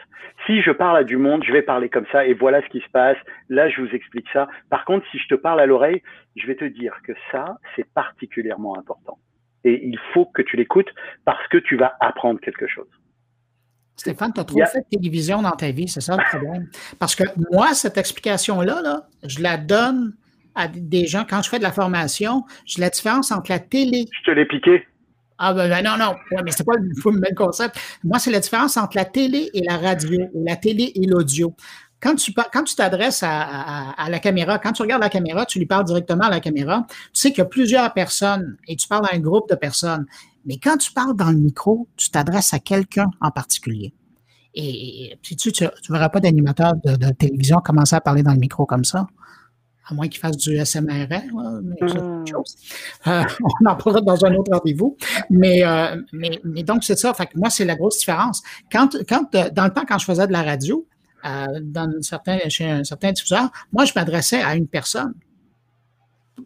Si 0.47 0.61
je 0.61 0.71
parle 0.71 0.99
à 0.99 1.05
du 1.05 1.17
monde, 1.17 1.43
je 1.45 1.53
vais 1.53 1.63
parler 1.63 1.89
comme 1.89 2.05
ça 2.13 2.27
et 2.27 2.35
voilà 2.35 2.61
ce 2.63 2.69
qui 2.69 2.81
se 2.81 2.91
passe. 2.93 3.17
Là, 3.49 3.71
je 3.71 3.81
vous 3.81 3.89
explique 3.89 4.27
ça. 4.33 4.49
Par 4.69 4.85
contre, 4.85 5.07
si 5.11 5.19
je 5.19 5.29
te 5.29 5.35
parle 5.35 5.61
à 5.61 5.67
l'oreille, 5.67 6.03
je 6.37 6.47
vais 6.47 6.57
te 6.57 6.67
dire 6.67 6.95
que 7.07 7.13
ça, 7.33 7.57
c'est 7.75 7.91
particulièrement 7.95 8.79
important. 8.79 9.19
Et 9.65 9.87
il 9.87 9.99
faut 10.13 10.27
que 10.27 10.43
tu 10.43 10.57
l'écoutes 10.57 10.91
parce 11.25 11.47
que 11.49 11.57
tu 11.57 11.77
vas 11.77 11.97
apprendre 12.01 12.39
quelque 12.41 12.67
chose. 12.67 12.89
Stéphane, 13.97 14.33
tu 14.35 14.41
as 14.41 14.45
trop 14.45 14.65
fait 14.67 14.81
de 14.81 14.97
télévision 14.99 15.41
dans 15.41 15.51
ta 15.51 15.71
vie, 15.71 15.89
c'est 15.89 16.01
ça 16.01 16.17
le 16.17 16.25
problème? 16.25 16.69
Parce 16.99 17.15
que 17.15 17.25
moi, 17.51 17.73
cette 17.73 17.97
explication-là, 17.97 18.83
là, 18.83 19.07
je 19.27 19.43
la 19.43 19.57
donne 19.57 20.15
à 20.61 20.69
des 20.69 21.07
gens 21.07 21.25
quand 21.29 21.43
je 21.43 21.49
fais 21.49 21.59
de 21.59 21.63
la 21.63 21.73
formation. 21.73 22.45
Je 22.67 22.81
la 22.81 22.91
différence 22.91 23.33
entre 23.33 23.51
la 23.51 23.59
télé. 23.59 24.07
Je 24.21 24.31
te 24.31 24.35
l'ai 24.35 24.47
piqué? 24.47 24.85
Ah 25.43 25.55
ben, 25.55 25.71
ben, 25.71 25.83
non, 25.83 25.97
non, 25.97 26.15
mais 26.45 26.51
c'est 26.51 26.65
pas 26.65 26.75
le 26.77 27.11
même 27.19 27.35
concept. 27.35 27.81
Moi, 28.05 28.19
c'est 28.19 28.31
la 28.31 28.41
différence 28.41 28.77
entre 28.77 28.97
la 28.97 29.07
télé 29.07 29.51
et 29.55 29.63
la 29.63 29.79
radio, 29.79 30.21
ou 30.35 30.45
la 30.45 30.57
télé 30.57 30.93
et 30.95 31.07
l'audio. 31.07 31.55
Quand 31.99 32.15
tu 32.15 32.33
quand 32.33 32.65
tu 32.65 32.75
t'adresses 32.75 33.23
à, 33.23 33.95
la 34.09 34.19
caméra, 34.19 34.59
quand 34.59 34.73
tu 34.73 34.83
regardes 34.83 35.03
la 35.03 35.09
caméra, 35.09 35.47
tu 35.47 35.59
lui 35.59 35.67
parles 35.67 35.85
directement 35.85 36.25
à 36.25 36.31
la 36.31 36.41
caméra, 36.41 36.87
tu 36.89 36.97
sais 37.13 37.31
qu'il 37.31 37.39
y 37.39 37.43
a 37.43 37.47
plusieurs 37.47 37.93
personnes 37.95 38.57
et 38.69 38.77
tu 38.77 38.87
parles 38.87 39.07
à 39.11 39.15
un 39.15 39.19
groupe 39.19 39.49
de 39.49 39.55
personnes. 39.55 40.07
Mais 40.45 40.59
quand 40.59 40.77
tu 40.77 40.93
parles 40.93 41.15
dans 41.15 41.31
le 41.31 41.39
micro, 41.39 41.89
tu 41.97 42.11
t'adresses 42.11 42.55
à 42.55 42.59
quelqu'un 42.59 43.11
en 43.21 43.31
particulier. 43.31 43.93
Et, 44.55 45.19
tu 45.23 45.37
ne 45.37 45.93
verras 45.93 46.09
pas 46.09 46.21
d'animateur 46.21 46.73
de, 46.85 46.97
de, 46.97 47.13
télévision 47.13 47.59
commencer 47.59 47.95
à 47.97 48.01
parler 48.01 48.23
dans 48.23 48.33
le 48.33 48.41
micro 48.41 48.67
comme 48.67 48.85
ça 48.85 49.07
à 49.91 49.95
moins 49.95 50.09
qu'il 50.09 50.21
fasse 50.21 50.37
du 50.37 50.57
SMR, 50.65 51.07
mais 51.09 51.77
c'est 51.81 51.99
autre 51.99 52.05
hmm. 52.05 52.27
chose. 52.27 52.57
Euh, 53.07 53.23
on 53.61 53.71
en 53.71 53.77
parlera 53.77 54.01
dans 54.01 54.25
un 54.25 54.35
autre 54.35 54.53
rendez-vous. 54.53 54.97
Mais, 55.29 55.65
euh, 55.65 56.01
mais, 56.13 56.41
mais, 56.45 56.63
donc, 56.63 56.85
c'est 56.85 56.99
ça. 56.99 57.13
Fait 57.15 57.27
que 57.27 57.39
moi, 57.39 57.51
c'est 57.51 57.65
la 57.65 57.77
grosse 57.77 57.99
différence. 57.99 58.43
Quand, 58.71 58.97
quand, 59.09 59.35
euh, 59.35 59.51
dans 59.51 59.65
le 59.65 59.71
temps, 59.71 59.85
quand 59.87 59.99
je 59.99 60.05
faisais 60.05 60.27
de 60.27 60.33
la 60.33 60.43
radio, 60.43 60.87
dans 61.23 62.01
certain, 62.01 62.39
chez 62.49 62.65
un 62.65 62.83
certain 62.83 63.13
diffuseur, 63.13 63.51
moi, 63.73 63.85
je 63.85 63.93
m'adressais 63.95 64.41
à 64.41 64.57
une 64.57 64.67
personne 64.67 65.13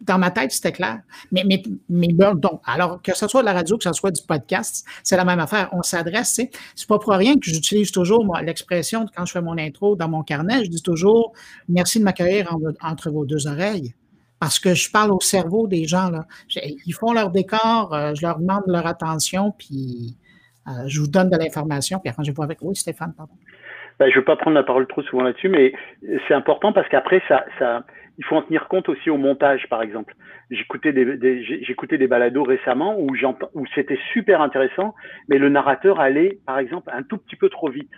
dans 0.01 0.17
ma 0.17 0.31
tête, 0.31 0.51
c'était 0.51 0.71
clair. 0.71 0.99
Mais, 1.31 1.43
mais, 1.45 1.61
mais 1.89 2.07
donc, 2.07 2.61
alors 2.65 3.01
que 3.01 3.15
ce 3.15 3.27
soit 3.27 3.41
de 3.41 3.45
la 3.45 3.53
radio, 3.53 3.77
que 3.77 3.83
ce 3.83 3.93
soit 3.93 4.11
du 4.11 4.21
podcast, 4.27 4.85
c'est 5.03 5.17
la 5.17 5.25
même 5.25 5.39
affaire. 5.39 5.69
On 5.71 5.81
s'adresse, 5.81 6.33
c'est, 6.35 6.49
c'est 6.75 6.87
pas 6.87 6.99
pour 6.99 7.13
rien 7.13 7.35
que 7.35 7.45
j'utilise 7.45 7.91
toujours 7.91 8.25
l'expression 8.41 9.05
quand 9.15 9.25
je 9.25 9.31
fais 9.31 9.41
mon 9.41 9.57
intro 9.57 9.95
dans 9.95 10.09
mon 10.09 10.23
carnet, 10.23 10.63
je 10.63 10.69
dis 10.69 10.81
toujours 10.81 11.33
merci 11.69 11.99
de 11.99 12.03
m'accueillir 12.03 12.55
entre 12.81 13.09
vos 13.09 13.25
deux 13.25 13.47
oreilles. 13.47 13.93
Parce 14.39 14.59
que 14.59 14.73
je 14.73 14.91
parle 14.91 15.11
au 15.11 15.21
cerveau 15.21 15.65
des 15.65 15.85
gens. 15.85 16.09
Là. 16.09 16.25
Ils 16.55 16.93
font 16.93 17.13
leur 17.13 17.31
décor, 17.31 17.93
euh, 17.93 18.13
je 18.13 18.25
leur 18.25 18.37
demande 18.37 18.63
leur 18.67 18.85
attention, 18.85 19.51
puis 19.57 20.17
euh, 20.67 20.71
je 20.87 20.99
vous 20.99 21.07
donne 21.07 21.29
de 21.29 21.37
l'information, 21.37 21.99
puis 21.99 22.09
après, 22.09 22.23
je 22.23 22.31
vois 22.31 22.45
avec. 22.45 22.57
Oui, 22.61 22.75
Stéphane, 22.75 23.13
pardon. 23.15 23.33
Ben, 23.97 24.07
je 24.09 24.15
ne 24.15 24.19
veux 24.19 24.25
pas 24.25 24.35
prendre 24.35 24.55
la 24.55 24.63
parole 24.63 24.87
trop 24.87 25.01
souvent 25.03 25.23
là-dessus, 25.23 25.47
mais 25.47 25.73
c'est 26.27 26.33
important 26.33 26.73
parce 26.73 26.87
qu'après, 26.89 27.21
ça, 27.29 27.45
il 28.17 28.25
faut 28.25 28.35
en 28.35 28.41
tenir 28.41 28.67
compte 28.67 28.89
aussi 28.89 29.09
au 29.09 29.17
montage, 29.17 29.67
par 29.69 29.81
exemple. 29.81 30.15
J'écoutais 30.49 30.93
des, 30.93 31.43
j'écoutais 31.63 31.97
des 31.97 32.07
balados 32.07 32.43
récemment 32.43 32.97
où 32.99 33.09
où 33.53 33.65
c'était 33.73 33.99
super 34.13 34.41
intéressant, 34.41 34.95
mais 35.27 35.37
le 35.37 35.49
narrateur 35.49 35.99
allait, 35.99 36.39
par 36.45 36.59
exemple, 36.59 36.89
un 36.93 37.03
tout 37.03 37.17
petit 37.17 37.35
peu 37.35 37.49
trop 37.49 37.69
vite. 37.69 37.91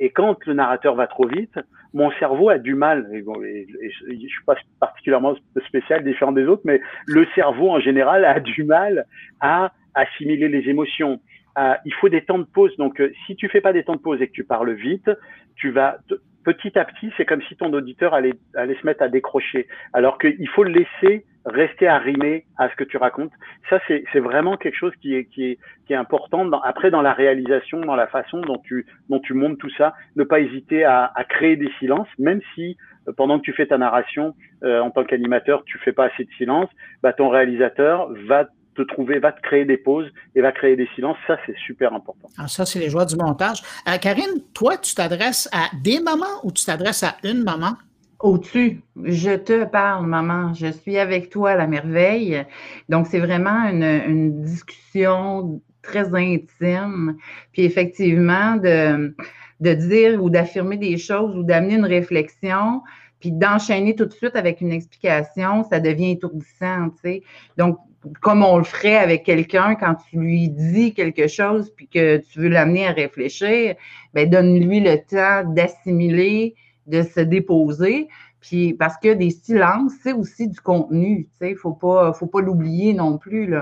Et 0.00 0.10
quand 0.10 0.44
le 0.46 0.54
narrateur 0.54 0.94
va 0.96 1.06
trop 1.06 1.26
vite, 1.26 1.58
mon 1.92 2.10
cerveau 2.12 2.48
a 2.48 2.58
du 2.58 2.74
mal. 2.74 3.08
Et 3.12 3.64
je 3.88 4.26
suis 4.26 4.44
pas 4.44 4.56
particulièrement 4.80 5.36
spécial, 5.66 6.02
différent 6.02 6.32
des 6.32 6.44
autres, 6.46 6.62
mais 6.64 6.80
le 7.06 7.26
cerveau 7.34 7.70
en 7.70 7.80
général 7.80 8.24
a 8.24 8.40
du 8.40 8.64
mal 8.64 9.06
à 9.40 9.72
assimiler 9.94 10.48
les 10.48 10.68
émotions. 10.68 11.20
il 11.56 11.94
faut 11.94 12.08
des 12.08 12.22
temps 12.22 12.38
de 12.38 12.44
pause. 12.44 12.76
Donc, 12.76 13.00
euh, 13.00 13.12
si 13.26 13.36
tu 13.36 13.48
fais 13.48 13.60
pas 13.60 13.72
des 13.72 13.84
temps 13.84 13.94
de 13.94 14.00
pause 14.00 14.20
et 14.20 14.26
que 14.26 14.32
tu 14.32 14.42
parles 14.42 14.72
vite, 14.72 15.08
tu 15.54 15.70
vas 15.70 15.98
petit 16.44 16.78
à 16.78 16.84
petit, 16.84 17.10
c'est 17.16 17.24
comme 17.24 17.42
si 17.42 17.56
ton 17.56 17.72
auditeur 17.72 18.14
allait, 18.14 18.34
allait 18.54 18.76
se 18.80 18.86
mettre 18.86 19.02
à 19.02 19.08
décrocher. 19.08 19.66
Alors 19.92 20.18
qu'il 20.18 20.48
faut 20.50 20.64
le 20.64 20.72
laisser 20.72 21.24
rester 21.46 21.86
arrimé 21.86 22.44
à 22.56 22.70
ce 22.70 22.76
que 22.76 22.84
tu 22.84 22.96
racontes. 22.96 23.32
Ça, 23.68 23.78
c'est 23.88 24.18
vraiment 24.18 24.56
quelque 24.56 24.76
chose 24.76 24.92
qui 25.02 25.14
est, 25.14 25.26
qui 25.26 25.44
est, 25.44 25.58
qui 25.86 25.92
est 25.92 25.96
important. 25.96 26.50
Après, 26.62 26.90
dans 26.90 27.02
la 27.02 27.12
réalisation, 27.12 27.80
dans 27.80 27.96
la 27.96 28.06
façon 28.06 28.40
dont 28.40 28.58
tu, 28.64 28.86
dont 29.10 29.20
tu 29.20 29.34
montes 29.34 29.58
tout 29.58 29.70
ça, 29.76 29.94
ne 30.16 30.24
pas 30.24 30.40
hésiter 30.40 30.84
à, 30.84 31.12
à 31.14 31.24
créer 31.24 31.56
des 31.56 31.70
silences, 31.78 32.08
même 32.18 32.40
si 32.54 32.76
euh, 33.08 33.12
pendant 33.16 33.38
que 33.38 33.44
tu 33.44 33.52
fais 33.52 33.66
ta 33.66 33.78
narration 33.78 34.34
euh, 34.62 34.80
en 34.80 34.90
tant 34.90 35.04
qu'animateur, 35.04 35.64
tu 35.64 35.78
fais 35.78 35.92
pas 35.92 36.06
assez 36.06 36.24
de 36.24 36.30
silence, 36.38 36.70
bah, 37.02 37.12
ton 37.12 37.28
réalisateur 37.28 38.08
va 38.26 38.46
te 38.74 38.82
trouver, 38.82 39.18
va 39.18 39.32
te 39.32 39.40
créer 39.40 39.64
des 39.64 39.76
pauses 39.76 40.10
et 40.34 40.40
va 40.40 40.52
créer 40.52 40.76
des 40.76 40.88
silences. 40.94 41.16
Ça, 41.26 41.38
c'est 41.46 41.56
super 41.66 41.92
important. 41.92 42.28
Ah, 42.38 42.48
ça, 42.48 42.66
c'est 42.66 42.78
les 42.78 42.90
joies 42.90 43.04
du 43.04 43.16
montage. 43.16 43.62
Euh, 43.88 43.96
Karine, 43.98 44.42
toi, 44.52 44.76
tu 44.76 44.94
t'adresses 44.94 45.48
à 45.52 45.70
des 45.82 46.00
mamans 46.00 46.40
ou 46.42 46.52
tu 46.52 46.64
t'adresses 46.64 47.02
à 47.02 47.16
une 47.24 47.42
maman? 47.42 47.76
Au-dessus, 48.20 48.80
je 49.02 49.36
te 49.36 49.64
parle, 49.64 50.06
maman. 50.06 50.54
Je 50.54 50.70
suis 50.72 50.98
avec 50.98 51.30
toi 51.30 51.50
à 51.50 51.56
la 51.56 51.66
merveille. 51.66 52.44
Donc, 52.88 53.06
c'est 53.06 53.18
vraiment 53.18 53.68
une, 53.68 53.82
une, 53.82 54.42
discussion 54.42 55.60
très 55.82 56.14
intime. 56.14 57.16
Puis, 57.52 57.64
effectivement, 57.64 58.56
de, 58.56 59.14
de 59.60 59.74
dire 59.74 60.22
ou 60.22 60.30
d'affirmer 60.30 60.76
des 60.76 60.96
choses 60.96 61.36
ou 61.36 61.42
d'amener 61.42 61.74
une 61.74 61.84
réflexion 61.84 62.82
puis 63.24 63.32
d'enchaîner 63.32 63.94
tout 63.96 64.04
de 64.04 64.12
suite 64.12 64.36
avec 64.36 64.60
une 64.60 64.70
explication, 64.70 65.64
ça 65.64 65.80
devient 65.80 66.10
étourdissant, 66.10 66.90
tu 66.90 67.00
sais. 67.00 67.22
Donc, 67.56 67.78
comme 68.20 68.42
on 68.42 68.58
le 68.58 68.64
ferait 68.64 68.96
avec 68.96 69.24
quelqu'un 69.24 69.74
quand 69.74 69.94
tu 70.10 70.18
lui 70.18 70.48
dis 70.48 70.94
quelque 70.94 71.26
chose 71.26 71.70
puis 71.74 71.88
que 71.88 72.18
tu 72.18 72.40
veux 72.40 72.48
l'amener 72.48 72.86
à 72.86 72.92
réfléchir, 72.92 73.74
ben 74.12 74.28
donne-lui 74.28 74.80
le 74.80 74.96
temps 74.98 75.48
d'assimiler, 75.50 76.54
de 76.86 77.02
se 77.02 77.20
déposer. 77.20 78.08
Puis 78.40 78.74
parce 78.74 78.98
que 78.98 79.14
des 79.14 79.30
silences, 79.30 79.92
c'est 80.02 80.12
aussi 80.12 80.48
du 80.48 80.60
contenu, 80.60 81.28
tu 81.40 81.48
sais, 81.48 81.54
faut 81.54 81.72
pas, 81.72 82.12
l'oublier 82.42 82.92
non 82.92 83.16
plus. 83.16 83.54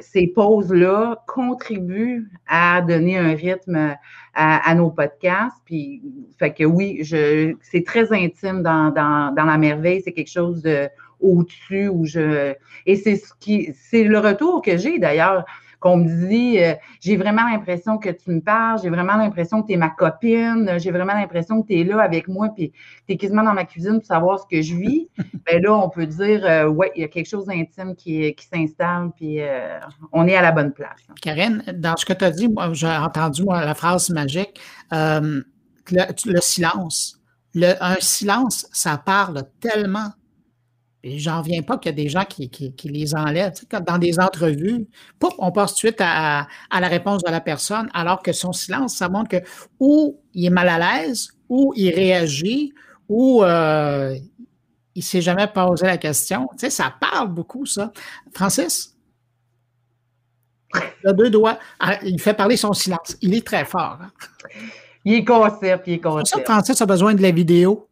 Ces 0.00 0.28
pauses-là 0.28 1.24
contribuent 1.26 2.30
à 2.46 2.80
donner 2.80 3.18
un 3.18 3.34
rythme 3.34 3.96
à, 4.34 4.74
nos 4.76 4.90
podcasts. 4.90 5.56
Que 5.66 6.64
oui, 6.64 7.04
c'est 7.04 7.84
très 7.84 8.12
intime 8.12 8.62
dans 8.62 9.34
la 9.36 9.58
merveille. 9.58 10.00
C'est 10.04 10.12
quelque 10.12 10.30
chose 10.30 10.62
de 10.62 10.88
au-dessus 11.24 11.88
où 11.88 12.04
je. 12.04 12.54
Et 12.86 12.96
c'est 12.96 13.16
ce 13.16 13.32
qui. 13.40 13.74
C'est 13.74 14.04
le 14.04 14.18
retour 14.18 14.62
que 14.62 14.76
j'ai 14.76 14.98
d'ailleurs 14.98 15.44
qu'on 15.80 15.98
me 15.98 16.28
dit 16.28 16.58
euh, 16.60 16.74
j'ai 16.98 17.18
vraiment 17.18 17.44
l'impression 17.44 17.98
que 17.98 18.08
tu 18.08 18.30
me 18.30 18.40
parles, 18.40 18.80
j'ai 18.82 18.88
vraiment 18.88 19.16
l'impression 19.16 19.60
que 19.60 19.66
tu 19.66 19.74
es 19.74 19.76
ma 19.76 19.90
copine, 19.90 20.78
j'ai 20.78 20.90
vraiment 20.90 21.12
l'impression 21.12 21.60
que 21.60 21.68
tu 21.68 21.78
es 21.78 21.84
là 21.84 22.00
avec 22.00 22.26
moi, 22.26 22.48
puis 22.56 22.72
tu 23.06 23.12
es 23.12 23.16
quasiment 23.18 23.42
dans 23.42 23.52
ma 23.52 23.64
cuisine 23.64 23.98
pour 23.98 24.06
savoir 24.06 24.40
ce 24.40 24.46
que 24.50 24.62
je 24.62 24.74
vis. 24.74 25.10
Bien 25.46 25.60
là, 25.60 25.74
on 25.74 25.90
peut 25.90 26.06
dire 26.06 26.42
euh, 26.44 26.68
ouais, 26.68 26.90
il 26.96 27.02
y 27.02 27.04
a 27.04 27.08
quelque 27.08 27.28
chose 27.28 27.44
d'intime 27.44 27.94
qui, 27.96 28.34
qui 28.34 28.46
s'installe, 28.46 29.10
puis 29.14 29.42
euh, 29.42 29.78
on 30.12 30.26
est 30.26 30.36
à 30.36 30.40
la 30.40 30.52
bonne 30.52 30.72
place. 30.72 31.00
Karine, 31.20 31.62
dans 31.74 31.96
ce 31.96 32.06
que 32.06 32.14
tu 32.14 32.24
as 32.24 32.30
dit, 32.30 32.48
moi, 32.48 32.70
j'ai 32.72 32.88
entendu 32.88 33.44
moi, 33.44 33.62
la 33.62 33.74
phrase 33.74 34.08
magique 34.08 34.58
le, 35.90 36.32
le, 36.32 36.40
silence. 36.40 37.20
Le, 37.54 37.74
un 37.80 37.96
silence, 38.00 38.66
ça 38.72 38.96
parle 38.96 39.44
tellement 39.60 40.10
et 41.06 41.18
j'en 41.18 41.42
viens 41.42 41.60
pas 41.60 41.76
qu'il 41.76 41.90
y 41.90 41.92
a 41.92 41.96
des 41.96 42.08
gens 42.08 42.24
qui, 42.24 42.50
les 42.84 43.14
enlèvent. 43.14 43.52
dans 43.86 43.98
des 43.98 44.18
entrevues, 44.18 44.88
on 45.38 45.52
passe 45.52 45.72
tout 45.72 45.86
de 45.86 45.90
suite 45.90 46.00
à, 46.00 46.48
la 46.72 46.88
réponse 46.88 47.22
de 47.22 47.30
la 47.30 47.42
personne, 47.42 47.90
alors 47.92 48.22
que 48.22 48.32
son 48.32 48.54
silence, 48.54 48.96
ça 48.96 49.10
montre 49.10 49.28
que 49.28 49.46
ou 49.78 50.18
il 50.32 50.46
est 50.46 50.50
mal 50.50 50.66
à 50.66 50.78
l'aise, 50.78 51.28
ou 51.50 51.74
il 51.76 51.94
réagit 51.94 52.72
ou 53.10 53.44
euh, 53.44 54.16
il 54.94 55.00
ne 55.00 55.04
s'est 55.04 55.20
jamais 55.20 55.46
posé 55.46 55.84
la 55.84 55.98
question. 55.98 56.48
Tu 56.52 56.60
sais, 56.60 56.70
ça 56.70 56.94
parle 56.98 57.28
beaucoup, 57.28 57.66
ça. 57.66 57.92
Francis? 58.32 58.96
Il 61.02 61.08
a 61.10 61.12
deux 61.12 61.28
doigts. 61.28 61.58
Ah, 61.80 61.98
il 62.02 62.18
fait 62.18 62.32
parler 62.32 62.56
son 62.56 62.72
silence. 62.72 63.18
Il 63.20 63.34
est 63.34 63.46
très 63.46 63.66
fort. 63.66 63.98
Hein. 64.00 64.10
Il 65.04 65.12
est 65.12 65.24
concept, 65.24 65.86
il 65.86 65.92
est 65.92 66.00
concept. 66.00 66.28
C'est 66.28 66.38
ça 66.38 66.44
Francis 66.44 66.80
a 66.80 66.86
besoin 66.86 67.12
de 67.12 67.20
la 67.20 67.30
vidéo. 67.30 67.90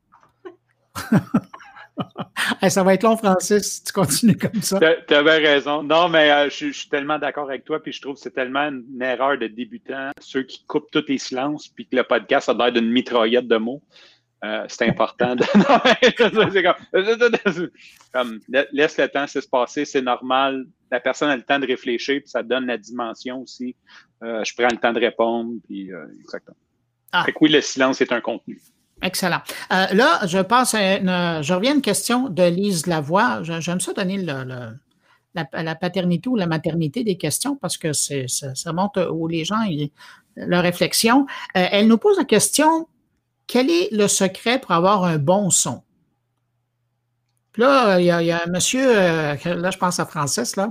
ça 2.69 2.83
va 2.83 2.95
être 2.95 3.03
long, 3.03 3.17
Francis, 3.17 3.75
si 3.75 3.85
tu 3.85 3.93
continues 3.93 4.37
comme 4.37 4.63
ça. 4.63 4.79
Tu 5.07 5.15
avais 5.15 5.39
raison. 5.39 5.83
Non, 5.83 6.09
mais 6.09 6.31
euh, 6.31 6.51
je, 6.51 6.71
suis 6.71 6.89
tellement 6.89 7.19
d'accord 7.19 7.49
avec 7.49 7.65
toi, 7.65 7.83
puis 7.83 7.93
je 7.93 8.01
trouve 8.01 8.15
que 8.15 8.21
c'est 8.21 8.35
tellement 8.35 8.69
une, 8.69 9.03
erreur 9.03 9.39
de 9.39 9.47
débutant, 9.47 10.11
ceux 10.21 10.43
qui 10.43 10.65
coupent 10.67 10.91
tous 10.91 11.05
les 11.09 11.19
silences, 11.19 11.69
puis 11.69 11.87
que 11.87 11.97
le 11.97 12.05
podcast 12.05 12.49
a 12.49 12.55
l'air 12.55 12.73
d'une 12.73 12.91
mitraillette 12.91 13.49
de 13.49 13.57
mots. 13.57 13.83
Euh, 14.45 14.65
c'est 14.69 14.89
important. 14.89 15.37
De... 15.37 15.45
comme, 18.13 18.41
laisse 18.73 18.99
le 18.99 19.09
temps 19.09 19.27
se 19.27 19.39
passer, 19.41 19.85
c'est 19.85 20.03
normal. 20.03 20.67
La 20.91 20.99
personne 20.99 21.31
a 21.31 21.37
le 21.37 21.43
temps 21.43 21.61
de 21.61 21.67
réfléchir, 21.67 22.21
puis 22.21 22.29
ça 22.29 22.43
donne 22.43 22.67
la 22.67 22.77
dimension 22.77 23.43
aussi. 23.43 23.77
Euh, 24.25 24.43
je 24.43 24.53
prends 24.55 24.69
le 24.71 24.79
temps 24.79 24.93
de 24.93 25.01
répondre, 25.01 25.53
puis 25.65 25.91
exactement. 26.21 26.57
Ah. 27.13 27.25
Fait 27.25 27.33
que 27.33 27.39
oui, 27.43 27.51
le 27.51 27.61
silence 27.61 28.01
est 28.01 28.11
un 28.11 28.21
contenu. 28.21 28.61
Excellent. 29.03 29.41
Euh, 29.73 29.87
là, 29.93 30.21
je 30.27 30.39
passe 30.39 30.75
à 30.75 31.43
je 31.43 31.53
reviens 31.53 31.73
à 31.73 31.75
une 31.75 31.83
question 31.83 32.29
de 32.29 32.45
Lise 32.45 32.87
Lavoie. 32.87 33.43
J'aime 33.43 33.81
ça 33.81 33.93
donner 33.93 34.19
la, 34.19 35.75
paternité 35.75 36.29
ou 36.29 36.37
la 36.37 36.47
maternité 36.47 37.03
des 37.03 37.17
questions 37.17 37.57
parce 37.57 37.77
que 37.77 37.93
ça, 37.93 38.73
montre 38.73 39.11
où 39.13 39.27
les 39.27 39.45
gens, 39.45 39.61
leur 40.37 40.63
réflexion. 40.63 41.27
Euh, 41.57 41.67
elle 41.71 41.89
nous 41.89 41.99
pose 41.99 42.17
la 42.17 42.25
question, 42.25 42.87
quel 43.47 43.71
est 43.71 43.89
le 43.93 44.07
secret 44.07 44.61
pour 44.61 44.71
avoir 44.71 45.05
un 45.05 45.19
bon 45.19 45.51
son? 45.51 45.83
Là, 47.57 47.99
il 47.99 48.05
y, 48.07 48.11
a, 48.11 48.43
un 48.43 48.51
monsieur, 48.51 48.85
euh, 48.85 49.35
là, 49.45 49.71
je 49.71 49.79
pense 49.79 50.01
à 50.01 50.07
Francis, 50.07 50.57
là, 50.57 50.71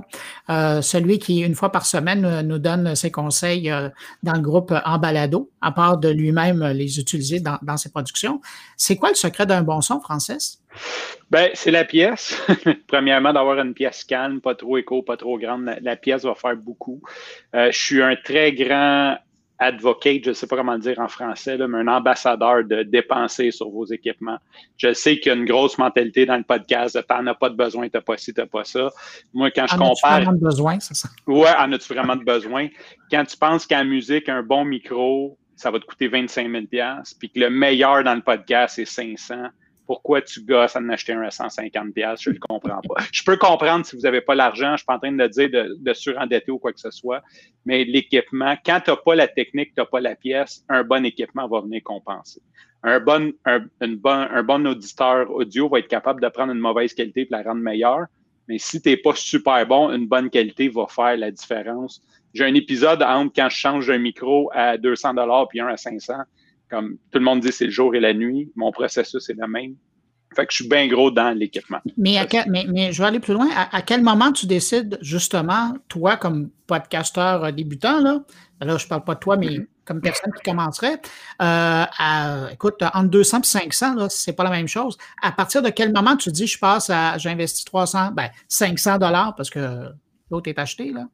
euh, 0.50 0.82
celui 0.82 1.18
qui, 1.18 1.40
une 1.40 1.54
fois 1.54 1.70
par 1.70 1.86
semaine, 1.86 2.42
nous 2.42 2.58
donne 2.58 2.94
ses 2.94 3.10
conseils 3.10 3.70
euh, 3.70 3.88
dans 4.22 4.34
le 4.34 4.40
groupe 4.40 4.74
en 4.84 4.98
balado, 4.98 5.50
à 5.60 5.72
part 5.72 5.98
de 5.98 6.08
lui-même 6.08 6.64
les 6.68 6.98
utiliser 6.98 7.40
dans, 7.40 7.76
ses 7.76 7.90
productions. 7.90 8.40
C'est 8.76 8.96
quoi 8.96 9.10
le 9.10 9.14
secret 9.14 9.46
d'un 9.46 9.62
bon 9.62 9.80
son, 9.80 10.00
Francis? 10.00 10.60
Ben, 11.30 11.50
c'est 11.54 11.70
la 11.70 11.84
pièce. 11.84 12.40
Premièrement, 12.86 13.32
d'avoir 13.32 13.58
une 13.58 13.74
pièce 13.74 14.04
calme, 14.04 14.40
pas 14.40 14.54
trop 14.54 14.78
écho, 14.78 15.02
pas 15.02 15.16
trop 15.16 15.38
grande. 15.38 15.70
la 15.80 15.96
pièce 15.96 16.22
va 16.24 16.34
faire 16.34 16.56
beaucoup. 16.56 17.00
je 17.54 17.70
suis 17.70 18.02
un 18.02 18.16
très 18.16 18.52
grand 18.52 19.16
advocate, 19.62 20.24
je 20.24 20.28
ne 20.30 20.34
sais 20.34 20.46
pas 20.46 20.56
comment 20.56 20.74
le 20.74 20.80
dire 20.80 20.98
en 20.98 21.08
français, 21.08 21.56
mais 21.56 21.78
un 21.78 21.88
ambassadeur 21.88 22.64
de 22.64 22.82
dépenser 22.82 23.50
sur 23.50 23.70
vos 23.70 23.86
équipements. 23.86 24.38
Je 24.76 24.92
sais 24.92 25.18
qu'il 25.18 25.32
y 25.32 25.34
a 25.34 25.38
une 25.38 25.44
grosse 25.44 25.78
mentalité 25.78 26.26
dans 26.26 26.36
le 26.36 26.42
podcast 26.42 26.96
de 26.96 27.00
t'en 27.02 27.26
as 27.26 27.34
pas 27.34 27.48
de 27.48 27.56
besoin, 27.56 27.88
t'as 27.88 28.00
pas 28.00 28.16
ci, 28.16 28.34
t'as 28.34 28.46
pas 28.46 28.64
ça. 28.64 28.90
Moi, 29.32 29.50
quand 29.50 29.66
je 29.66 29.76
compare. 29.76 29.86
En 29.86 29.94
as-tu 29.94 30.06
vraiment 30.10 30.32
de 30.32 30.44
besoin, 30.44 30.80
c'est 30.80 30.94
ça? 30.94 31.08
Ouais, 31.26 31.54
en 31.58 31.72
as-tu 31.72 31.94
vraiment 31.94 32.16
de 32.16 32.24
besoin? 32.24 32.68
Quand 33.10 33.24
tu 33.24 33.36
penses 33.36 33.66
qu'en 33.66 33.84
musique, 33.84 34.28
un 34.28 34.42
bon 34.42 34.64
micro, 34.64 35.38
ça 35.56 35.70
va 35.70 35.78
te 35.78 35.84
coûter 35.84 36.08
25 36.08 36.50
000 36.50 36.64
puis 37.18 37.30
que 37.30 37.40
le 37.40 37.50
meilleur 37.50 38.02
dans 38.04 38.14
le 38.14 38.22
podcast, 38.22 38.74
c'est 38.76 38.84
500 38.84 39.48
pourquoi 39.92 40.22
tu 40.22 40.40
gosses 40.40 40.74
à 40.74 40.78
en 40.78 40.88
acheter 40.88 41.12
un 41.12 41.20
à 41.20 41.30
150 41.30 41.88
je 42.18 42.30
ne 42.30 42.34
le 42.34 42.40
comprends 42.40 42.80
pas. 42.80 43.02
Je 43.12 43.22
peux 43.22 43.36
comprendre 43.36 43.84
si 43.84 43.94
vous 43.94 44.02
n'avez 44.02 44.22
pas 44.22 44.34
l'argent, 44.34 44.68
je 44.68 44.72
ne 44.72 44.76
suis 44.78 44.86
pas 44.86 44.94
en 44.94 44.98
train 44.98 45.12
de 45.12 45.26
dire 45.26 45.50
de, 45.50 45.92
surendetter 45.92 46.50
ou 46.50 46.58
quoi 46.58 46.72
que 46.72 46.80
ce 46.80 46.90
soit, 46.90 47.22
mais 47.66 47.84
l'équipement, 47.84 48.56
quand 48.64 48.80
tu 48.82 48.90
n'as 48.90 48.96
pas 48.96 49.14
la 49.14 49.28
technique, 49.28 49.74
tu 49.74 49.82
n'as 49.82 49.84
pas 49.84 50.00
la 50.00 50.14
pièce, 50.14 50.64
un 50.70 50.82
bon 50.82 51.04
équipement 51.04 51.46
va 51.46 51.60
venir 51.60 51.82
compenser. 51.84 52.40
Un 52.82 53.00
bon, 53.00 53.34
un, 53.44 53.66
un 53.82 54.42
bon 54.42 54.66
auditeur 54.66 55.30
audio 55.30 55.68
va 55.68 55.80
être 55.80 55.88
capable 55.88 56.22
de 56.22 56.28
prendre 56.28 56.54
une 56.54 56.58
mauvaise 56.58 56.94
qualité 56.94 57.20
et 57.22 57.28
la 57.28 57.42
rendre 57.42 57.60
meilleure, 57.60 58.06
mais 58.48 58.56
si 58.56 58.80
tu 58.80 58.88
n'es 58.88 58.96
pas 58.96 59.14
super 59.14 59.66
bon, 59.66 59.90
une 59.90 60.06
bonne 60.06 60.30
qualité 60.30 60.70
va 60.70 60.86
faire 60.86 61.18
la 61.18 61.30
différence. 61.30 62.02
J'ai 62.32 62.46
un 62.46 62.54
épisode 62.54 63.02
entre 63.02 63.34
quand 63.36 63.50
je 63.50 63.56
change 63.56 63.90
un 63.90 63.98
micro 63.98 64.50
à 64.54 64.78
200 64.78 65.12
puis 65.50 65.60
un 65.60 65.66
à 65.66 65.76
500 65.76 66.14
comme 66.72 66.96
tout 67.10 67.18
le 67.18 67.24
monde 67.24 67.40
dit, 67.40 67.52
c'est 67.52 67.66
le 67.66 67.70
jour 67.70 67.94
et 67.94 68.00
la 68.00 68.14
nuit. 68.14 68.50
Mon 68.56 68.72
processus 68.72 69.28
est 69.28 69.36
le 69.38 69.46
même. 69.46 69.74
Fait 70.34 70.46
que 70.46 70.52
je 70.52 70.62
suis 70.62 70.68
bien 70.68 70.88
gros 70.88 71.10
dans 71.10 71.36
l'équipement. 71.36 71.80
Mais, 71.98 72.18
mais, 72.48 72.90
je 72.90 73.02
vais 73.02 73.08
aller 73.08 73.20
plus 73.20 73.34
loin. 73.34 73.50
À, 73.70 73.82
quel 73.82 74.02
moment 74.02 74.32
tu 74.32 74.46
décides, 74.46 74.98
justement, 75.02 75.74
toi, 75.88 76.16
comme 76.16 76.48
podcasteur 76.66 77.52
débutant, 77.52 78.00
là, 78.00 78.22
là 78.62 78.78
je 78.78 78.84
ne 78.84 78.88
parle 78.88 79.04
pas 79.04 79.14
de 79.16 79.20
toi, 79.20 79.36
mais 79.36 79.48
mm-hmm. 79.48 79.66
comme 79.84 80.00
personne 80.00 80.32
qui 80.34 80.50
commencerait, 80.50 80.94
euh, 80.94 81.84
à, 81.98 82.46
écoute, 82.50 82.82
entre 82.94 83.10
200 83.10 83.40
et 83.40 83.44
500, 83.44 83.94
là, 83.96 84.06
c'est 84.08 84.32
pas 84.32 84.44
la 84.44 84.50
même 84.50 84.68
chose. 84.68 84.96
À 85.20 85.32
partir 85.32 85.60
de 85.60 85.68
quel 85.68 85.92
moment 85.92 86.16
tu 86.16 86.32
dis, 86.32 86.46
je 86.46 86.58
passe 86.58 86.88
à, 86.88 87.18
j'investis 87.18 87.66
300, 87.66 88.12
ben, 88.12 88.30
500 88.48 88.96
dollars 88.96 89.34
parce 89.36 89.50
que 89.50 89.90
l'autre 90.30 90.48
est 90.48 90.58
acheté, 90.58 90.90
là? 90.90 91.06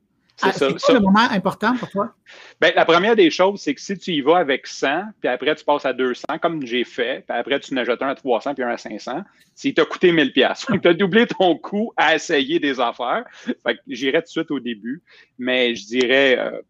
Ah, 0.42 0.53
c'est 0.53 0.92
le 0.92 1.01
moment 1.01 1.29
important 1.31 1.77
pour 1.77 1.90
toi? 1.90 2.14
Bien, 2.61 2.70
la 2.77 2.85
première 2.85 3.16
des 3.16 3.31
choses, 3.31 3.61
c'est 3.61 3.74
que 3.74 3.81
si 3.81 3.98
tu 3.98 4.12
y 4.12 4.20
vas 4.20 4.38
avec 4.38 4.66
100, 4.66 5.03
puis 5.20 5.29
après 5.29 5.55
tu 5.55 5.64
passes 5.64 5.85
à 5.85 5.92
200, 5.92 6.22
comme 6.40 6.64
j'ai 6.64 6.85
fait, 6.85 7.24
puis 7.27 7.37
après 7.37 7.59
tu 7.61 7.74
n'ajoutes 7.74 8.01
un 8.03 8.09
à 8.09 8.14
300 8.14 8.55
puis 8.55 8.62
un 8.62 8.68
à 8.68 8.79
500, 8.79 9.22
s'il 9.55 9.74
t'a 9.74 9.85
coûté 9.85 10.12
1000 10.12 10.33
pièces, 10.33 10.66
tu 10.83 10.88
as 10.88 10.94
doublé 10.94 11.27
ton 11.27 11.57
coût 11.57 11.92
à 11.96 12.14
essayer 12.14 12.61
des 12.61 12.79
affaires. 12.79 13.24
Fait 13.44 13.74
que 13.74 13.81
j'irais 13.88 14.20
tout 14.22 14.27
de 14.27 14.31
suite 14.31 14.51
au 14.51 14.61
début, 14.61 15.03
mais 15.38 15.74
je 15.74 15.87
dirais, 15.87 16.38
euh, 16.38 16.61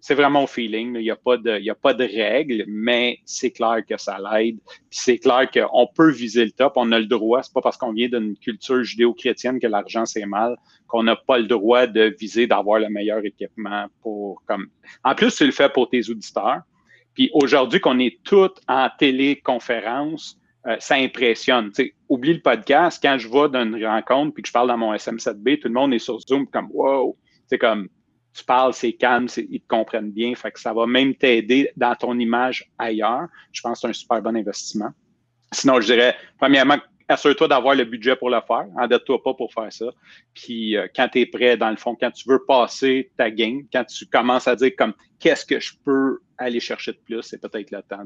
c'est 0.00 0.14
vraiment 0.14 0.44
au 0.44 0.46
feeling. 0.46 0.94
Il 0.96 1.02
n'y 1.02 1.10
a, 1.10 1.16
pas 1.16 1.36
de, 1.36 2.04
règles, 2.04 2.64
mais 2.68 3.18
c'est 3.24 3.50
clair 3.50 3.78
que 3.88 3.96
ça 3.96 4.18
l'aide. 4.18 4.58
c'est 4.90 5.18
clair 5.18 5.50
qu'on 5.50 5.86
peut 5.94 6.10
viser 6.10 6.44
le 6.44 6.52
top. 6.52 6.74
On 6.76 6.92
a 6.92 6.98
le 6.98 7.06
droit. 7.06 7.42
C'est 7.42 7.52
pas 7.52 7.60
parce 7.60 7.76
qu'on 7.76 7.92
vient 7.92 8.08
d'une 8.08 8.36
culture 8.36 8.82
judéo-chrétienne 8.82 9.58
que 9.58 9.66
l'argent, 9.66 10.06
c'est 10.06 10.26
mal, 10.26 10.56
qu'on 10.86 11.02
n'a 11.02 11.16
pas 11.16 11.38
le 11.38 11.46
droit 11.46 11.86
de 11.86 12.14
viser 12.18 12.46
d'avoir 12.46 12.78
le 12.78 12.88
meilleur 12.88 13.24
équipement 13.24 13.86
pour 14.02 14.42
comme. 14.46 14.68
En 15.04 15.14
plus, 15.14 15.34
tu 15.34 15.44
le 15.44 15.52
fais 15.52 15.68
pour 15.68 15.88
tes 15.88 16.08
auditeurs. 16.08 16.62
Puis 17.14 17.30
aujourd'hui, 17.32 17.80
qu'on 17.80 17.98
est 17.98 18.22
tous 18.22 18.50
en 18.68 18.88
téléconférence, 18.96 20.38
euh, 20.66 20.76
ça 20.78 20.94
impressionne. 20.94 21.72
oublie 22.08 22.34
le 22.34 22.40
podcast. 22.40 23.00
Quand 23.02 23.18
je 23.18 23.28
vais 23.28 23.48
d'une 23.48 23.84
rencontre 23.84 24.34
puis 24.34 24.42
que 24.42 24.48
je 24.48 24.52
parle 24.52 24.68
dans 24.68 24.78
mon 24.78 24.94
SM7B, 24.94 25.60
tout 25.60 25.68
le 25.68 25.74
monde 25.74 25.92
est 25.94 25.98
sur 25.98 26.20
Zoom 26.20 26.46
comme 26.46 26.68
wow. 26.72 27.16
C'est 27.48 27.58
comme 27.58 27.88
tu 28.34 28.44
parles, 28.44 28.74
c'est 28.74 28.92
calme, 28.92 29.26
ils 29.36 29.60
te 29.60 29.66
comprennent 29.66 30.10
bien. 30.10 30.34
Fait 30.34 30.50
que 30.50 30.60
ça 30.60 30.72
va 30.72 30.86
même 30.86 31.14
t'aider 31.14 31.70
dans 31.76 31.94
ton 31.94 32.18
image 32.18 32.70
ailleurs. 32.78 33.26
Je 33.52 33.60
pense 33.60 33.74
que 33.74 33.80
c'est 33.80 33.88
un 33.88 33.92
super 33.92 34.22
bon 34.22 34.36
investissement. 34.36 34.90
Sinon, 35.52 35.80
je 35.80 35.86
dirais, 35.86 36.14
premièrement, 36.38 36.76
assure-toi 37.08 37.48
d'avoir 37.48 37.74
le 37.74 37.84
budget 37.84 38.14
pour 38.16 38.30
le 38.30 38.40
faire. 38.46 38.66
Endette-toi 38.78 39.22
pas 39.22 39.34
pour 39.34 39.52
faire 39.52 39.72
ça. 39.72 39.86
Puis 40.34 40.76
euh, 40.76 40.86
quand 40.94 41.08
tu 41.08 41.20
es 41.20 41.26
prêt, 41.26 41.56
dans 41.56 41.70
le 41.70 41.76
fond, 41.76 41.96
quand 41.98 42.10
tu 42.10 42.28
veux 42.28 42.44
passer 42.44 43.10
ta 43.16 43.30
game, 43.30 43.62
quand 43.72 43.84
tu 43.84 44.06
commences 44.06 44.46
à 44.46 44.54
dire 44.54 44.72
comme 44.76 44.92
qu'est-ce 45.18 45.46
que 45.46 45.58
je 45.58 45.72
peux 45.84 46.20
aller 46.38 46.60
chercher 46.60 46.92
de 46.92 46.98
plus, 46.98 47.22
c'est 47.22 47.40
peut-être 47.40 47.70
le 47.70 47.82
temps 47.82 48.04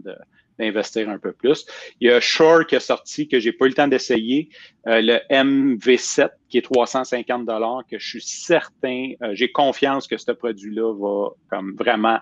d'investir 0.59 1.09
un 1.09 1.19
peu 1.19 1.33
plus. 1.33 1.67
Il 2.01 2.09
y 2.09 2.11
a 2.11 2.21
Shore 2.21 2.67
qui 2.67 2.75
est 2.75 2.81
sorti, 2.81 3.29
que 3.29 3.39
j'ai 3.39 3.53
pas 3.53 3.67
eu 3.67 3.69
le 3.69 3.75
temps 3.75 3.89
d'essayer, 3.89 4.49
euh, 4.87 5.01
le 5.03 5.19
MV7 5.31 6.31
qui 6.49 6.59
est 6.59 6.63
350 6.63 7.47
dollars, 7.47 7.83
que 7.91 7.99
je 7.99 8.09
suis 8.09 8.23
certain, 8.23 9.13
euh, 9.23 9.31
j'ai 9.35 9.53
confiance 9.53 10.07
que 10.07 10.17
ce 10.17 10.33
produit-là 10.33 10.95
va 10.95 11.31
comme 11.51 11.75
vraiment 11.77 12.19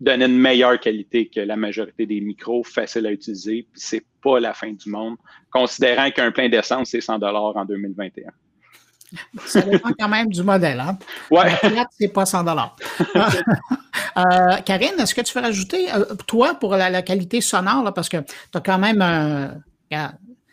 donner 0.00 0.26
une 0.26 0.38
meilleure 0.38 0.78
qualité 0.78 1.28
que 1.28 1.40
la 1.40 1.56
majorité 1.56 2.04
des 2.06 2.20
micros, 2.20 2.62
facile 2.62 3.06
à 3.06 3.12
utiliser, 3.12 3.66
puis 3.72 3.80
c'est 3.80 4.04
pas 4.22 4.40
la 4.40 4.52
fin 4.52 4.72
du 4.72 4.90
monde, 4.90 5.16
considérant 5.50 6.10
qu'un 6.10 6.30
plein 6.30 6.48
d'essence, 6.48 6.90
c'est 6.90 7.00
100 7.00 7.20
dollars 7.20 7.56
en 7.56 7.64
2021. 7.64 8.30
Ça 9.46 9.60
dépend 9.60 9.90
quand 9.98 10.08
même 10.08 10.28
du 10.28 10.42
modèle. 10.42 10.80
Hein? 10.80 10.98
Ouais. 11.30 11.52
La 11.62 11.86
c'est 11.98 12.08
pas 12.08 12.26
100 12.26 12.44
dollars. 12.44 12.76
Euh, 14.16 14.56
Karine, 14.64 14.94
est-ce 14.98 15.14
que 15.14 15.20
tu 15.22 15.36
veux 15.36 15.44
rajouter, 15.44 15.92
euh, 15.92 16.14
toi, 16.26 16.54
pour 16.54 16.76
la, 16.76 17.02
qualité 17.02 17.40
sonore, 17.40 17.92
parce 17.94 18.08
que 18.08 18.18
tu 18.18 18.58
as 18.58 18.60
quand 18.60 18.78
même 18.78 19.02
un. 19.02 19.54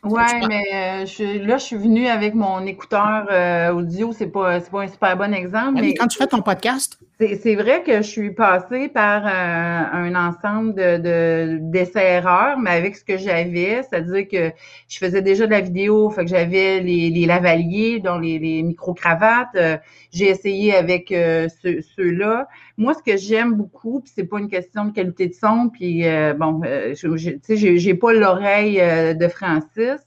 Oui, 0.04 0.24
mais 0.48 0.64
euh, 0.74 1.06
je, 1.06 1.46
là, 1.46 1.58
je 1.58 1.64
suis 1.64 1.76
venue 1.76 2.08
avec 2.08 2.34
mon 2.34 2.66
écouteur 2.66 3.76
audio. 3.76 4.12
C'est 4.12 4.28
pas, 4.28 4.60
pas 4.60 4.82
un 4.82 4.88
super 4.88 5.16
bon 5.16 5.34
exemple. 5.34 5.80
Mais, 5.80 5.93
quand 5.93 6.08
tu 6.08 6.18
fais 6.18 6.28
ton 6.28 6.41
podcast? 6.41 6.97
C'est 7.20 7.54
vrai 7.54 7.84
que 7.84 7.97
je 7.97 8.08
suis 8.08 8.32
passée 8.32 8.88
par 8.88 9.28
un 9.28 10.16
ensemble 10.16 10.74
de 10.74 11.60
d'essais-erreurs, 11.62 12.58
mais 12.58 12.72
avec 12.72 12.95
ce 12.95 13.04
que 13.04 13.16
j'avais, 13.16 13.84
c'est-à-dire 13.84 14.28
que 14.28 14.52
je 14.88 14.97
faisais 14.97 15.22
déjà 15.22 15.45
de 15.45 15.52
la 15.52 15.62
vidéo, 15.62 16.10
fait 16.10 16.24
que 16.24 16.32
j'avais 16.32 16.80
les, 16.80 17.12
les 17.12 17.26
lavaliers, 17.28 17.99
dont 17.99 18.18
les, 18.18 18.39
les 18.39 18.64
micro-cravates. 18.64 19.56
J'ai 20.12 20.30
essayé 20.30 20.76
avec 20.76 21.10
ceux-là. 21.10 22.47
Moi, 22.82 22.96
ce 22.96 23.04
que 23.04 23.16
j'aime 23.16 23.54
beaucoup, 23.54 24.00
puis 24.00 24.12
c'est 24.16 24.24
pas 24.24 24.40
une 24.40 24.50
question 24.50 24.86
de 24.86 24.92
qualité 24.92 25.28
de 25.28 25.36
son, 25.36 25.70
puis 25.70 26.08
euh, 26.08 26.34
bon, 26.34 26.62
euh, 26.66 26.96
tu 26.96 27.40
sais, 27.44 27.56
j'ai 27.56 27.94
pas 27.94 28.12
l'oreille 28.12 28.82
euh, 28.82 29.14
de 29.14 29.28
Francis, 29.28 30.00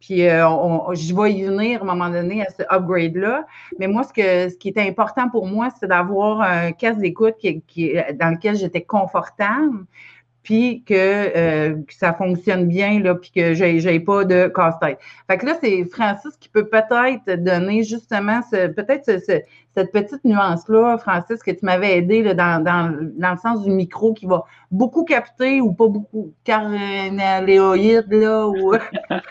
puis 0.00 0.22
je 0.22 1.14
vais 1.14 1.32
y 1.32 1.44
venir 1.44 1.78
à 1.78 1.84
un 1.84 1.86
moment 1.86 2.10
donné 2.10 2.42
à 2.42 2.50
ce 2.50 2.64
upgrade-là. 2.68 3.46
Mais 3.78 3.86
moi, 3.86 4.02
ce, 4.02 4.12
que, 4.12 4.48
ce 4.48 4.56
qui 4.56 4.70
était 4.70 4.88
important 4.88 5.30
pour 5.30 5.46
moi, 5.46 5.68
c'est 5.78 5.86
d'avoir 5.86 6.40
un 6.40 6.72
casque 6.72 6.98
d'écoute 6.98 7.36
dans 7.44 8.34
lequel 8.34 8.56
j'étais 8.56 8.82
confortable, 8.82 9.86
puis 10.46 10.84
que, 10.86 11.76
ça 11.88 12.14
fonctionne 12.14 12.68
bien, 12.68 13.00
là, 13.00 13.16
puis 13.16 13.32
que 13.34 13.52
j'ai 13.52 13.98
pas 13.98 14.24
de 14.24 14.46
casse-tête. 14.46 15.00
Fait 15.28 15.38
que 15.38 15.46
là, 15.46 15.58
c'est 15.60 15.84
Francis 15.86 16.36
qui 16.38 16.48
peut 16.48 16.68
peut-être 16.68 17.42
donner 17.42 17.82
justement 17.82 18.40
peut-être 18.52 19.04
cette 19.04 19.92
petite 19.92 20.24
nuance-là, 20.24 20.98
Francis, 20.98 21.42
que 21.42 21.50
tu 21.50 21.64
m'avais 21.64 21.98
aidé 21.98 22.22
là, 22.22 22.34
dans, 22.34 22.62
dans, 22.62 22.96
dans, 23.16 23.32
le 23.32 23.38
sens 23.38 23.64
du 23.64 23.70
micro 23.70 24.14
qui 24.14 24.26
va 24.26 24.44
beaucoup 24.70 25.04
capter 25.04 25.60
ou 25.60 25.72
pas 25.72 25.88
beaucoup, 25.88 26.32
carnaléoïde, 26.44 28.06
là, 28.12 28.46
ou... 28.46 28.74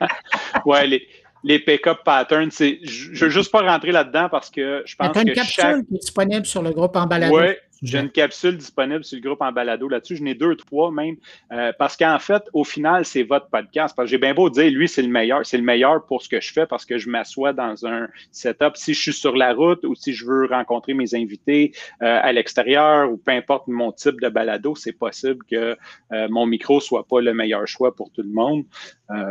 ouais, 0.66 0.86
les, 0.86 1.07
les 1.45 1.59
pick-up 1.59 1.99
patterns, 2.03 2.51
c'est, 2.51 2.80
je 2.84 3.11
ne 3.11 3.18
veux 3.20 3.30
juste 3.30 3.53
pas 3.53 3.61
rentrer 3.61 3.93
là-dedans 3.93 4.28
parce 4.30 4.49
que 4.49 4.84
je 4.86 4.97
pense 4.97 5.13
que 5.13 5.22
une 5.22 5.34
capsule 5.34 5.86
qui 5.88 5.95
est 5.95 5.99
disponible 5.99 6.45
sur 6.45 6.61
le 6.61 6.72
groupe 6.72 6.97
en 6.97 7.05
balado. 7.05 7.39
Oui, 7.39 7.53
j'ai 7.86 7.99
une 7.99 8.09
capsule 8.09 8.57
disponible 8.57 9.03
sur 9.03 9.17
le 9.17 9.21
groupe 9.21 9.41
en 9.41 9.51
balado 9.51 9.88
là-dessus. 9.88 10.17
J'en 10.17 10.25
ai 10.25 10.33
deux, 10.33 10.55
trois 10.55 10.91
même. 10.91 11.15
Euh, 11.51 11.71
parce 11.77 11.95
qu'en 11.95 12.19
fait, 12.19 12.43
au 12.53 12.63
final, 12.63 13.05
c'est 13.05 13.23
votre 13.23 13.47
podcast. 13.47 13.95
Parce 13.95 14.07
que 14.07 14.11
j'ai 14.11 14.17
bien 14.17 14.33
beau 14.33 14.49
dire, 14.49 14.71
lui, 14.71 14.88
c'est 14.88 15.01
le 15.01 15.09
meilleur. 15.09 15.45
C'est 15.45 15.57
le 15.57 15.63
meilleur 15.63 16.05
pour 16.05 16.21
ce 16.21 16.29
que 16.29 16.41
je 16.41 16.51
fais 16.51 16.65
parce 16.65 16.86
que 16.86 16.97
je 16.97 17.09
m'assois 17.09 17.53
dans 17.53 17.86
un 17.86 18.07
setup. 18.31 18.75
Si 18.75 18.93
je 18.93 19.01
suis 19.01 19.13
sur 19.13 19.36
la 19.36 19.53
route 19.53 19.83
ou 19.86 19.95
si 19.95 20.13
je 20.13 20.25
veux 20.25 20.47
rencontrer 20.47 20.93
mes 20.93 21.13
invités 21.15 21.73
euh, 22.01 22.19
à 22.21 22.31
l'extérieur 22.33 23.11
ou 23.11 23.17
peu 23.17 23.31
importe 23.31 23.67
mon 23.67 23.91
type 23.91 24.19
de 24.19 24.29
balado, 24.29 24.75
c'est 24.75 24.93
possible 24.93 25.43
que 25.49 25.77
euh, 26.11 26.27
mon 26.29 26.45
micro 26.45 26.79
soit 26.79 27.07
pas 27.07 27.21
le 27.21 27.33
meilleur 27.33 27.67
choix 27.67 27.95
pour 27.95 28.11
tout 28.11 28.23
le 28.23 28.29
monde. 28.29 28.65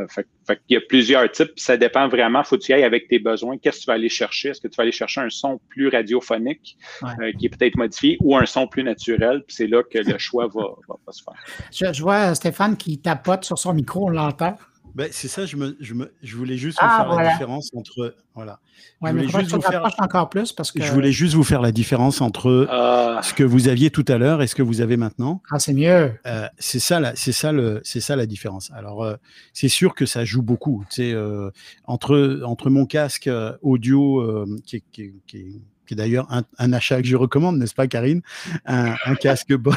Fait, 0.09 0.27
il 0.69 0.75
y 0.75 0.77
a 0.77 0.81
plusieurs 0.89 1.31
types, 1.31 1.53
ça 1.57 1.77
dépend 1.77 2.09
vraiment. 2.09 2.43
Faut 2.45 2.57
que 2.57 2.63
tu 2.63 2.73
ailles 2.73 2.85
avec 2.85 3.09
tes 3.09 3.19
besoins. 3.19 3.59
Qu'est-ce 3.59 3.79
que 3.79 3.83
tu 3.85 3.87
vas 3.87 3.95
aller 3.95 4.09
chercher? 4.09 4.51
Est-ce 4.51 4.61
que 4.61 4.69
tu 4.69 4.77
vas 4.77 4.83
aller 4.83 4.93
chercher 4.93 5.21
un 5.21 5.31
son 5.31 5.61
plus 5.69 5.89
radiophonique 5.89 6.77
qui 7.39 7.47
est 7.47 7.49
peut-être 7.49 7.77
modifié 7.77 8.17
ou 8.21 8.37
un 8.37 8.47
son 8.47 8.67
plus 8.67 8.83
naturel, 8.83 9.43
puis 9.47 9.57
c'est 9.57 9.67
là 9.67 9.83
que 9.83 9.99
le 9.99 10.19
choix 10.19 10.47
va, 10.47 11.13
se 11.13 11.23
faire. 11.23 11.93
Je, 11.93 12.03
vois 12.03 12.35
Stéphane 12.35 12.77
qui 12.77 13.01
tapote 13.01 13.45
sur 13.45 13.59
son 13.59 13.75
micro, 13.75 14.07
on 14.07 14.11
l'entend. 14.11 14.57
Ben, 14.95 15.09
c'est 15.11 15.27
ça, 15.27 15.45
je, 15.45 15.57
me, 15.57 15.77
je, 15.81 16.37
voulais 16.37 16.57
juste 16.57 16.79
vous 16.81 16.87
ah, 16.89 17.05
faire 17.05 17.17
la 17.17 17.33
différence 17.33 17.71
entre. 17.75 18.15
Voilà. 18.35 18.61
je 19.03 19.11
voulais 19.11 19.29
juste 19.29 19.51
vous 19.53 19.61
faire, 19.61 19.83
encore 19.99 20.31
plus 20.31 20.53
parce 20.53 20.71
que. 20.71 20.81
Je 20.83 20.93
voulais 20.93 21.11
juste 21.11 21.35
vous 21.35 21.43
faire 21.43 21.61
la 21.61 21.73
différence 21.73 22.21
entre 22.21 22.69
ah. 22.71 23.21
ce 23.23 23.35
que 23.35 23.43
vous 23.43 23.67
aviez 23.67 23.91
tout 23.91 24.05
à 24.07 24.19
l'heure 24.19 24.41
et 24.41 24.47
ce 24.47 24.55
que 24.55 24.63
vous 24.63 24.81
avez 24.81 24.97
maintenant. 24.97 25.43
Ah, 25.51 25.59
c'est 25.59 25.75
mieux. 25.75 26.13
Euh, 26.27 26.49
c'est 26.59 26.79
ça, 26.79 27.13
c'est 27.17 27.33
ça, 27.33 27.51
le, 27.51 27.81
c'est 27.83 28.01
ça 28.01 28.15
la 28.15 28.27
différence. 28.27 28.71
Alors, 28.73 29.03
euh, 29.03 29.17
c'est 29.53 29.69
sûr 29.69 29.97
que 29.97 30.07
ça 30.07 30.25
joue 30.25 30.43
beaucoup. 30.43 30.85
Euh, 31.01 31.51
entre, 31.87 32.41
entre 32.45 32.71
mon 32.71 32.87
casque 32.87 33.29
audio 33.63 34.47
qui, 34.65 34.83
qui, 34.93 35.13
qui, 35.27 35.61
qui 35.87 35.95
est 35.95 35.97
d'ailleurs 35.97 36.29
un, 36.31 36.73
achat 36.73 37.01
que 37.01 37.09
je 37.09 37.17
recommande, 37.17 37.59
n'est-ce 37.59 37.75
pas, 37.75 37.87
Karine? 37.87 38.23
Un, 38.65 38.95
casque 39.21 39.55
Bose. 39.55 39.77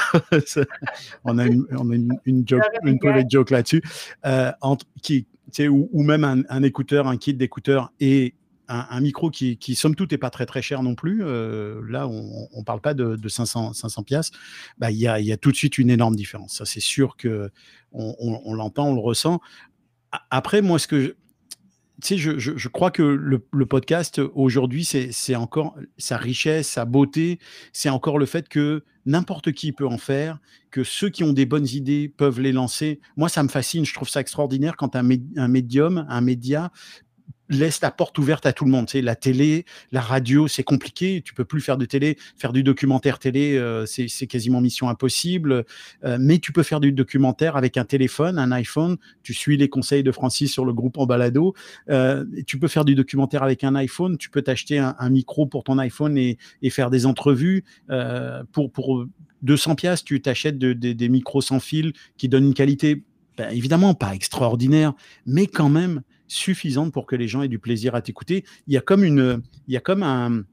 on 1.23 1.37
a 1.37 1.45
une, 1.45 1.65
on 1.71 1.89
a 1.89 1.95
une, 1.95 2.17
une, 2.25 2.47
joke, 2.47 2.63
une 2.83 2.99
joke 3.29 3.49
là-dessus. 3.49 3.81
Euh, 4.25 4.51
qui, 5.01 5.25
ou, 5.67 5.89
ou 5.91 6.03
même 6.03 6.45
un, 6.49 6.63
écouteur, 6.63 7.07
un 7.07 7.17
kit 7.17 7.33
d'écouteur 7.33 7.91
et 7.99 8.33
un, 8.69 8.99
micro 8.99 9.29
qui, 9.29 9.57
qui, 9.57 9.75
somme 9.75 9.95
toute, 9.95 10.11
n'est 10.11 10.17
pas 10.17 10.29
très 10.29 10.45
très 10.45 10.61
cher 10.61 10.83
non 10.83 10.95
plus. 10.95 11.23
Euh, 11.23 11.81
là, 11.87 12.07
on 12.07 12.49
ne 12.53 12.63
parle 12.63 12.81
pas 12.81 12.93
de, 12.93 13.15
de 13.15 13.29
500, 13.29 13.73
500 13.73 14.03
piastres. 14.03 14.37
Bah, 14.77 14.91
il 14.91 14.97
y, 14.97 15.07
a, 15.07 15.19
y, 15.21 15.31
a, 15.31 15.37
tout 15.37 15.51
de 15.51 15.55
suite 15.55 15.77
une 15.77 15.89
énorme 15.89 16.15
différence. 16.15 16.57
Ça, 16.57 16.65
c'est 16.65 16.81
sûr 16.81 17.15
que 17.15 17.49
on, 17.93 18.15
on 18.19 18.53
l'entend, 18.53 18.89
on 18.89 18.93
le 18.93 18.99
ressent. 18.99 19.39
Après, 20.29 20.61
moi, 20.61 20.79
ce 20.79 20.87
que 20.87 21.01
je, 21.01 21.11
tu 22.01 22.09
sais, 22.09 22.17
je, 22.17 22.37
je, 22.37 22.67
crois 22.67 22.91
que 22.91 23.01
le, 23.01 23.45
le 23.51 23.65
podcast 23.65 24.21
aujourd'hui, 24.35 24.85
c'est 24.85 25.35
encore 25.35 25.75
sa 25.97 26.17
richesse, 26.17 26.67
sa 26.67 26.85
beauté, 26.85 27.39
c'est 27.73 27.89
encore 27.89 28.19
le 28.19 28.27
fait 28.27 28.47
que 28.47 28.83
n'importe 29.07 29.53
qui 29.53 29.71
peut 29.71 29.87
en 29.87 29.97
faire, 29.97 30.37
que 30.69 30.83
ceux 30.83 31.09
qui 31.09 31.23
ont 31.23 31.33
des 31.33 31.45
bonnes 31.45 31.67
idées 31.67 32.13
peuvent 32.15 32.39
les 32.39 32.51
lancer. 32.51 32.99
Moi, 33.15 33.29
ça 33.29 33.41
me 33.41 33.47
fascine, 33.47 33.85
je 33.85 33.93
trouve 33.93 34.09
ça 34.09 34.19
extraordinaire 34.19 34.75
quand 34.75 34.95
un, 34.95 35.09
un 35.37 35.47
médium, 35.47 36.05
un 36.07 36.21
média 36.21 36.71
laisse 37.49 37.81
la 37.81 37.91
porte 37.91 38.17
ouverte 38.17 38.45
à 38.45 38.53
tout 38.53 38.65
le 38.65 38.71
monde. 38.71 38.89
Sais, 38.89 39.01
la 39.01 39.15
télé, 39.15 39.65
la 39.91 40.01
radio, 40.01 40.47
c'est 40.47 40.63
compliqué. 40.63 41.21
Tu 41.23 41.33
peux 41.33 41.45
plus 41.45 41.61
faire 41.61 41.77
de 41.77 41.85
télé, 41.85 42.17
faire 42.37 42.53
du 42.53 42.63
documentaire 42.63 43.19
télé, 43.19 43.57
euh, 43.57 43.85
c'est 43.85 44.27
quasiment 44.27 44.61
mission 44.61 44.89
impossible. 44.89 45.65
Euh, 46.03 46.17
mais 46.19 46.39
tu 46.39 46.51
peux 46.51 46.63
faire 46.63 46.79
du 46.79 46.91
documentaire 46.91 47.55
avec 47.55 47.77
un 47.77 47.85
téléphone, 47.85 48.37
un 48.37 48.51
iPhone. 48.51 48.97
Tu 49.23 49.33
suis 49.33 49.57
les 49.57 49.69
conseils 49.69 50.03
de 50.03 50.11
Francis 50.11 50.51
sur 50.51 50.65
le 50.65 50.73
groupe 50.73 50.97
en 50.97 51.05
balado. 51.05 51.53
Euh, 51.89 52.25
tu 52.45 52.59
peux 52.59 52.67
faire 52.67 52.85
du 52.85 52.95
documentaire 52.95 53.43
avec 53.43 53.63
un 53.63 53.75
iPhone. 53.75 54.17
Tu 54.17 54.29
peux 54.29 54.41
t'acheter 54.41 54.79
un, 54.79 55.09
micro 55.09 55.45
pour 55.45 55.63
ton 55.63 55.77
iPhone 55.77 56.17
et, 56.17 56.37
faire 56.69 56.89
des 56.89 57.05
entrevues. 57.05 57.63
pour, 58.51 58.71
pour 58.71 59.05
200 59.41 59.75
pièces, 59.75 60.03
tu 60.03 60.21
t'achètes 60.21 60.57
des 60.57 61.09
micros 61.09 61.41
sans 61.41 61.59
fil 61.59 61.93
qui 62.17 62.27
donnent 62.27 62.45
une 62.45 62.53
qualité, 62.53 63.03
ben, 63.37 63.49
évidemment 63.51 63.93
pas 63.93 64.13
extraordinaire, 64.13 64.93
mais 65.25 65.47
quand 65.47 65.69
même 65.69 66.01
suffisante 66.27 66.93
pour 66.93 67.05
que 67.05 67.15
les 67.15 67.27
gens 67.27 67.41
aient 67.41 67.47
du 67.47 67.59
plaisir 67.59 67.95
à 67.95 68.01
t'écouter. 68.01 68.43
Il 68.67 68.73
y 68.73 68.77
a 68.77 68.81
comme 68.81 69.03
une, 69.03 69.41
il 69.67 69.73
y 69.73 69.77
a 69.77 69.81
comme 69.81 70.03
un, 70.03 70.43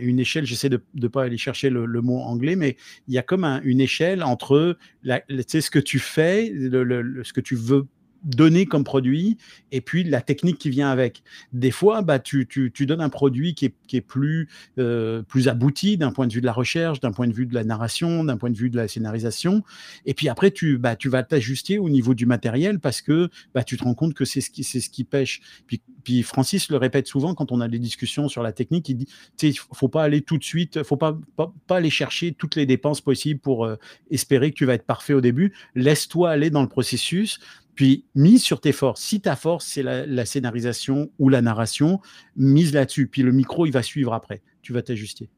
une 0.00 0.18
échelle, 0.18 0.44
j'essaie 0.44 0.68
de 0.68 0.82
ne 0.94 1.08
pas 1.08 1.24
aller 1.24 1.38
chercher 1.38 1.70
le, 1.70 1.86
mot 2.00 2.18
anglais, 2.20 2.56
mais 2.56 2.76
il 3.08 3.14
y 3.14 3.18
a 3.18 3.22
comme 3.22 3.44
une 3.64 3.80
échelle 3.80 4.22
entre 4.22 4.76
la, 5.02 5.22
ce 5.28 5.70
que 5.70 5.78
tu 5.78 5.98
fais, 5.98 6.52
ce 6.52 7.32
que 7.32 7.40
tu 7.40 7.54
veux 7.54 7.86
donner 8.24 8.66
comme 8.66 8.84
produit 8.84 9.36
et 9.70 9.80
puis 9.80 10.04
la 10.04 10.20
technique 10.20 10.58
qui 10.58 10.70
vient 10.70 10.90
avec. 10.90 11.22
Des 11.52 11.70
fois, 11.70 12.02
bah, 12.02 12.18
tu, 12.18 12.46
tu, 12.46 12.86
donnes 12.86 13.00
un 13.00 13.08
produit 13.08 13.54
qui 13.54 13.66
est, 13.66 13.74
qui 13.86 13.96
est 13.96 14.02
plus, 14.02 14.48
euh, 14.78 15.22
plus 15.22 15.48
abouti 15.48 15.96
d'un 15.96 16.12
point 16.12 16.26
de 16.26 16.32
vue 16.32 16.40
de 16.40 16.46
la 16.46 16.52
recherche, 16.52 17.00
d'un 17.00 17.12
point 17.12 17.26
de 17.26 17.32
vue 17.32 17.46
de 17.46 17.54
la 17.54 17.64
narration, 17.64 18.24
d'un 18.24 18.36
point 18.36 18.50
de 18.50 18.56
vue 18.56 18.70
de 18.70 18.76
la 18.76 18.88
scénarisation. 18.88 19.62
Et 20.06 20.14
puis 20.14 20.28
après, 20.28 20.50
tu, 20.50 20.78
bah, 20.78 20.96
tu 20.96 21.08
vas 21.08 21.22
t'ajuster 21.22 21.78
au 21.78 21.88
niveau 21.88 22.14
du 22.14 22.26
matériel 22.26 22.80
parce 22.80 23.00
que 23.00 23.28
bah, 23.54 23.64
tu 23.64 23.76
te 23.76 23.84
rends 23.84 23.94
compte 23.94 24.14
que 24.14 24.24
c'est 24.24 24.40
ce 24.40 24.50
qui, 24.50 24.64
ce 24.64 24.88
qui 24.88 25.04
pêche. 25.04 25.40
Puis, 25.66 25.80
puis 26.04 26.22
Francis 26.22 26.70
le 26.70 26.76
répète 26.76 27.06
souvent 27.06 27.34
quand 27.34 27.52
on 27.52 27.60
a 27.60 27.68
des 27.68 27.78
discussions 27.78 28.28
sur 28.28 28.42
la 28.42 28.52
technique, 28.52 28.88
il 28.88 28.96
dit, 28.96 29.08
il 29.42 29.58
faut 29.72 29.88
pas 29.88 30.02
aller 30.02 30.20
tout 30.20 30.38
de 30.38 30.44
suite, 30.44 30.82
faut 30.82 30.96
pas, 30.96 31.18
pas, 31.36 31.52
pas 31.66 31.76
aller 31.76 31.90
chercher 31.90 32.32
toutes 32.32 32.56
les 32.56 32.66
dépenses 32.66 33.00
possibles 33.00 33.40
pour 33.40 33.64
euh, 33.64 33.76
espérer 34.10 34.50
que 34.50 34.56
tu 34.56 34.64
vas 34.64 34.74
être 34.74 34.86
parfait 34.86 35.14
au 35.14 35.20
début. 35.20 35.52
Laisse-toi 35.74 36.30
aller 36.30 36.50
dans 36.50 36.62
le 36.62 36.68
processus. 36.68 37.40
Puis, 37.74 38.04
mise 38.14 38.42
sur 38.42 38.60
tes 38.60 38.72
forces. 38.72 39.00
Si 39.00 39.20
ta 39.20 39.36
force, 39.36 39.66
c'est 39.66 39.82
la, 39.82 40.26
scénarisation 40.26 41.10
ou 41.18 41.28
la 41.28 41.42
narration, 41.42 42.00
mise 42.36 42.74
là-dessus. 42.74 43.06
Puis 43.06 43.22
le 43.22 43.32
micro, 43.32 43.66
il 43.66 43.72
va 43.72 43.82
suivre 43.82 44.12
après. 44.12 44.42
Tu 44.62 44.72
vas 44.72 44.82
t'ajuster. 44.82 45.28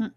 Hum. 0.00 0.10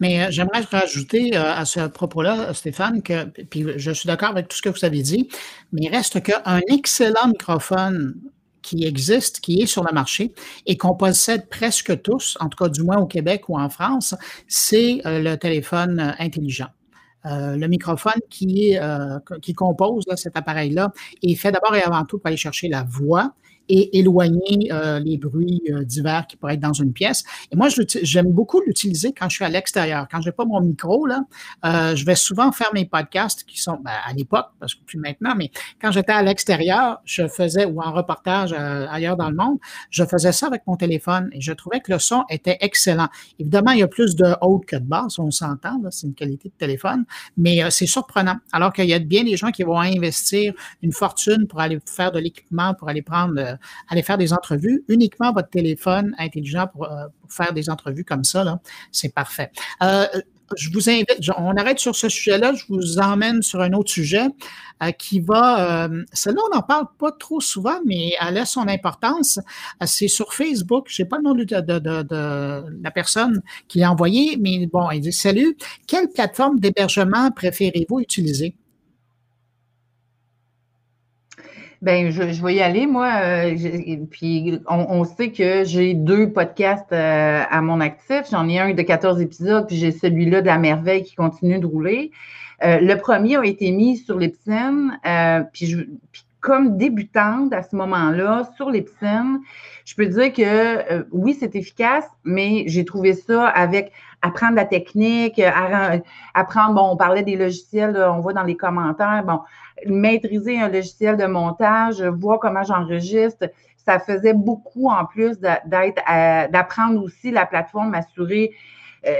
Mais 0.00 0.22
euh, 0.22 0.26
j'aimerais 0.30 0.60
rajouter 0.60 1.36
euh, 1.36 1.54
à 1.54 1.64
ce 1.64 1.88
propos-là, 1.88 2.54
Stéphane, 2.54 3.02
que 3.02 3.24
puis 3.24 3.64
je 3.76 3.90
suis 3.90 4.06
d'accord 4.06 4.28
avec 4.28 4.46
tout 4.46 4.56
ce 4.56 4.62
que 4.62 4.68
vous 4.68 4.84
avez 4.84 5.02
dit, 5.02 5.28
mais 5.72 5.86
il 5.86 5.88
reste 5.88 6.22
qu'un 6.22 6.60
excellent 6.68 7.26
microphone 7.26 8.14
qui 8.62 8.84
existe, 8.84 9.40
qui 9.40 9.60
est 9.60 9.66
sur 9.66 9.84
le 9.84 9.92
marché 9.92 10.32
et 10.66 10.76
qu'on 10.76 10.94
possède 10.94 11.48
presque 11.48 12.00
tous, 12.02 12.36
en 12.40 12.48
tout 12.48 12.56
cas 12.56 12.68
du 12.68 12.82
moins 12.82 12.98
au 12.98 13.06
Québec 13.06 13.48
ou 13.48 13.58
en 13.58 13.68
France, 13.68 14.14
c'est 14.46 15.00
euh, 15.04 15.20
le 15.20 15.36
téléphone 15.36 16.14
intelligent. 16.18 16.68
Euh, 17.26 17.56
le 17.56 17.68
microphone 17.68 18.20
qui, 18.28 18.76
euh, 18.78 19.18
qui 19.40 19.54
compose 19.54 20.04
cet 20.16 20.36
appareil-là 20.36 20.92
est 21.22 21.34
fait 21.36 21.52
d'abord 21.52 21.74
et 21.74 21.82
avant 21.82 22.04
tout 22.04 22.18
pour 22.18 22.26
aller 22.26 22.36
chercher 22.36 22.68
la 22.68 22.82
voix 22.82 23.32
et 23.68 23.98
éloigner 23.98 24.70
euh, 24.72 24.98
les 24.98 25.16
bruits 25.16 25.62
euh, 25.70 25.84
divers 25.84 26.26
qui 26.26 26.36
pourraient 26.36 26.54
être 26.54 26.60
dans 26.60 26.72
une 26.72 26.92
pièce. 26.92 27.24
Et 27.50 27.56
moi, 27.56 27.68
j'aime 28.02 28.30
beaucoup 28.30 28.60
l'utiliser 28.60 29.12
quand 29.12 29.28
je 29.28 29.36
suis 29.36 29.44
à 29.44 29.48
l'extérieur. 29.48 30.06
Quand 30.10 30.20
je 30.20 30.28
n'ai 30.28 30.32
pas 30.32 30.44
mon 30.44 30.60
micro, 30.60 31.06
là, 31.06 31.22
euh, 31.64 31.96
je 31.96 32.04
vais 32.04 32.14
souvent 32.14 32.52
faire 32.52 32.70
mes 32.74 32.84
podcasts 32.84 33.44
qui 33.44 33.60
sont 33.60 33.78
ben, 33.82 33.92
à 34.06 34.12
l'époque, 34.12 34.48
parce 34.60 34.74
que 34.74 34.84
plus 34.84 34.98
maintenant, 34.98 35.34
mais 35.36 35.50
quand 35.80 35.90
j'étais 35.90 36.12
à 36.12 36.22
l'extérieur, 36.22 37.00
je 37.04 37.26
faisais, 37.26 37.64
ou 37.64 37.80
en 37.80 37.92
reportage 37.92 38.52
ailleurs 38.52 39.16
dans 39.16 39.30
le 39.30 39.36
monde, 39.36 39.58
je 39.90 40.04
faisais 40.04 40.32
ça 40.32 40.46
avec 40.46 40.62
mon 40.66 40.76
téléphone 40.76 41.28
et 41.32 41.40
je 41.40 41.52
trouvais 41.52 41.80
que 41.80 41.92
le 41.92 41.98
son 41.98 42.24
était 42.30 42.58
excellent. 42.60 43.08
Évidemment, 43.38 43.72
il 43.72 43.80
y 43.80 43.82
a 43.82 43.88
plus 43.88 44.14
de 44.16 44.34
haut 44.40 44.58
que 44.58 44.76
de 44.76 44.84
basse, 44.84 45.18
on 45.18 45.30
s'entend, 45.30 45.80
c'est 45.90 46.06
une 46.06 46.14
qualité 46.14 46.48
de 46.48 46.54
téléphone, 46.54 47.04
mais 47.36 47.60
c'est 47.70 47.86
surprenant. 47.86 48.36
Alors 48.52 48.72
qu'il 48.72 48.86
y 48.86 48.94
a 48.94 48.98
bien 48.98 49.24
des 49.24 49.36
gens 49.36 49.50
qui 49.50 49.62
vont 49.62 49.78
investir 49.78 50.52
une 50.82 50.92
fortune 50.92 51.46
pour 51.46 51.60
aller 51.60 51.78
faire 51.86 52.12
de 52.12 52.18
l'équipement, 52.18 52.74
pour 52.74 52.88
aller 52.88 53.02
prendre 53.02 53.53
aller 53.88 54.02
faire 54.02 54.18
des 54.18 54.32
entrevues, 54.32 54.84
uniquement 54.88 55.32
votre 55.32 55.50
téléphone 55.50 56.14
intelligent 56.18 56.66
pour, 56.66 56.84
euh, 56.84 57.06
faire 57.28 57.52
des 57.52 57.70
entrevues 57.70 58.04
comme 58.04 58.24
ça, 58.24 58.60
c'est 58.92 59.12
parfait. 59.12 59.50
Euh, 59.82 60.06
je 60.56 60.70
vous 60.70 60.90
invite, 60.90 61.16
on 61.38 61.56
arrête 61.56 61.78
sur 61.78 61.96
ce 61.96 62.08
sujet-là, 62.08 62.52
je 62.54 62.64
vous 62.68 62.98
emmène 62.98 63.42
sur 63.42 63.60
un 63.60 63.72
autre 63.72 63.90
sujet 63.90 64.26
qui 64.98 65.20
va, 65.20 65.88
celle-là 66.12 66.42
on 66.46 66.54
n'en 66.54 66.62
parle 66.62 66.84
pas 66.98 67.12
trop 67.12 67.40
souvent, 67.40 67.78
mais 67.86 68.12
elle 68.20 68.36
a 68.36 68.44
son 68.44 68.68
importance. 68.68 69.40
c'est 69.86 70.06
sur 70.06 70.34
Facebook, 70.34 70.86
je 70.90 71.02
n'ai 71.02 71.08
pas 71.08 71.16
le 71.16 71.22
nom 71.22 71.34
de, 71.34 71.44
de, 71.44 72.82
la 72.82 72.90
personne 72.90 73.42
qui 73.68 73.78
l'a 73.78 73.90
envoyé, 73.90 74.36
mais 74.36 74.66
bon, 74.66 74.90
il 74.90 75.00
dit, 75.00 75.12
salut, 75.12 75.56
quelle 75.86 76.10
plateforme 76.10 76.60
d'hébergement 76.60 77.30
préférez-vous 77.30 78.00
utiliser? 78.00 78.54
Ben, 81.84 82.10
je, 82.10 82.42
vais 82.42 82.54
y 82.54 82.62
aller, 82.62 82.86
moi. 82.86 83.12
Euh, 83.22 83.54
puis, 84.10 84.58
on, 84.66 85.04
sait 85.04 85.32
que 85.32 85.64
j'ai 85.64 85.92
deux 85.92 86.32
podcasts 86.32 86.90
euh, 86.92 87.42
à 87.50 87.60
mon 87.60 87.78
actif. 87.78 88.22
J'en 88.30 88.48
ai 88.48 88.58
un 88.58 88.72
de 88.72 88.80
14 88.80 89.20
épisodes, 89.20 89.66
puis 89.66 89.76
j'ai 89.76 89.92
celui-là 89.92 90.40
de 90.40 90.46
la 90.46 90.56
merveille 90.56 91.04
qui 91.04 91.14
continue 91.14 91.58
de 91.58 91.66
rouler. 91.66 92.10
le 92.62 92.94
premier 92.94 93.36
a 93.36 93.44
été 93.44 93.70
mis 93.70 93.98
sur 93.98 94.18
Libsyn, 94.18 94.98
puis, 95.52 95.76
puis 96.10 96.23
comme 96.44 96.76
débutante 96.76 97.54
à 97.54 97.62
ce 97.62 97.74
moment-là 97.74 98.50
sur 98.54 98.70
les 98.70 98.84
je 99.86 99.94
peux 99.94 100.06
dire 100.06 100.30
que 100.30 100.42
euh, 100.92 101.04
oui, 101.10 101.34
c'est 101.40 101.56
efficace, 101.56 102.04
mais 102.22 102.64
j'ai 102.66 102.84
trouvé 102.84 103.14
ça 103.14 103.48
avec 103.48 103.92
apprendre 104.20 104.54
la 104.54 104.66
technique, 104.66 105.40
apprendre, 106.34 106.74
bon, 106.74 106.90
on 106.92 106.96
parlait 106.98 107.22
des 107.22 107.36
logiciels, 107.36 107.96
on 107.96 108.20
voit 108.20 108.34
dans 108.34 108.42
les 108.42 108.58
commentaires, 108.58 109.24
bon, 109.24 109.40
maîtriser 109.86 110.60
un 110.60 110.68
logiciel 110.68 111.16
de 111.16 111.24
montage, 111.24 112.02
voir 112.02 112.38
comment 112.40 112.62
j'enregistre, 112.62 113.46
ça 113.76 113.98
faisait 113.98 114.34
beaucoup 114.34 114.90
en 114.90 115.06
plus 115.06 115.40
d'être, 115.40 116.02
d'apprendre 116.50 117.02
aussi 117.02 117.30
la 117.30 117.46
plateforme, 117.46 117.90
m'assurer 117.90 118.52
euh, 119.06 119.14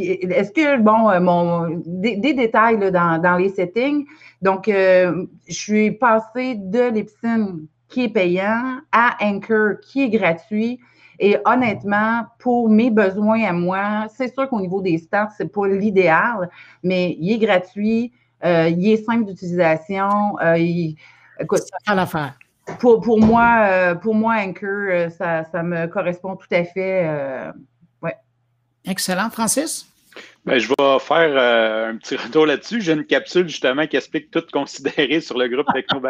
est-ce 0.00 0.52
que, 0.52 0.78
bon, 0.78 1.10
euh, 1.10 1.20
mon, 1.20 1.82
des, 1.86 2.34
détails 2.34 2.78
dans, 2.90 3.36
les 3.38 3.48
settings. 3.50 4.06
Donc, 4.42 4.68
euh, 4.68 5.26
je 5.48 5.54
suis 5.54 5.90
passée 5.92 6.54
de 6.56 6.90
Lipsin 6.90 7.58
qui 7.88 8.04
est 8.04 8.08
payant 8.08 8.80
à 8.92 9.16
Anchor 9.20 9.80
qui 9.82 10.02
est 10.02 10.10
gratuit. 10.10 10.80
Et 11.18 11.36
honnêtement, 11.44 12.26
pour 12.38 12.68
mes 12.68 12.90
besoins 12.90 13.42
à 13.44 13.52
moi, 13.52 14.06
c'est 14.14 14.32
sûr 14.32 14.48
qu'au 14.48 14.60
niveau 14.60 14.80
des 14.80 14.98
stats, 14.98 15.30
c'est 15.36 15.52
pas 15.52 15.66
l'idéal, 15.66 16.48
mais 16.84 17.16
il 17.18 17.32
est 17.32 17.38
gratuit, 17.38 18.12
euh, 18.44 18.68
il 18.68 18.88
est 18.88 19.02
simple 19.04 19.24
d'utilisation. 19.24 20.36
écoute, 21.40 21.62
pour 22.78 23.18
moi, 23.18 23.96
pour 24.00 24.14
moi, 24.14 24.36
Anchor, 24.36 25.10
ça, 25.10 25.42
ça, 25.50 25.62
me 25.62 25.86
correspond 25.86 26.36
tout 26.36 26.46
à 26.52 26.62
fait. 26.62 27.10
ouais. 28.00 28.14
Excellent. 28.84 29.30
Francis? 29.30 29.87
Ben, 30.48 30.58
je 30.58 30.68
vais 30.68 30.98
faire 31.00 31.30
euh, 31.36 31.90
un 31.90 31.96
petit 31.96 32.16
retour 32.16 32.46
là-dessus. 32.46 32.80
J'ai 32.80 32.92
une 32.92 33.04
capsule 33.04 33.46
justement 33.48 33.86
qui 33.86 33.96
explique 33.96 34.30
tout 34.30 34.42
considéré 34.50 35.20
sur 35.20 35.36
le 35.36 35.46
groupe 35.48 35.66
Techno 35.74 36.00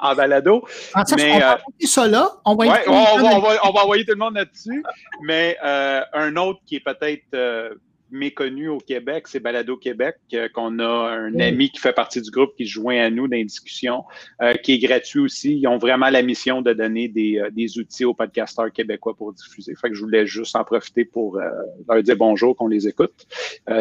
en, 0.00 0.14
balado. 0.14 0.66
En 0.94 1.02
mais, 1.16 1.34
on, 1.34 1.38
va 1.38 1.54
euh, 1.54 1.56
ça 1.80 2.08
là. 2.08 2.30
On 2.44 2.56
va, 2.56 2.80
on, 2.88 3.40
va, 3.72 3.82
envoyer 3.82 4.04
tout 4.04 4.12
le 4.12 4.18
monde 4.18 4.34
là-dessus. 4.34 4.82
Mais 5.22 5.56
euh, 5.64 6.00
un 6.14 6.34
autre 6.36 6.60
qui 6.66 6.76
est 6.76 6.80
peut-être 6.80 7.78
méconnu 8.10 8.68
au 8.68 8.78
Québec, 8.78 9.26
c'est 9.28 9.40
Balado 9.40 9.76
Québec, 9.76 10.16
euh, 10.34 10.48
qu'on 10.48 10.78
a 10.78 11.10
un 11.10 11.38
ami 11.40 11.70
qui 11.70 11.80
fait 11.80 11.92
partie 11.92 12.20
du 12.20 12.30
groupe 12.30 12.54
qui 12.56 12.66
se 12.66 12.72
joint 12.72 12.98
à 12.98 13.10
nous 13.10 13.26
dans 13.28 13.36
les 13.36 13.44
discussions, 13.44 14.04
euh, 14.42 14.54
qui 14.54 14.74
est 14.74 14.78
gratuit 14.78 15.20
aussi. 15.20 15.58
Ils 15.58 15.66
ont 15.66 15.78
vraiment 15.78 16.08
la 16.10 16.22
mission 16.22 16.62
de 16.62 16.72
donner 16.72 17.08
des, 17.08 17.38
euh, 17.38 17.50
des 17.50 17.78
outils 17.78 18.04
aux 18.04 18.14
podcasteurs 18.14 18.72
québécois 18.72 19.14
pour 19.14 19.32
diffuser. 19.32 19.74
Fait 19.74 19.88
que 19.88 19.94
je 19.94 20.00
voulais 20.00 20.26
juste 20.26 20.54
en 20.56 20.64
profiter 20.64 21.04
pour 21.04 21.38
leur 21.88 22.02
dire 22.02 22.16
bonjour, 22.16 22.56
qu'on 22.56 22.68
les 22.68 22.88
écoute. 22.88 23.26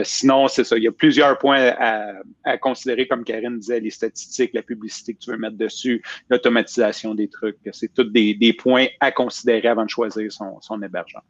sinon, 0.03 0.47
c'est 0.47 0.63
ça. 0.63 0.77
Il 0.77 0.83
y 0.83 0.87
a 0.87 0.91
plusieurs 0.91 1.37
points 1.37 1.73
à, 1.77 2.13
à, 2.43 2.57
considérer, 2.57 3.07
comme 3.07 3.23
Karine 3.23 3.59
disait, 3.59 3.79
les 3.79 3.89
statistiques, 3.89 4.53
la 4.53 4.61
publicité 4.61 5.13
que 5.13 5.19
tu 5.19 5.31
veux 5.31 5.37
mettre 5.37 5.57
dessus, 5.57 6.01
l'automatisation 6.29 7.15
des 7.15 7.27
trucs. 7.27 7.57
C'est 7.71 7.93
tous 7.93 8.03
des, 8.03 8.33
des 8.33 8.53
points 8.53 8.87
à 8.99 9.11
considérer 9.11 9.67
avant 9.67 9.85
de 9.85 9.89
choisir 9.89 10.31
son, 10.31 10.59
son 10.61 10.81
hébergement. 10.81 11.23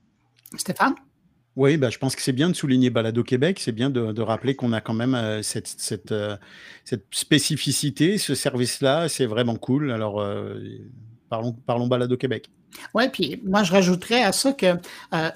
Stéphane? 0.56 0.96
Oui, 1.56 1.78
bah, 1.78 1.90
je 1.90 1.98
pense 1.98 2.16
que 2.18 2.22
c'est 2.22 2.34
bien 2.34 2.50
de 2.50 2.54
souligner 2.54 2.90
Balado 2.90 3.24
Québec. 3.24 3.60
C'est 3.62 3.72
bien 3.72 3.90
de, 3.90 4.22
rappeler 4.22 4.56
qu'on 4.56 4.74
a 4.74 4.82
quand 4.82 4.94
même 4.94 5.16
euh, 5.16 5.42
euh, 6.12 6.38
cette, 6.84 7.06
spécificité, 7.12 8.18
ce 8.18 8.36
service-là. 8.36 9.08
C'est 9.08 9.26
vraiment 9.26 9.56
cool. 9.56 9.92
Alors, 9.92 10.20
euh, 10.20 10.60
parlons, 11.30 11.54
parlons 11.54 11.88
Balado 11.88 12.18
Québec. 12.18 12.50
Oui, 12.94 13.08
puis 13.08 13.42
moi, 13.46 13.64
je 13.64 13.72
rajouterais 13.72 14.22
à 14.22 14.34
ça 14.34 14.52
que 14.52 14.76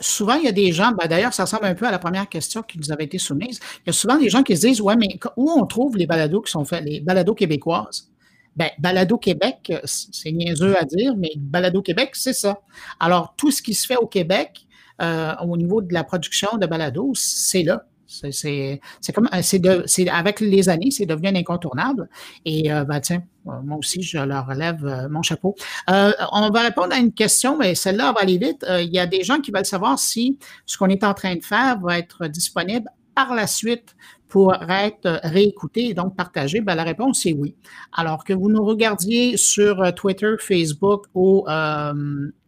souvent, 0.01 0.33
il 0.33 0.43
y 0.43 0.49
a 0.49 0.51
des 0.51 0.73
gens, 0.73 0.91
ben, 0.91 1.07
d'ailleurs, 1.07 1.33
ça 1.33 1.43
ressemble 1.43 1.65
un 1.65 1.75
peu 1.75 1.87
à 1.87 1.91
la 1.91 1.99
première 1.99 2.27
question 2.27 2.63
qui 2.63 2.77
nous 2.77 2.91
avait 2.91 3.05
été 3.05 3.17
soumise. 3.17 3.61
Il 3.77 3.87
y 3.87 3.89
a 3.91 3.93
souvent 3.93 4.17
des 4.17 4.29
gens 4.29 4.43
qui 4.43 4.57
se 4.57 4.67
disent 4.67 4.81
Ouais, 4.81 4.97
mais 4.97 5.17
où 5.37 5.49
on 5.49 5.65
trouve 5.65 5.95
les 5.95 6.05
balados 6.05 6.41
qui 6.41 6.51
sont 6.51 6.65
faits, 6.65 6.83
les 6.83 6.99
balados 6.99 7.35
québécoises? 7.35 8.09
Ben, 8.57 8.71
Balado 8.77 9.17
Québec, 9.17 9.71
c'est 9.85 10.33
niaiseux 10.33 10.75
à 10.77 10.83
dire, 10.83 11.15
mais 11.15 11.31
Balado 11.37 11.81
Québec, 11.81 12.09
c'est 12.13 12.33
ça. 12.33 12.59
Alors, 12.99 13.35
tout 13.37 13.51
ce 13.51 13.61
qui 13.61 13.73
se 13.73 13.87
fait 13.87 13.95
au 13.95 14.07
Québec, 14.07 14.67
euh, 15.01 15.33
au 15.41 15.57
niveau 15.57 15.81
de 15.81 15.93
la 15.93 16.03
production 16.03 16.57
de 16.57 16.65
balado, 16.65 17.11
c'est 17.15 17.63
là. 17.63 17.85
C'est 18.07 18.79
comme 19.13 19.29
c'est 19.43 20.09
avec 20.09 20.39
les 20.39 20.67
années, 20.67 20.89
c'est 20.89 21.05
devenu 21.05 21.27
un 21.27 21.35
incontournable. 21.35 22.09
Et 22.43 22.73
euh, 22.73 22.83
ben, 22.83 22.99
tiens, 22.99 23.21
moi 23.45 23.77
aussi, 23.77 24.01
je 24.01 24.17
leur 24.17 24.47
relève 24.47 24.83
euh, 24.83 25.07
mon 25.09 25.21
chapeau. 25.21 25.55
on 25.87 26.49
va 26.49 26.61
répondre 26.61 26.91
à 26.91 26.97
une 26.97 27.13
question, 27.13 27.55
mais 27.55 27.75
celle-là 27.75 28.11
va 28.11 28.21
aller 28.21 28.39
vite. 28.39 28.65
il 28.67 28.91
y 28.91 28.97
a 28.97 29.05
des 29.05 29.23
gens 29.23 29.39
qui 29.39 29.51
veulent 29.51 29.63
savoir 29.63 29.99
si 29.99 30.39
ce 30.65 30.75
qu'on 30.77 30.87
est 30.87 31.03
en 31.03 31.13
train 31.13 31.35
de 31.35 31.43
faire 31.43 31.79
va 31.79 31.99
être 31.99 32.27
disponible 32.27 32.89
par 33.13 33.35
la 33.35 33.45
suite 33.45 33.95
pour 34.27 34.55
être 34.69 35.19
réécouté 35.23 35.89
et 35.89 35.93
donc 35.93 36.15
partagé? 36.15 36.61
Ben, 36.61 36.73
la 36.73 36.83
réponse 36.83 37.27
est 37.27 37.33
oui. 37.33 37.55
Alors 37.93 38.23
que 38.23 38.33
vous 38.33 38.49
nous 38.49 38.63
regardiez 38.65 39.37
sur 39.37 39.93
Twitter, 39.93 40.33
Facebook 40.39 41.05
ou 41.13 41.45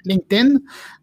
LinkedIn, 0.05 0.59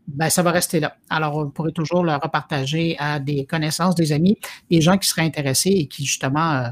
ben, 0.06 0.30
ça 0.30 0.42
va 0.42 0.50
rester 0.50 0.80
là. 0.80 0.96
Alors, 1.10 1.44
vous 1.44 1.50
pourrez 1.50 1.72
toujours 1.72 2.04
le 2.04 2.14
repartager 2.14 2.96
à 2.98 3.20
des 3.20 3.44
connaissances, 3.46 3.94
des 3.94 4.12
amis, 4.12 4.38
des 4.70 4.80
gens 4.80 4.98
qui 4.98 5.08
seraient 5.08 5.22
intéressés 5.22 5.70
et 5.70 5.86
qui, 5.86 6.04
justement, 6.04 6.52
euh, 6.54 6.68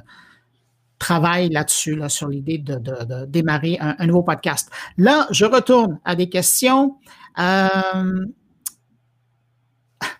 travaillent 0.99 1.51
là-dessus, 1.51 1.97
là, 1.97 2.09
sur 2.09 2.29
l'idée 2.29 2.59
de, 2.59 3.27
démarrer 3.27 3.79
un, 3.81 4.07
nouveau 4.07 4.23
podcast. 4.23 4.71
Là, 4.97 5.27
je 5.31 5.45
retourne 5.45 5.99
à 6.05 6.17
des 6.17 6.29
questions. 6.29 6.97
Euh, 7.39 8.27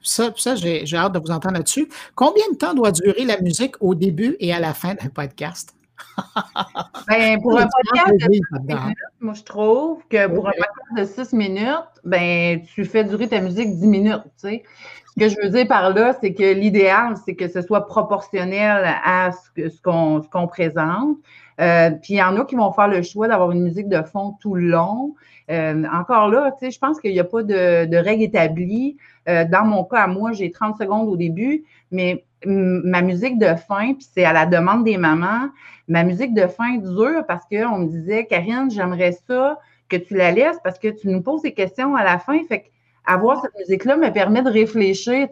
ça, 0.03 0.33
ça 0.37 0.55
j'ai 0.55 0.85
hâte 0.95 1.15
de 1.15 1.19
vous 1.19 1.31
entendre 1.31 1.55
là-dessus. 1.55 1.89
Combien 2.15 2.45
de 2.53 2.57
temps 2.57 2.75
doit 2.75 2.93
durer 2.93 3.25
la 3.25 3.41
musique 3.41 3.75
au 3.81 3.95
début 3.95 4.37
et 4.41 4.53
à 4.53 4.61
la 4.61 4.75
fin 4.75 4.95
d'un 4.95 5.09
podcast? 5.09 5.76
ben, 7.09 7.41
pour 7.41 7.59
un 7.59 7.67
podcast 7.67 8.13
de 8.15 8.33
6 8.33 8.41
minutes, 8.67 8.95
moi, 9.21 9.35
je 9.35 9.43
trouve 9.43 10.03
que 10.09 10.27
pour 10.29 10.49
un 10.49 10.53
podcast 10.53 11.19
de 11.19 11.25
6 11.25 11.33
minutes, 11.35 12.03
ben, 12.05 12.63
tu 12.63 12.85
fais 12.85 13.05
durer 13.05 13.29
ta 13.29 13.41
musique 13.41 13.77
10 13.77 13.87
minutes. 13.87 14.23
Tu 14.25 14.49
sais. 14.49 14.63
Ce 15.07 15.21
que 15.21 15.29
je 15.29 15.37
veux 15.43 15.49
dire 15.49 15.67
par 15.67 15.95
là, 15.95 16.15
c'est 16.21 16.35
que 16.35 16.53
l'idéal, 16.53 17.15
c'est 17.25 17.35
que 17.35 17.49
ce 17.49 17.63
soit 17.63 17.87
proportionnel 17.87 18.85
à 19.05 19.31
ce, 19.33 19.69
ce 19.69 19.81
qu'on 19.81 20.47
présente. 20.47 21.17
Euh, 21.61 21.91
puis 21.91 22.15
il 22.15 22.17
y 22.17 22.23
en 22.23 22.37
a 22.37 22.45
qui 22.45 22.55
vont 22.55 22.73
faire 22.73 22.89
le 22.89 23.03
choix 23.03 23.29
d'avoir 23.29 23.51
une 23.53 23.63
musique 23.63 23.89
de 23.89 24.03
fond 24.03 24.37
tout 24.41 24.55
le 24.55 24.69
long. 24.69 25.15
Euh, 25.51 25.85
encore 25.93 26.29
là, 26.29 26.53
tu 26.53 26.67
sais, 26.67 26.71
je 26.71 26.79
pense 26.79 27.01
qu'il 27.01 27.13
n'y 27.13 27.21
a 27.21 27.25
pas 27.25 27.43
de, 27.43 27.87
de 27.87 27.97
règle 27.97 28.23
établie. 28.23 28.97
Euh, 29.29 29.45
dans 29.45 29.65
mon 29.65 29.85
cas, 29.85 30.03
à 30.03 30.07
moi, 30.07 30.33
j'ai 30.33 30.51
30 30.51 30.77
secondes 30.77 31.09
au 31.09 31.17
début, 31.17 31.65
mais 31.91 32.25
ma 32.45 33.03
musique 33.03 33.39
de 33.39 33.55
fin, 33.55 33.95
puis 33.95 34.07
c'est 34.15 34.25
à 34.25 34.33
la 34.33 34.47
demande 34.47 34.85
des 34.85 34.99
mamans, 34.99 35.49
ma 35.89 36.05
musique 36.05 36.35
de 36.35 36.47
fin 36.47 36.77
dure 36.77 37.25
parce 37.27 37.45
qu'on 37.47 37.79
me 37.79 37.89
disait, 37.89 38.27
Karine, 38.27 38.71
j'aimerais 38.71 39.19
ça 39.27 39.59
que 39.89 39.97
tu 39.97 40.17
la 40.17 40.31
laisses 40.31 40.59
parce 40.63 40.79
que 40.79 40.89
tu 40.89 41.09
nous 41.09 41.23
poses 41.23 41.43
des 41.43 41.55
questions 41.55 41.97
à 41.97 42.05
la 42.05 42.19
fin. 42.19 42.39
Fait 42.49 42.61
que 42.61 42.67
avoir 43.05 43.41
cette 43.41 43.55
musique-là 43.59 43.97
me 43.97 44.13
permet 44.13 44.43
de 44.43 44.51
réfléchir, 44.51 45.29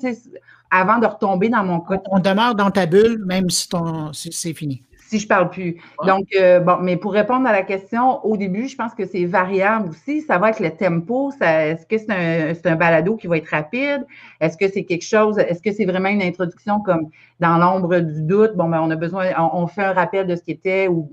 avant 0.70 0.98
de 0.98 1.06
retomber 1.06 1.48
dans 1.48 1.62
mon 1.62 1.80
cas. 1.80 2.00
On 2.10 2.18
demeure 2.18 2.54
dans 2.54 2.70
ta 2.70 2.86
bulle, 2.86 3.22
même 3.26 3.50
si, 3.50 3.68
ton, 3.68 4.12
c'est 4.12 4.54
fini 4.54 4.82
si 5.14 5.20
je 5.20 5.28
parle 5.28 5.48
plus. 5.50 5.76
Donc, 6.04 6.26
euh, 6.34 6.58
bon, 6.58 6.78
mais 6.80 6.96
pour 6.96 7.12
répondre 7.12 7.46
à 7.46 7.52
la 7.52 7.62
question, 7.62 8.24
au 8.24 8.36
début, 8.36 8.66
je 8.66 8.74
pense 8.74 8.94
que 8.94 9.06
c'est 9.06 9.24
variable 9.26 9.90
aussi. 9.90 10.22
Ça 10.22 10.38
va 10.38 10.46
avec 10.48 10.58
le 10.58 10.70
tempo. 10.76 11.30
Est-ce 11.40 11.86
que 11.86 11.98
c'est 11.98 12.10
un, 12.10 12.72
un, 12.72 12.76
balado 12.76 13.16
qui 13.16 13.28
va 13.28 13.36
être 13.36 13.48
rapide? 13.48 14.04
Est-ce 14.40 14.56
que 14.56 14.68
c'est 14.68 14.84
quelque 14.84 15.04
chose, 15.04 15.38
est-ce 15.38 15.62
que 15.62 15.72
c'est 15.72 15.84
vraiment 15.84 16.08
une 16.08 16.22
introduction 16.22 16.80
comme 16.80 17.10
dans 17.38 17.58
l'ombre 17.58 18.00
du 18.00 18.22
doute? 18.22 18.56
Bon, 18.56 18.68
ben, 18.68 18.80
on 18.82 18.90
a 18.90 18.96
besoin, 18.96 19.26
on, 19.38 19.68
fait 19.68 19.84
un 19.84 19.92
rappel 19.92 20.26
de 20.26 20.34
ce 20.34 20.42
qui 20.42 20.50
était 20.50 20.88
ou. 20.88 21.08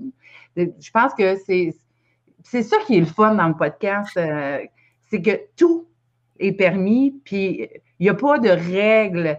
Je 0.56 0.90
pense 0.92 1.14
que 1.14 1.36
c'est, 1.46 1.74
c'est 2.42 2.62
ça 2.62 2.76
qui 2.86 2.96
est 2.96 3.00
le 3.00 3.06
fun 3.06 3.36
dans 3.36 3.48
le 3.48 3.54
podcast. 3.54 4.16
Euh, 4.16 4.58
c'est 5.10 5.22
que 5.22 5.40
tout 5.56 5.86
est 6.40 6.52
permis, 6.52 7.14
puis 7.24 7.68
il 8.00 8.04
n'y 8.04 8.08
a 8.08 8.14
pas 8.14 8.40
de 8.40 8.48
règles 8.48 9.38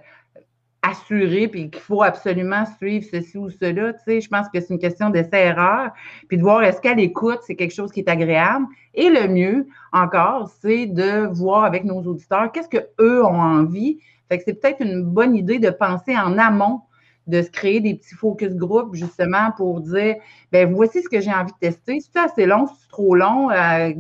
assuré 0.83 1.47
puis 1.47 1.71
qu'il 1.71 1.81
faut 1.81 2.03
absolument 2.03 2.65
suivre 2.77 3.05
ceci 3.09 3.37
ou 3.37 3.49
cela. 3.49 3.93
Tu 3.93 3.99
sais, 4.05 4.21
je 4.21 4.29
pense 4.29 4.47
que 4.49 4.59
c'est 4.59 4.73
une 4.73 4.79
question 4.79 5.09
d'essai-erreur, 5.09 5.91
puis 6.27 6.37
de 6.37 6.43
voir 6.43 6.61
est-ce 6.63 6.81
qu'elle 6.81 6.99
écoute, 6.99 7.39
c'est 7.47 7.55
quelque 7.55 7.73
chose 7.73 7.91
qui 7.91 8.01
est 8.01 8.09
agréable. 8.09 8.65
Et 8.93 9.09
le 9.09 9.27
mieux 9.27 9.67
encore, 9.91 10.51
c'est 10.61 10.85
de 10.85 11.25
voir 11.33 11.63
avec 11.63 11.85
nos 11.85 12.01
auditeurs 12.01 12.51
qu'est-ce 12.51 12.69
qu'eux 12.69 13.23
ont 13.23 13.41
envie. 13.41 13.97
Fait 14.29 14.37
que 14.37 14.43
c'est 14.45 14.61
peut-être 14.61 14.81
une 14.81 15.03
bonne 15.03 15.35
idée 15.35 15.57
de 15.57 15.69
penser 15.69 16.15
en 16.15 16.37
amont 16.37 16.81
de 17.27 17.41
se 17.41 17.49
créer 17.49 17.79
des 17.79 17.95
petits 17.95 18.15
focus 18.15 18.53
group 18.53 18.95
justement 18.95 19.51
pour 19.55 19.79
dire 19.79 20.15
ben 20.51 20.73
voici 20.73 21.01
ce 21.01 21.07
que 21.07 21.21
j'ai 21.21 21.31
envie 21.31 21.53
de 21.53 21.69
tester. 21.69 22.01
Si 22.01 22.09
c'est 22.13 22.19
assez 22.19 22.45
long, 22.45 22.67
si 22.67 22.73
c'est 22.81 22.89
trop 22.89 23.15
long, 23.15 23.49
euh, 23.49 23.93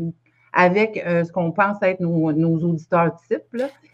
avec 0.53 1.01
euh, 1.05 1.23
ce 1.23 1.31
qu'on 1.31 1.51
pense 1.51 1.77
être 1.81 1.99
nos, 1.99 2.29
auditeurs 2.29 3.11
types. 3.27 3.41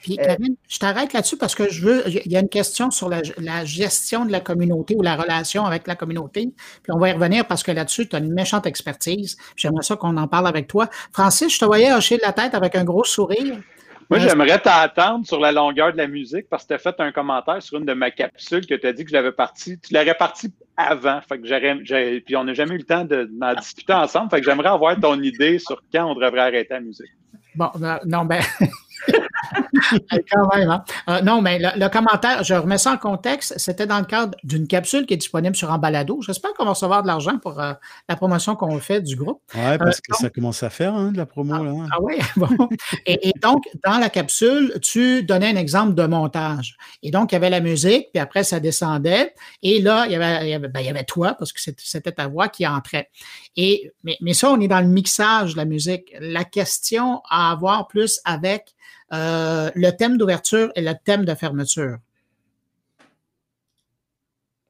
Puis, 0.01 0.17
euh, 0.19 0.25
Karine, 0.25 0.55
je 0.67 0.79
t'arrête 0.79 1.13
là-dessus 1.13 1.37
parce 1.37 1.55
que 1.55 1.69
je 1.69 1.85
veux, 1.85 2.03
il 2.07 2.31
y 2.31 2.37
a 2.37 2.39
une 2.39 2.49
question 2.49 2.91
sur 2.91 3.09
la, 3.09 3.65
gestion 3.65 4.25
de 4.25 4.31
la 4.31 4.41
communauté 4.41 4.95
ou 4.95 5.01
la 5.01 5.15
relation 5.15 5.65
avec 5.65 5.87
la 5.87 5.95
communauté. 5.95 6.51
Puis 6.83 6.91
on 6.91 6.97
va 6.97 7.09
y 7.09 7.11
revenir 7.13 7.45
parce 7.45 7.63
que 7.63 7.71
là-dessus, 7.71 8.07
tu 8.07 8.15
as 8.15 8.19
une 8.19 8.33
méchante 8.33 8.65
expertise. 8.65 9.37
J'aimerais 9.55 9.83
ça 9.83 9.95
qu'on 9.95 10.17
en 10.17 10.27
parle 10.27 10.47
avec 10.47 10.67
toi. 10.67 10.89
Francis, 11.13 11.53
je 11.53 11.59
te 11.59 11.65
voyais 11.65 11.93
hocher 11.93 12.19
la 12.21 12.33
tête 12.33 12.53
avec 12.53 12.75
un 12.75 12.83
gros 12.83 13.03
sourire. 13.03 13.57
Moi, 14.09 14.19
j'aimerais 14.19 14.59
t'attendre 14.59 15.25
sur 15.27 15.39
la 15.39 15.51
longueur 15.51 15.91
de 15.91 15.97
la 15.97 16.07
musique 16.07 16.49
parce 16.49 16.63
que 16.63 16.69
tu 16.69 16.73
as 16.73 16.79
fait 16.79 16.99
un 16.99 17.11
commentaire 17.11 17.61
sur 17.61 17.77
une 17.77 17.85
de 17.85 17.93
ma 17.93 18.09
capsules 18.09 18.65
que 18.65 18.73
tu 18.73 18.87
as 18.87 18.91
dit 18.91 19.03
que 19.03 19.11
je 19.11 19.15
l'avais 19.15 19.31
parti. 19.31 19.79
Tu 19.79 19.93
l'aurais 19.93 20.15
parti 20.15 20.51
avant. 20.79 21.19
Fait 21.21 21.39
que 21.39 22.19
puis 22.19 22.35
on 22.35 22.45
n'a 22.45 22.53
jamais 22.53 22.75
eu 22.75 22.79
le 22.79 22.83
temps 22.83 23.03
d'en 23.03 23.53
discuter 23.55 23.93
ensemble. 23.93 24.29
Fait 24.29 24.39
que 24.39 24.45
j'aimerais 24.45 24.69
avoir 24.69 24.99
ton 24.99 25.21
idée 25.21 25.59
sur 25.59 25.83
quand 25.93 26.05
on 26.05 26.15
devrait 26.15 26.39
arrêter 26.39 26.73
la 26.73 26.79
musique. 26.79 27.11
Bon, 27.55 27.69
non, 28.05 28.25
ben. 28.25 28.41
Quand 30.31 30.55
même, 30.55 30.69
hein? 30.69 30.83
Euh, 31.09 31.21
non, 31.21 31.41
mais 31.41 31.59
le, 31.59 31.87
commentaire, 31.89 32.43
je 32.43 32.53
remets 32.53 32.77
ça 32.77 32.93
en 32.93 32.97
contexte, 32.97 33.57
c'était 33.57 33.87
dans 33.87 33.99
le 33.99 34.05
cadre 34.05 34.37
d'une 34.43 34.67
capsule 34.67 35.05
qui 35.05 35.13
est 35.13 35.17
disponible 35.17 35.55
sur 35.55 35.71
Embalado. 35.71 36.21
J'espère 36.21 36.53
qu'on 36.53 36.65
va 36.65 36.71
recevoir 36.71 37.01
de 37.01 37.07
l'argent 37.07 37.37
pour 37.39 37.59
euh, 37.59 37.73
la 38.07 38.15
promotion 38.15 38.55
qu'on 38.55 38.79
fait 38.79 39.01
du 39.01 39.15
groupe. 39.15 39.41
Oui, 39.55 39.77
parce 39.77 39.97
euh, 39.97 40.01
que 40.09 40.17
ça 40.17 40.29
commence 40.29 40.63
à 40.63 40.69
faire 40.69 40.93
hein, 40.93 41.11
de 41.11 41.17
la 41.17 41.25
promo. 41.25 41.53
Ah, 41.55 41.63
là, 41.63 41.71
hein. 41.71 41.87
ah 41.91 41.97
oui, 42.01 42.17
bon. 42.35 42.49
et, 43.05 43.31
donc, 43.41 43.63
dans 43.85 43.97
la 43.97 44.09
capsule, 44.09 44.79
tu 44.81 45.23
donnais 45.23 45.51
un 45.51 45.55
exemple 45.55 45.95
de 45.95 46.05
montage. 46.05 46.75
Et 47.03 47.11
donc, 47.11 47.31
il 47.31 47.35
y 47.35 47.37
avait 47.37 47.49
la 47.49 47.61
musique, 47.61 48.07
puis 48.13 48.19
après, 48.19 48.43
ça 48.43 48.59
descendait. 48.59 49.33
Et 49.63 49.81
là, 49.81 50.05
il 50.05 50.11
y 50.11 50.15
avait, 50.15 50.47
il 50.47 50.49
y 50.49 50.53
avait, 50.53 50.67
ben, 50.67 50.79
il 50.81 50.85
y 50.85 50.89
avait 50.89 51.03
toi, 51.03 51.35
parce 51.37 51.53
que 51.53 51.59
c'était 51.59 52.11
ta 52.11 52.27
voix 52.27 52.49
qui 52.49 52.67
entrait. 52.67 53.09
Et, 53.55 53.91
mais, 54.03 54.17
mais 54.21 54.33
ça, 54.33 54.51
on 54.51 54.59
est 54.59 54.67
dans 54.67 54.81
le 54.81 54.87
mixage 54.87 55.53
de 55.53 55.57
la 55.57 55.65
musique. 55.65 56.13
La 56.19 56.43
question 56.43 57.21
à 57.29 57.51
avoir 57.51 57.87
plus 57.87 58.19
avec 58.25 58.75
euh, 59.13 59.69
le 59.75 59.91
thème 59.91 60.17
d'ouverture 60.17 60.71
et 60.75 60.81
le 60.81 60.93
thème 61.03 61.25
de 61.25 61.33
fermeture. 61.33 61.97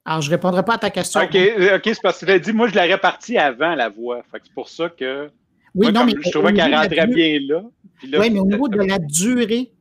Alors, 0.06 0.22
je 0.22 0.30
ne 0.30 0.36
répondrai 0.36 0.64
pas 0.64 0.76
à 0.76 0.78
ta 0.78 0.90
question. 0.90 1.22
OK, 1.22 1.36
OK, 1.36 1.82
c'est 1.84 2.02
parce 2.02 2.20
que 2.20 2.26
tu 2.26 2.32
l'as 2.32 2.40
dit, 2.40 2.54
moi, 2.54 2.68
je 2.68 2.74
l'ai 2.74 2.82
réparti 2.82 3.38
avant 3.38 3.76
la 3.76 3.90
voix. 3.90 4.24
c'est 4.34 4.54
pour 4.54 4.70
ça 4.70 4.90
que. 4.90 5.30
Oui, 5.76 5.92
non, 5.92 6.06
mais 6.06 6.14
je 6.20 6.32
trouvais 6.32 6.54
qu'elle 6.54 6.74
rentrait 6.74 7.08
bien 7.08 7.40
là. 7.48 7.64
oui, 8.04 8.30
mais 8.32 8.40
au 8.40 8.46
niveau 8.46 8.68
de 8.68 8.78
la 8.78 8.98
durée 8.98 9.72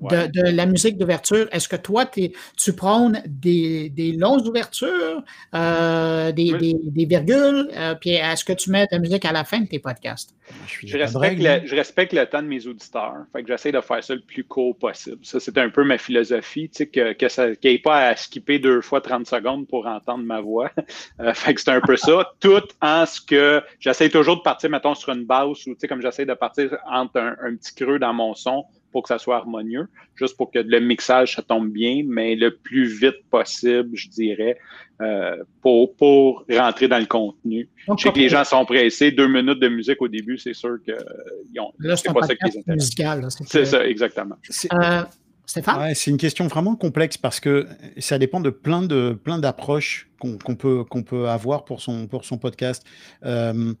de, 0.00 0.50
la 0.50 0.66
musique 0.66 0.98
d'ouverture. 0.98 1.48
Est-ce 1.52 1.68
que 1.68 1.76
toi, 1.76 2.04
tu 2.06 2.72
prônes 2.72 3.22
des, 3.26 3.90
des 3.90 4.12
longues 4.12 4.46
ouvertures, 4.46 5.22
euh, 5.54 6.32
des, 6.32 6.76
virgules, 7.06 7.68
euh, 7.76 7.94
puis 7.94 8.10
est-ce 8.10 8.44
que 8.44 8.52
tu 8.52 8.70
mets 8.70 8.86
ta 8.86 8.98
musique 8.98 9.24
à 9.24 9.32
la 9.32 9.44
fin 9.44 9.60
de 9.60 9.66
tes 9.66 9.78
podcasts? 9.78 10.34
Je, 10.66 10.98
respecte, 10.98 11.42
le, 11.42 11.66
je 11.66 11.74
respecte 11.74 12.12
le 12.12 12.26
temps 12.26 12.42
de 12.42 12.48
mes 12.48 12.66
auditeurs. 12.66 13.24
Fait 13.32 13.42
que 13.42 13.48
j'essaie 13.48 13.72
de 13.72 13.80
faire 13.80 14.04
ça 14.04 14.14
le 14.14 14.20
plus 14.20 14.44
court 14.44 14.76
possible. 14.76 15.18
Ça, 15.22 15.40
c'est 15.40 15.56
un 15.56 15.70
peu 15.70 15.84
ma 15.84 15.96
philosophie, 15.96 16.68
tu 16.68 16.78
sais, 16.78 16.86
que, 16.86 17.14
que 17.14 17.28
ça, 17.28 17.54
qu'il 17.56 17.70
n'y 17.70 17.76
ait 17.76 17.80
pas 17.80 18.08
à 18.08 18.16
skipper 18.16 18.58
deux 18.58 18.82
fois 18.82 19.00
30 19.00 19.26
secondes 19.26 19.66
pour 19.66 19.86
entendre 19.86 20.24
ma 20.24 20.40
voix. 20.40 20.70
Euh, 21.20 21.32
fait 21.32 21.54
que 21.54 21.60
c'est 21.60 21.70
un 21.70 21.80
peu 21.80 21.96
ça. 21.96 22.32
Tout 22.40 22.62
en 22.80 23.06
ce 23.06 23.20
que 23.20 23.62
j'essaie 23.78 24.08
toujours 24.08 24.36
de 24.36 24.42
partir, 24.42 24.68
mettons, 24.70 24.94
sur 24.94 25.12
une 25.12 25.24
basse 25.24 25.66
ou, 25.66 25.74
tu 25.74 25.76
sais, 25.78 25.88
comme 25.88 26.02
j'essaie 26.02 26.26
de 26.26 26.34
partir 26.34 26.76
entre 26.90 27.18
un 27.18 27.54
petit 27.54 27.74
creux 27.74 27.98
dans 27.98 28.12
mon 28.12 28.34
son 28.34 28.64
pour 28.94 29.02
que 29.02 29.08
ça 29.08 29.18
soit 29.18 29.38
harmonieux, 29.38 29.88
juste 30.14 30.36
pour 30.36 30.52
que 30.52 30.60
le 30.60 30.78
mixage, 30.78 31.34
ça 31.34 31.42
tombe 31.42 31.68
bien, 31.68 32.04
mais 32.06 32.36
le 32.36 32.54
plus 32.54 32.86
vite 32.86 33.28
possible, 33.28 33.90
je 33.92 34.08
dirais, 34.08 34.56
euh, 35.02 35.42
pour, 35.62 35.96
pour 35.96 36.44
rentrer 36.48 36.86
dans 36.86 37.00
le 37.00 37.06
contenu. 37.06 37.68
je 37.88 38.00
sais 38.00 38.12
que 38.12 38.18
les 38.20 38.28
gens 38.28 38.44
sont 38.44 38.64
pressés. 38.64 39.10
Deux 39.10 39.26
minutes 39.26 39.58
de 39.58 39.66
musique 39.66 40.00
au 40.00 40.06
début, 40.06 40.38
c'est 40.38 40.54
sûr 40.54 40.76
que 40.86 40.92
c'est 41.96 42.14
pas 42.14 42.22
ça 42.22 42.36
qui 42.36 42.44
les 42.52 42.58
intéresse. 42.58 43.38
C'est 43.46 43.64
ça, 43.64 43.84
exactement. 43.84 44.36
Euh, 44.72 45.02
Stéphane? 45.44 45.92
c'est 45.94 46.12
une 46.12 46.16
question 46.16 46.46
vraiment 46.46 46.76
complexe 46.76 47.18
parce 47.18 47.40
que 47.40 47.66
ça 47.98 48.16
dépend 48.18 48.38
de 48.38 48.50
plein 48.50 48.82
de 48.82 49.18
plein 49.24 49.38
d'approches 49.38 50.08
qu'on 50.20 50.36
peut 50.36 50.84
qu'on 50.84 51.02
peut 51.02 51.28
avoir 51.28 51.64
pour 51.64 51.80
son 51.80 52.06
pour 52.06 52.24
son 52.24 52.38
podcast. 52.38 52.84
Euh, 53.24 53.74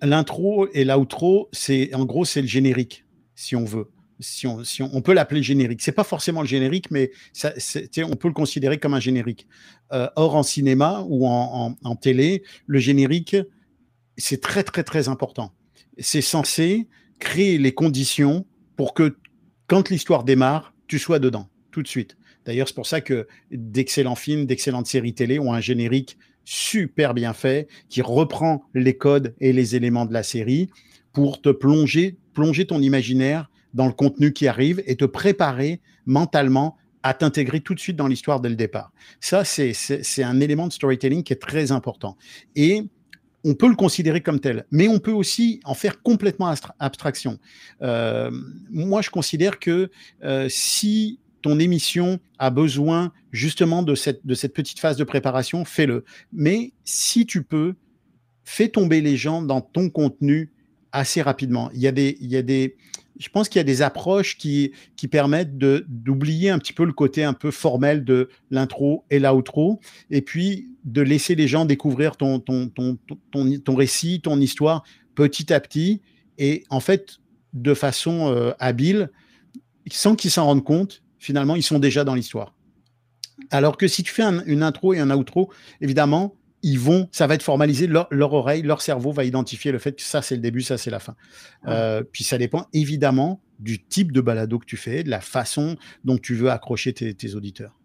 l'intro 0.00 0.68
et 0.72 0.84
l'outro, 0.86 1.50
c'est 1.52 1.94
en 1.94 2.06
gros 2.06 2.24
c'est 2.24 2.40
le 2.40 2.48
générique 2.48 3.04
si 3.34 3.56
on 3.56 3.64
veut 3.64 3.88
si 4.22 4.46
on, 4.82 5.02
peut 5.02 5.12
l'appeler 5.12 5.42
générique. 5.42 5.82
C'est 5.82 5.92
pas 5.92 6.04
forcément 6.04 6.40
le 6.40 6.46
générique, 6.46 6.90
mais 6.90 7.10
ça, 7.32 7.52
on 7.98 8.16
peut 8.16 8.28
le 8.28 8.34
considérer 8.34 8.78
comme 8.78 8.94
un 8.94 9.00
générique. 9.00 9.46
Euh, 9.92 10.08
or, 10.16 10.36
en 10.36 10.42
cinéma 10.42 11.04
ou 11.08 11.26
en, 11.26 11.96
télé, 11.96 12.42
le 12.66 12.78
générique, 12.78 13.36
c'est 14.16 14.40
très, 14.40 14.62
très, 14.62 14.84
très 14.84 15.08
important. 15.08 15.52
C'est 15.98 16.22
censé 16.22 16.88
créer 17.18 17.58
les 17.58 17.72
conditions 17.72 18.46
pour 18.76 18.94
que, 18.94 19.16
quand 19.66 19.90
l'histoire 19.90 20.24
démarre, 20.24 20.74
tu 20.86 20.98
sois 20.98 21.18
dedans, 21.18 21.48
tout 21.70 21.82
de 21.82 21.88
suite. 21.88 22.16
D'ailleurs, 22.44 22.68
c'est 22.68 22.74
pour 22.74 22.86
ça 22.86 23.00
que 23.00 23.26
d'excellents 23.50 24.16
films, 24.16 24.46
d'excellentes 24.46 24.86
séries 24.86 25.14
télé 25.14 25.38
ont 25.38 25.52
un 25.52 25.60
générique 25.60 26.18
super 26.44 27.14
bien 27.14 27.32
fait 27.32 27.68
qui 27.88 28.02
reprend 28.02 28.64
les 28.74 28.96
codes 28.96 29.34
et 29.40 29.52
les 29.52 29.76
éléments 29.76 30.06
de 30.06 30.12
la 30.12 30.22
série 30.22 30.70
pour 31.12 31.40
te 31.40 31.50
plonger, 31.50 32.16
plonger 32.34 32.66
ton 32.66 32.80
imaginaire 32.80 33.48
dans 33.74 33.86
le 33.86 33.92
contenu 33.92 34.32
qui 34.32 34.46
arrive 34.46 34.82
et 34.86 34.96
te 34.96 35.04
préparer 35.04 35.80
mentalement 36.06 36.76
à 37.02 37.14
t'intégrer 37.14 37.60
tout 37.60 37.74
de 37.74 37.80
suite 37.80 37.96
dans 37.96 38.06
l'histoire 38.06 38.40
dès 38.40 38.48
le 38.48 38.56
départ. 38.56 38.92
Ça, 39.20 39.44
c'est 39.44 40.22
un 40.22 40.40
élément 40.40 40.66
de 40.68 40.72
storytelling 40.72 41.22
qui 41.22 41.32
est 41.32 41.40
très 41.40 41.72
important. 41.72 42.16
Et 42.54 42.84
on 43.44 43.54
peut 43.54 43.68
le 43.68 43.74
considérer 43.74 44.20
comme 44.20 44.38
tel, 44.38 44.66
mais 44.70 44.86
on 44.86 45.00
peut 45.00 45.12
aussi 45.12 45.60
en 45.64 45.74
faire 45.74 46.00
complètement 46.02 46.54
abstraction. 46.78 47.38
Euh, 47.82 48.30
moi, 48.70 49.02
je 49.02 49.10
considère 49.10 49.58
que 49.58 49.90
euh, 50.22 50.46
si 50.48 51.18
ton 51.42 51.58
émission 51.58 52.20
a 52.38 52.50
besoin 52.50 53.12
justement 53.32 53.82
de 53.82 53.96
cette, 53.96 54.24
de 54.24 54.34
cette 54.34 54.54
petite 54.54 54.78
phase 54.78 54.96
de 54.96 55.02
préparation, 55.02 55.64
fais-le. 55.64 56.04
Mais 56.32 56.72
si 56.84 57.26
tu 57.26 57.42
peux, 57.42 57.74
fais 58.44 58.68
tomber 58.68 59.00
les 59.00 59.16
gens 59.16 59.42
dans 59.42 59.60
ton 59.60 59.90
contenu 59.90 60.52
assez 60.92 61.20
rapidement. 61.20 61.70
Il 61.74 61.80
y 61.80 61.88
a 61.88 61.92
des, 61.92 62.16
il 62.20 62.30
y 62.30 62.36
a 62.36 62.42
des, 62.42 62.76
je 63.22 63.28
pense 63.28 63.48
qu'il 63.48 63.60
y 63.60 63.60
a 63.60 63.64
des 63.64 63.82
approches 63.82 64.36
qui, 64.36 64.72
qui 64.96 65.06
permettent 65.06 65.56
d'oublier 65.56 66.50
un 66.50 66.58
petit 66.58 66.72
peu 66.72 66.84
le 66.84 66.92
côté 66.92 67.22
un 67.22 67.34
peu 67.34 67.52
formel 67.52 68.04
de 68.04 68.28
l'intro 68.50 69.04
et 69.10 69.20
l'outro, 69.20 69.80
et 70.10 70.22
puis 70.22 70.68
de 70.84 71.02
laisser 71.02 71.36
les 71.36 71.46
gens 71.46 71.64
découvrir 71.64 72.16
ton, 72.16 72.40
ton, 72.40 72.66
ton, 72.68 72.98
ton, 73.30 73.58
ton 73.60 73.74
récit, 73.76 74.20
ton 74.20 74.40
histoire 74.40 74.82
petit 75.14 75.52
à 75.52 75.60
petit, 75.60 76.00
et 76.38 76.64
en 76.68 76.80
fait, 76.80 77.18
de 77.52 77.74
façon 77.74 78.32
euh, 78.34 78.52
habile, 78.58 79.10
sans 79.90 80.16
qu'ils 80.16 80.32
s'en 80.32 80.46
rendent 80.46 80.64
compte, 80.64 81.04
finalement, 81.18 81.54
ils 81.54 81.62
sont 81.62 81.78
déjà 81.78 82.02
dans 82.02 82.16
l'histoire. 82.16 82.54
Alors 83.50 83.76
que 83.76 83.86
si 83.86 84.02
tu 84.02 84.12
fais 84.12 84.24
une 84.46 84.64
intro 84.64 84.94
et 84.94 84.98
un 84.98 85.10
outro, 85.10 85.52
évidemment, 85.80 86.34
ils 86.62 86.78
vont, 86.78 87.08
ça 87.12 87.26
va 87.26 87.34
être 87.34 87.42
formalisé, 87.42 87.86
leur, 87.86 88.32
oreille, 88.32 88.62
leur 88.62 88.82
cerveau 88.82 89.12
va 89.12 89.24
identifier 89.24 89.72
le 89.72 89.78
fait 89.78 89.92
que 89.92 90.02
ça 90.02 90.22
c'est 90.22 90.36
le 90.36 90.40
début, 90.40 90.62
ça 90.62 90.78
c'est 90.78 90.90
la 90.90 91.00
fin. 91.00 91.14
Euh, 91.66 92.02
puis 92.02 92.24
ça 92.24 92.38
dépend 92.38 92.66
évidemment 92.72 93.40
du 93.58 93.82
type 93.84 94.12
de 94.12 94.20
balado 94.20 94.58
que 94.58 94.66
tu 94.66 94.76
fais, 94.76 95.02
de 95.02 95.10
la 95.10 95.20
façon 95.20 95.76
dont 96.04 96.18
tu 96.18 96.34
veux 96.34 96.50
accrocher 96.50 96.92
tes, 96.92 97.34
auditeurs. 97.34 97.76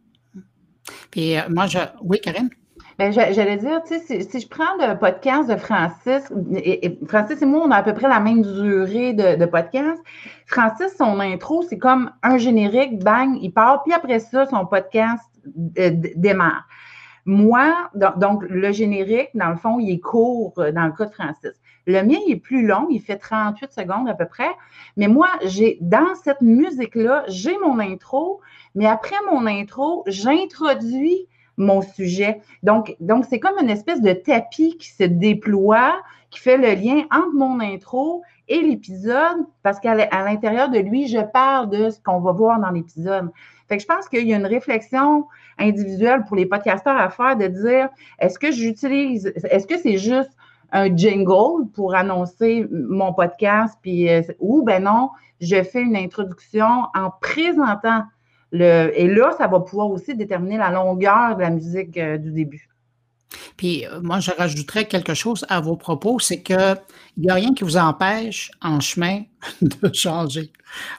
Puis 1.11 1.37
euh, 1.37 1.41
moi, 1.49 1.67
je... 1.67 1.79
oui, 2.01 2.19
Karine? 2.19 2.49
Ben, 2.97 3.11
j'allais 3.11 3.57
dire, 3.57 3.81
tu 3.87 3.99
sais, 3.99 4.21
si, 4.21 4.39
je 4.39 4.47
prends 4.47 4.75
le 4.79 4.97
podcast 4.97 5.47
de 5.47 5.55
Francis, 5.55 6.23
et, 6.55 6.97
Francis 7.07 7.39
et 7.41 7.45
moi, 7.45 7.63
on 7.67 7.69
a 7.69 7.77
à 7.77 7.83
peu 7.83 7.93
près 7.93 8.07
la 8.07 8.19
même 8.19 8.41
durée 8.41 9.13
de, 9.13 9.35
de 9.35 9.45
podcast. 9.45 10.01
Francis, 10.47 10.95
son 10.97 11.19
intro, 11.19 11.61
c'est 11.61 11.77
comme 11.77 12.11
un 12.23 12.37
générique, 12.37 13.03
bang, 13.03 13.37
il 13.39 13.51
part, 13.51 13.83
puis 13.83 13.93
après 13.93 14.19
ça, 14.19 14.47
son 14.47 14.65
podcast 14.65 15.23
euh, 15.77 15.91
démarre. 16.15 16.67
Moi, 17.27 17.75
donc, 18.15 18.43
le 18.49 18.71
générique, 18.71 19.29
dans 19.33 19.49
le 19.49 19.57
fond, 19.57 19.79
il 19.79 19.91
est 19.91 19.99
court 19.99 20.53
euh, 20.59 20.71
dans 20.71 20.85
le 20.85 20.93
cas 20.93 21.05
de 21.05 21.13
Francis. 21.13 21.51
Le 21.85 22.01
mien, 22.01 22.17
il 22.25 22.31
est 22.31 22.39
plus 22.39 22.65
long, 22.65 22.87
il 22.89 23.01
fait 23.01 23.17
38 23.17 23.73
secondes 23.73 24.07
à 24.07 24.13
peu 24.13 24.25
près. 24.25 24.49
Mais 24.95 25.09
moi, 25.09 25.27
j'ai 25.43 25.77
dans 25.81 26.15
cette 26.23 26.39
musique-là, 26.39 27.25
j'ai 27.27 27.57
mon 27.57 27.79
intro, 27.79 28.39
mais 28.75 28.85
après 28.85 29.17
mon 29.29 29.45
intro, 29.45 30.05
j'introduis 30.07 31.27
mon 31.57 31.81
sujet. 31.81 32.39
Donc, 32.63 32.95
donc 33.01 33.25
c'est 33.29 33.39
comme 33.39 33.57
une 33.61 33.69
espèce 33.69 34.01
de 34.01 34.13
tapis 34.13 34.77
qui 34.77 34.89
se 34.89 35.03
déploie, 35.03 36.01
qui 36.29 36.39
fait 36.39 36.57
le 36.57 36.81
lien 36.81 37.03
entre 37.11 37.33
mon 37.33 37.59
intro 37.59 38.23
et 38.47 38.61
l'épisode, 38.61 39.45
parce 39.63 39.81
qu'à 39.81 39.95
l'intérieur 39.95 40.69
de 40.69 40.79
lui, 40.79 41.07
je 41.07 41.19
parle 41.19 41.69
de 41.69 41.89
ce 41.89 41.99
qu'on 41.99 42.21
va 42.21 42.31
voir 42.31 42.57
dans 42.61 42.71
l'épisode. 42.71 43.31
Fait 43.67 43.75
que 43.75 43.83
je 43.83 43.87
pense 43.87 44.07
qu'il 44.07 44.25
y 44.25 44.33
a 44.33 44.37
une 44.37 44.45
réflexion 44.45 45.25
individuelle 45.59 46.23
pour 46.27 46.35
les 46.35 46.45
podcasteurs 46.45 46.97
à 46.97 47.09
faire 47.09 47.35
de 47.35 47.47
dire 47.47 47.89
est-ce 48.19 48.37
que 48.39 48.51
j'utilise, 48.51 49.33
est-ce 49.49 49.67
que 49.67 49.77
c'est 49.77 49.97
juste 49.97 50.31
un 50.71 50.95
jingle 50.95 51.69
pour 51.73 51.95
annoncer 51.95 52.67
mon 52.71 53.13
podcast, 53.13 53.77
puis 53.81 54.09
euh, 54.09 54.21
ou 54.39 54.63
ben 54.63 54.83
non, 54.83 55.11
je 55.39 55.63
fais 55.63 55.81
une 55.81 55.95
introduction 55.95 56.85
en 56.93 57.11
présentant 57.21 58.03
le. 58.51 58.91
Et 58.95 59.07
là, 59.07 59.31
ça 59.37 59.47
va 59.47 59.59
pouvoir 59.59 59.89
aussi 59.89 60.15
déterminer 60.15 60.57
la 60.57 60.71
longueur 60.71 61.35
de 61.35 61.41
la 61.41 61.49
musique 61.49 61.97
euh, 61.97 62.17
du 62.17 62.31
début. 62.31 62.69
Puis 63.57 63.85
euh, 63.85 63.99
moi, 64.01 64.19
je 64.19 64.31
rajouterais 64.31 64.85
quelque 64.85 65.13
chose 65.13 65.45
à 65.49 65.59
vos 65.59 65.75
propos, 65.75 66.19
c'est 66.19 66.41
qu'il 66.41 66.77
n'y 67.17 67.29
a 67.29 67.33
rien 67.33 67.53
qui 67.53 67.63
vous 67.63 67.77
empêche 67.77 68.51
en 68.61 68.79
chemin 68.79 69.23
de 69.61 69.93
changer. 69.93 70.51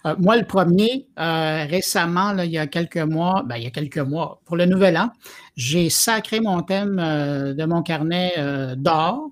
Euh, 0.07 0.15
moi, 0.19 0.37
le 0.37 0.45
premier, 0.45 1.07
euh, 1.19 1.65
récemment, 1.69 2.37
il 2.39 2.51
y 2.51 2.59
a 2.59 2.67
quelques 2.67 2.97
mois, 2.99 3.43
ben, 3.47 3.57
il 3.57 3.65
y 3.65 3.67
a 3.67 3.71
quelques 3.71 3.99
mois, 3.99 4.41
pour 4.45 4.57
le 4.57 4.67
nouvel 4.67 4.97
an, 4.97 5.11
j'ai 5.57 5.91
sacré 5.91 6.41
mon 6.41 6.63
thème 6.63 6.97
de 6.97 7.65
mon 7.65 7.83
carnet 7.83 8.35
d'or 8.77 9.31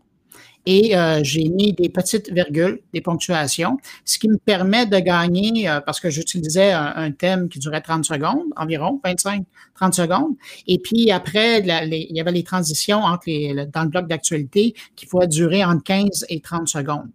et 0.67 0.97
euh, 0.97 1.21
j'ai 1.23 1.49
mis 1.49 1.73
des 1.73 1.89
petites 1.89 2.31
virgules, 2.33 2.81
des 2.93 3.01
ponctuations, 3.01 3.79
ce 4.05 4.19
qui 4.19 4.29
me 4.29 4.37
permet 4.37 4.85
de 4.85 4.99
gagner, 4.99 5.69
euh, 5.69 5.81
parce 5.81 6.01
que 6.01 6.11
j'utilisais 6.11 6.73
un, 6.73 7.13
thème 7.13 7.49
qui 7.49 7.61
durait 7.61 7.81
30 7.81 8.05
secondes, 8.05 8.45
environ 8.57 9.01
25, 9.05 9.45
30 9.77 9.95
secondes. 9.95 10.35
Et 10.67 10.79
puis 10.79 11.11
après, 11.13 11.61
il 11.61 12.17
y 12.17 12.21
avait 12.21 12.33
les 12.33 12.43
transitions 12.43 12.99
entre 12.99 13.25
les, 13.29 13.67
dans 13.73 13.85
le 13.85 13.89
bloc 13.89 14.09
d'actualité 14.09 14.75
qui 14.97 15.07
pouvaient 15.07 15.29
durer 15.29 15.65
entre 15.65 15.85
15 15.85 16.27
et 16.29 16.41
30 16.41 16.69
secondes. 16.69 17.09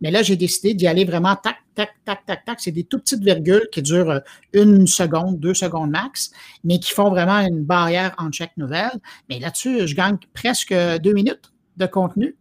Mais 0.00 0.10
là, 0.10 0.22
j'ai 0.22 0.36
décidé 0.36 0.74
d'y 0.74 0.86
aller 0.86 1.04
vraiment 1.04 1.34
tac, 1.36 1.56
tac, 1.74 1.90
tac, 2.04 2.26
tac, 2.26 2.44
tac. 2.44 2.60
C'est 2.60 2.72
des 2.72 2.84
tout 2.84 2.98
petites 2.98 3.22
virgules 3.22 3.68
qui 3.72 3.80
durent 3.80 4.10
euh, 4.10 4.20
une 4.52 4.86
seconde, 4.86 5.38
deux 5.40 5.54
secondes 5.54 5.90
max, 5.90 6.30
mais 6.64 6.78
qui 6.78 6.92
font 6.92 7.10
vraiment 7.10 7.38
une 7.38 7.64
barrière 7.64 8.14
entre 8.18 8.36
chaque 8.36 8.56
nouvelle. 8.56 8.98
Mais 9.28 9.38
là-dessus, 9.38 9.86
je 9.86 9.94
gagne 9.94 10.18
presque 10.34 10.74
deux 11.02 11.12
minutes 11.12 11.52
de 11.76 11.86
contenu. 11.86 12.36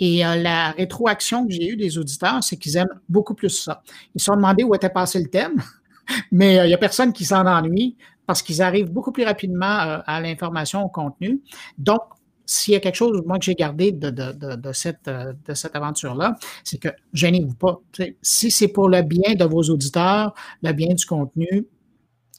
Et 0.00 0.24
euh, 0.24 0.36
la 0.36 0.72
rétroaction 0.72 1.46
que 1.46 1.52
j'ai 1.52 1.68
eue 1.70 1.76
des 1.76 1.98
auditeurs, 1.98 2.42
c'est 2.42 2.56
qu'ils 2.56 2.76
aiment 2.76 3.00
beaucoup 3.08 3.34
plus 3.34 3.50
ça. 3.50 3.82
Ils 4.14 4.20
se 4.20 4.26
sont 4.26 4.36
demandé 4.36 4.64
où 4.64 4.74
était 4.74 4.90
passé 4.90 5.20
le 5.20 5.28
thème, 5.28 5.62
mais 6.32 6.58
euh, 6.58 6.64
il 6.64 6.68
n'y 6.68 6.74
a 6.74 6.78
personne 6.78 7.12
qui 7.12 7.24
s'en 7.24 7.46
ennuie 7.46 7.96
parce 8.26 8.42
qu'ils 8.42 8.60
arrivent 8.60 8.90
beaucoup 8.90 9.10
plus 9.10 9.24
rapidement 9.24 10.02
à 10.06 10.20
l'information, 10.20 10.84
au 10.84 10.90
contenu. 10.90 11.40
Donc, 11.78 12.02
s'il 12.48 12.72
y 12.72 12.76
a 12.76 12.80
quelque 12.80 12.94
chose, 12.94 13.22
moi, 13.26 13.38
que 13.38 13.44
j'ai 13.44 13.54
gardé 13.54 13.92
de, 13.92 14.72
cette, 14.72 15.06
euh, 15.06 15.34
de 15.46 15.52
cette 15.52 15.76
aventure-là, 15.76 16.34
c'est 16.64 16.78
que 16.78 16.88
gênez-vous 17.12 17.54
pas. 17.54 17.80
si 18.22 18.50
c'est 18.50 18.68
pour 18.68 18.88
le 18.88 19.02
bien 19.02 19.34
de 19.34 19.44
vos 19.44 19.62
auditeurs, 19.64 20.34
le 20.62 20.72
bien 20.72 20.94
du 20.94 21.04
contenu, 21.04 21.66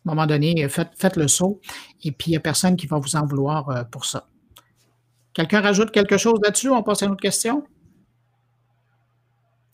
à 0.06 0.12
un 0.12 0.16
moment 0.16 0.26
donné, 0.26 0.68
faites, 0.70 1.16
le 1.16 1.28
saut 1.28 1.60
et 2.04 2.12
puis 2.12 2.30
il 2.30 2.32
n'y 2.32 2.38
a 2.38 2.40
personne 2.40 2.76
qui 2.76 2.88
va 2.88 2.98
vous 2.98 3.16
en 3.16 3.26
vouloir 3.26 3.70
euh, 3.70 3.84
pour 3.84 4.06
ça. 4.06 4.29
Quelqu'un 5.34 5.62
rajoute 5.62 5.92
quelque 5.92 6.18
chose 6.18 6.40
là-dessus? 6.44 6.70
On 6.70 6.84
passe 6.84 7.04
à 7.04 7.06
une 7.06 7.14
autre 7.14 7.22
question? 7.22 7.64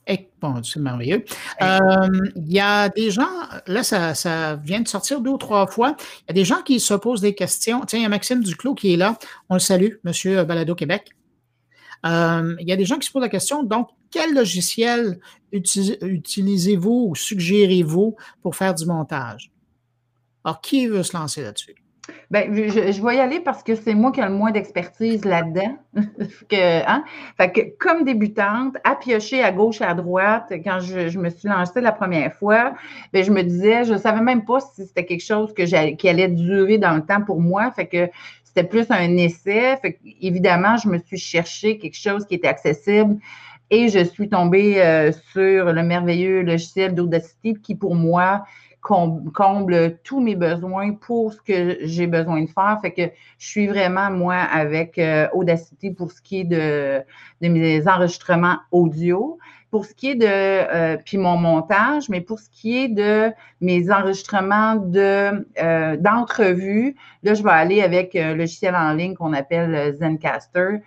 Eh, 0.08 0.30
bon, 0.39 0.62
c'est 0.62 0.80
merveilleux. 0.80 1.26
Euh, 1.62 2.10
il 2.36 2.53
y 2.53 2.60
a 2.60 2.89
des 2.89 3.10
gens, 3.10 3.28
là, 3.66 3.84
ça, 3.84 4.56
vient 4.58 4.82
de 4.82 4.88
sortir 4.88 5.20
deux 5.20 5.32
ou 5.32 5.38
trois 5.38 5.66
fois. 5.66 5.95
Il 6.22 6.26
y 6.28 6.32
a 6.32 6.34
des 6.34 6.45
gens 6.45 6.62
qui 6.62 6.80
se 6.80 6.93
posent 6.93 7.22
des 7.22 7.34
questions. 7.34 7.82
Tiens, 7.86 7.99
il 7.99 8.03
y 8.03 8.06
a 8.06 8.10
Maxime 8.10 8.43
Duclos 8.43 8.76
qui 8.76 8.93
est 8.93 8.97
là. 8.97 9.18
On 9.49 9.56
le 9.56 9.60
salue, 9.60 9.95
Monsieur 10.03 10.43
Balado 10.43 10.76
Québec. 10.76 11.10
Euh, 12.06 12.56
il 12.60 12.70
y 12.70 12.72
a 12.72 12.76
des 12.76 12.86
gens 12.86 12.99
qui 12.99 13.08
se 13.08 13.12
posent 13.12 13.24
la 13.24 13.30
question. 13.30 13.64
Donc, 13.64 13.89
quel 14.12 14.36
logiciel 14.36 15.20
utilisez-vous 15.51 17.08
ou 17.10 17.16
suggérez-vous 17.16 18.16
pour 18.43 18.56
faire 18.56 18.76
du 18.76 18.86
montage? 18.86 19.51
Alors, 20.43 20.62
qui 20.62 20.86
veut 20.86 21.01
se 21.01 21.18
lancer 21.18 21.41
là-dessus? 21.41 21.76
Ben, 22.32 22.53
je, 22.53 23.01
vais 23.03 23.16
y 23.16 23.20
aller 23.20 23.39
parce 23.39 23.64
que 23.64 23.76
c'est 23.76 23.93
moi 23.93 24.12
qui 24.12 24.20
ai 24.20 24.24
le 24.24 24.30
moins 24.30 24.51
d'expertise 24.51 25.26
là-dedans. 25.26 25.78
hein? 26.51 27.03
fait 27.38 27.51
que, 27.51 27.62
comme 27.80 28.03
débutante, 28.03 28.78
à 28.84 28.95
piocher 28.95 29.43
à 29.43 29.51
gauche 29.51 29.82
et 29.82 29.86
à 29.86 29.93
droite, 29.93 30.51
quand 30.64 30.80
je, 30.80 31.18
me 31.18 31.30
suis 31.30 31.47
lancée 31.47 31.82
la 31.82 31.91
première 31.91 32.34
fois, 32.34 32.74
ben, 33.14 33.24
je 33.24 33.32
me 33.32 33.41
disais, 33.41 33.86
je 33.86 33.93
ne 33.93 33.97
savais 33.97 34.22
même 34.22 34.45
pas 34.45 34.60
si 34.60 34.86
c'était 34.86 35.06
quelque 35.06 35.24
chose 35.24 35.53
qui 35.53 36.10
allait 36.10 36.28
durer 36.28 36.78
dans 36.78 36.93
le 36.93 37.01
temps 37.01 37.22
pour 37.22 37.41
moi. 37.41 37.72
Fait 37.72 37.88
que 37.88 38.10
c'était 38.43 38.68
plus 38.68 38.86
un 38.89 39.18
essai. 39.18 39.78
Fait 39.82 39.93
que, 39.93 39.99
évidemment, 40.22 40.78
je 40.78 40.89
me 40.89 40.97
suis 40.97 41.18
cherché 41.18 41.78
quelque 41.78 41.97
chose 41.97 42.26
qui 42.26 42.36
était 42.36 42.47
accessible. 42.47 43.18
Et 43.72 43.89
je 43.89 44.03
suis 44.03 44.30
tombée 44.30 44.82
euh, 44.82 45.12
sur 45.34 45.74
le 45.74 45.84
merveilleux 45.84 46.43
logiciel 46.43 46.93
d'Audacity 46.93 47.56
qui, 47.62 47.76
pour 47.76 47.95
moi, 47.95 48.45
comble 48.86 49.97
tous 50.03 50.21
mes 50.21 50.36
besoins 50.36 50.93
pour 50.93 51.33
ce 51.33 51.41
que 51.41 51.77
j'ai 51.81 52.05
besoin 52.05 52.43
de 52.43 52.47
faire. 52.47 52.77
Fait 52.81 52.91
que 52.91 53.01
je 53.39 53.47
suis 53.47 53.67
vraiment, 53.67 54.11
moi, 54.11 54.36
avec 54.36 54.99
euh, 54.99 55.27
Audacity 55.33 55.91
pour 55.91 56.11
ce 56.11 56.21
qui 56.21 56.41
est 56.41 56.43
de, 56.43 57.01
mes 57.41 57.88
enregistrements 57.88 58.57
audio. 58.71 59.39
Pour 59.71 59.86
ce 59.86 59.93
qui 59.93 60.11
est 60.11 60.15
de, 60.15 60.25
euh, 60.27 60.97
mon 61.15 61.36
montage, 61.38 62.07
mais 62.09 62.21
pour 62.21 62.39
ce 62.39 62.47
qui 62.49 62.77
est 62.77 62.88
de 62.88 63.31
mes 63.59 63.91
enregistrements 63.91 64.75
de 64.75 65.45
euh, 65.61 65.97
d'entrevues, 65.97 66.95
là, 67.23 67.33
je 67.33 67.43
vais 67.43 67.49
aller 67.49 67.81
avec 67.81 68.15
un 68.15 68.36
logiciel 68.36 68.75
en 68.75 68.93
ligne 68.93 69.15
qu'on 69.15 69.33
appelle 69.33 69.95
Zencaster 69.95 70.77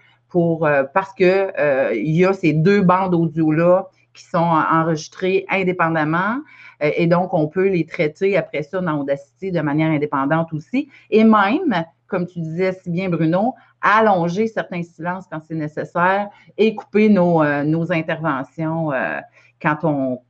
parce 0.94 1.14
que 1.14 1.92
il 1.94 2.14
y 2.14 2.24
a 2.24 2.32
ces 2.32 2.52
deux 2.52 2.82
bandes 2.82 3.14
audio-là 3.14 3.88
qui 4.14 4.24
sont 4.24 4.38
enregistrées 4.38 5.46
indépendamment. 5.48 6.38
Euh, 6.82 6.90
et 6.96 7.06
donc, 7.06 7.34
on 7.34 7.48
peut 7.48 7.68
les 7.68 7.86
traiter 7.86 8.36
après 8.36 8.62
ça 8.62 8.80
dans 8.80 9.00
Audacity 9.00 9.52
de 9.52 9.60
manière 9.60 9.90
indépendante 9.90 10.52
aussi. 10.52 10.88
Et 11.10 11.24
même, 11.24 11.84
comme 12.06 12.26
tu 12.26 12.40
disais 12.40 12.72
si 12.82 12.90
bien, 12.90 13.08
Bruno, 13.08 13.54
allonger 13.80 14.46
certains 14.46 14.82
silences 14.82 15.24
quand 15.30 15.40
c'est 15.46 15.54
nécessaire 15.54 16.28
et 16.56 16.74
couper 16.74 17.08
nos, 17.08 17.42
euh, 17.42 17.62
nos 17.62 17.92
interventions 17.92 18.92
euh, 18.92 19.20
quand 19.60 19.78
on, 19.84 20.20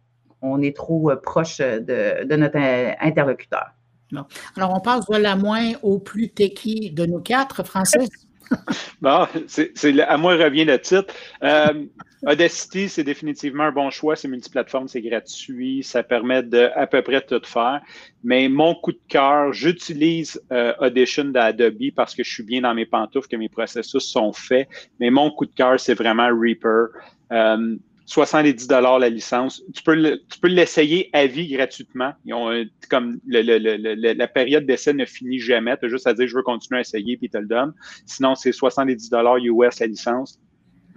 on, 0.43 0.61
est 0.61 0.77
trop 0.77 1.11
proche 1.23 1.59
de, 1.59 2.25
de 2.25 2.37
notre 2.37 2.59
interlocuteur. 3.01 3.73
Alors, 4.57 4.75
on 4.75 4.81
passe 4.81 5.07
de 5.07 5.17
la 5.17 5.37
moins 5.37 5.73
au 5.83 5.99
plus 5.99 6.31
techie 6.31 6.91
de 6.91 7.05
nos 7.05 7.21
quatre, 7.21 7.63
Francis? 7.63 8.28
bon, 9.01 9.27
c'est, 9.47 10.01
à 10.01 10.17
moi 10.17 10.37
revient 10.37 10.65
le 10.65 10.79
titre. 10.81 11.15
Euh, 11.43 11.85
Audacity, 12.27 12.89
c'est 12.89 13.05
définitivement 13.05 13.65
un 13.65 13.73
bon 13.73 13.91
choix. 13.91 14.17
C'est 14.17 14.27
multiplateforme, 14.27 14.89
c'est 14.89 15.01
gratuit, 15.01 15.85
ça 15.85 16.03
permet 16.03 16.43
de 16.43 16.69
à 16.75 16.87
peu 16.87 17.01
près 17.03 17.21
tout 17.21 17.41
faire. 17.45 17.81
Mais 18.25 18.49
mon 18.49 18.75
coup 18.75 18.93
de 18.93 19.01
cœur, 19.09 19.53
j'utilise 19.53 20.41
euh, 20.51 20.73
Audition 20.81 21.27
d'Adobe 21.27 21.93
parce 21.95 22.15
que 22.15 22.25
je 22.25 22.33
suis 22.33 22.43
bien 22.43 22.63
dans 22.63 22.75
mes 22.75 22.87
pantoufles, 22.87 23.29
que 23.29 23.37
mes 23.37 23.49
processus 23.49 24.03
sont 24.03 24.33
faits. 24.33 24.69
Mais 24.99 25.11
mon 25.11 25.31
coup 25.31 25.47
de 25.47 25.55
cœur, 25.55 25.79
c'est 25.79 25.95
vraiment 25.95 26.29
Reaper. 26.29 26.89
Euh, 27.31 27.77
70 28.09 28.67
dollars 28.69 28.99
la 28.99 29.11
licence. 29.11 29.63
Tu 29.75 29.83
peux 29.83 30.49
l'essayer 30.49 31.11
à 31.13 31.27
vie 31.27 31.47
gratuitement. 31.49 32.15
Comme 32.89 33.21
la 33.27 34.29
période 34.29 34.65
d'essai 34.65 34.95
ne 34.95 35.05
finit 35.05 35.39
jamais. 35.39 35.77
Tu 35.77 35.87
as 35.87 35.89
juste 35.91 36.07
à 36.07 36.15
dire 36.15 36.27
je 36.27 36.35
veux 36.35 36.43
continuer 36.43 36.79
à 36.79 36.81
essayer 36.81 37.19
puis 37.19 37.29
ils 37.33 37.39
le 37.39 37.47
donnent. 37.47 37.75
Sinon, 38.07 38.35
c'est 38.35 38.53
70 38.53 39.11
dollars 39.11 39.37
US 39.37 39.79
la 39.81 39.87
licence. 39.87 40.41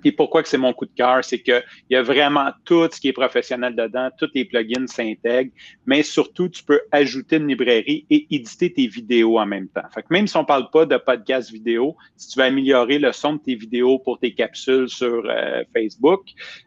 Et 0.03 0.11
pourquoi 0.11 0.43
que 0.43 0.49
c'est 0.49 0.57
mon 0.57 0.73
coup 0.73 0.85
de 0.85 0.91
cœur, 0.95 1.23
c'est 1.23 1.39
qu'il 1.39 1.63
y 1.89 1.95
a 1.95 2.01
vraiment 2.01 2.51
tout 2.65 2.87
ce 2.91 2.99
qui 2.99 3.09
est 3.09 3.13
professionnel 3.13 3.75
dedans, 3.75 4.09
tous 4.17 4.29
les 4.33 4.45
plugins 4.45 4.87
s'intègrent, 4.87 5.51
mais 5.85 6.03
surtout, 6.03 6.49
tu 6.49 6.63
peux 6.63 6.81
ajouter 6.91 7.37
une 7.37 7.47
librairie 7.47 8.05
et 8.09 8.27
éditer 8.31 8.73
tes 8.73 8.87
vidéos 8.87 9.39
en 9.39 9.45
même 9.45 9.67
temps. 9.69 9.81
Fait 9.93 10.01
que 10.01 10.07
même 10.09 10.27
si 10.27 10.37
on 10.37 10.45
parle 10.45 10.69
pas 10.71 10.85
de 10.85 10.97
podcast 10.97 11.51
vidéo, 11.51 11.95
si 12.17 12.29
tu 12.29 12.39
veux 12.39 12.45
améliorer 12.45 12.99
le 12.99 13.11
son 13.11 13.33
de 13.33 13.39
tes 13.39 13.55
vidéos 13.55 13.99
pour 13.99 14.19
tes 14.19 14.33
capsules 14.33 14.89
sur 14.89 15.23
euh, 15.25 15.63
Facebook, 15.73 16.21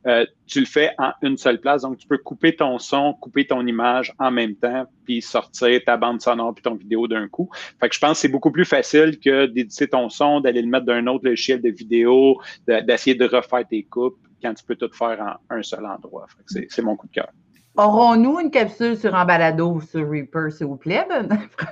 euh, 0.07 0.25
tu 0.47 0.61
le 0.61 0.67
fais 0.67 0.91
en 0.99 1.13
une 1.23 1.37
seule 1.37 1.61
place. 1.61 1.83
Donc, 1.83 1.99
tu 1.99 2.07
peux 2.07 2.19
couper 2.19 2.55
ton 2.55 2.79
son, 2.79 3.15
couper 3.15 3.47
ton 3.47 3.67
image 3.67 4.13
en 4.19 4.31
même 4.31 4.55
temps, 4.57 4.87
puis 5.05 5.23
sortir 5.23 5.81
ta 5.85 5.97
bande 5.97 6.21
sonore 6.21 6.55
puis 6.55 6.63
ton 6.63 6.75
vidéo 6.75 7.09
d'un 7.09 7.29
coup. 7.29 7.49
Fait 7.81 7.89
que 7.89 7.95
je 7.95 8.01
pense 8.01 8.13
que 8.13 8.19
c'est 8.19 8.29
beaucoup 8.29 8.51
plus 8.51 8.65
facile 8.65 9.19
que 9.19 9.47
d'éditer 9.47 9.89
ton 9.89 10.09
son, 10.09 10.41
d'aller 10.41 10.63
le 10.63 10.69
mettre 10.69 10.87
d'un 10.87 11.07
autre 11.07 11.25
logiciel 11.25 11.61
de 11.61 11.71
vidéo, 11.71 12.41
d'essayer 12.67 13.17
de 13.17 13.25
refaire 13.27 13.67
tes 13.69 13.83
coupes 13.85 14.19
quand 14.43 14.55
tu 14.55 14.65
peux 14.65 14.77
tout 14.77 14.91
faire 14.93 15.39
en 15.51 15.57
un 15.57 15.63
seul 15.63 15.87
endroit. 15.87 16.27
C'est 16.47 16.83
mon 16.83 16.97
coup 16.97 17.07
de 17.07 17.13
cœur. 17.13 17.29
Aurons-nous 17.77 18.39
une 18.39 18.53
capsule 18.53 18.97
sur 18.97 19.17
un 19.17 19.25
balado 19.25 19.81
sur 19.81 20.09
Reaper, 20.09 20.53
s'il 20.53 20.67
vous 20.67 20.77
plaît? 20.77 21.05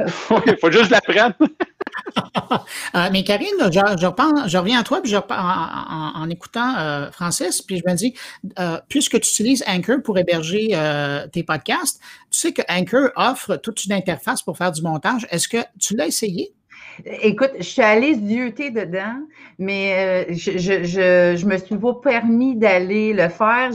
Il 0.47 0.57
faut 0.61 0.71
juste 0.71 0.91
la 0.91 1.01
prendre. 1.01 1.37
Euh, 2.95 3.09
mais 3.11 3.25
Karine, 3.25 3.49
je, 3.59 4.59
reviens 4.59 4.81
à 4.81 4.83
toi 4.83 5.01
puis 5.01 5.15
en, 5.17 6.29
écoutant 6.29 6.77
euh, 6.77 7.11
Francis, 7.11 7.63
puis 7.63 7.79
je 7.79 7.91
me 7.91 7.97
dis, 7.97 8.15
euh, 8.59 8.79
puisque 8.89 9.19
tu 9.21 9.31
utilises 9.31 9.65
Anchor 9.67 10.03
pour 10.05 10.19
héberger 10.19 10.77
tes 11.33 11.43
podcasts, 11.43 12.01
tu 12.31 12.39
sais 12.39 12.53
que 12.53 12.63
Anchor 12.69 13.11
offre 13.17 13.57
toute 13.57 13.85
une 13.87 13.93
interface 13.93 14.43
pour 14.43 14.59
faire 14.59 14.73
du 14.73 14.83
montage. 14.83 15.27
Est-ce 15.31 15.49
que 15.49 15.59
tu 15.81 15.97
l'as 15.97 16.07
essayé? 16.07 16.53
Écoute, 17.23 17.53
je 17.59 17.65
suis 17.65 17.83
allée 17.83 18.15
zioter 18.15 18.71
dedans, 18.71 19.17
mais 19.59 20.27
je, 20.35 20.59
je, 20.59 20.85
je, 20.85 21.47
me 21.47 21.57
suis 21.57 21.77
pas 21.77 21.95
permis 21.95 22.57
d'aller 22.57 23.15
le 23.15 23.31
faire 23.31 23.71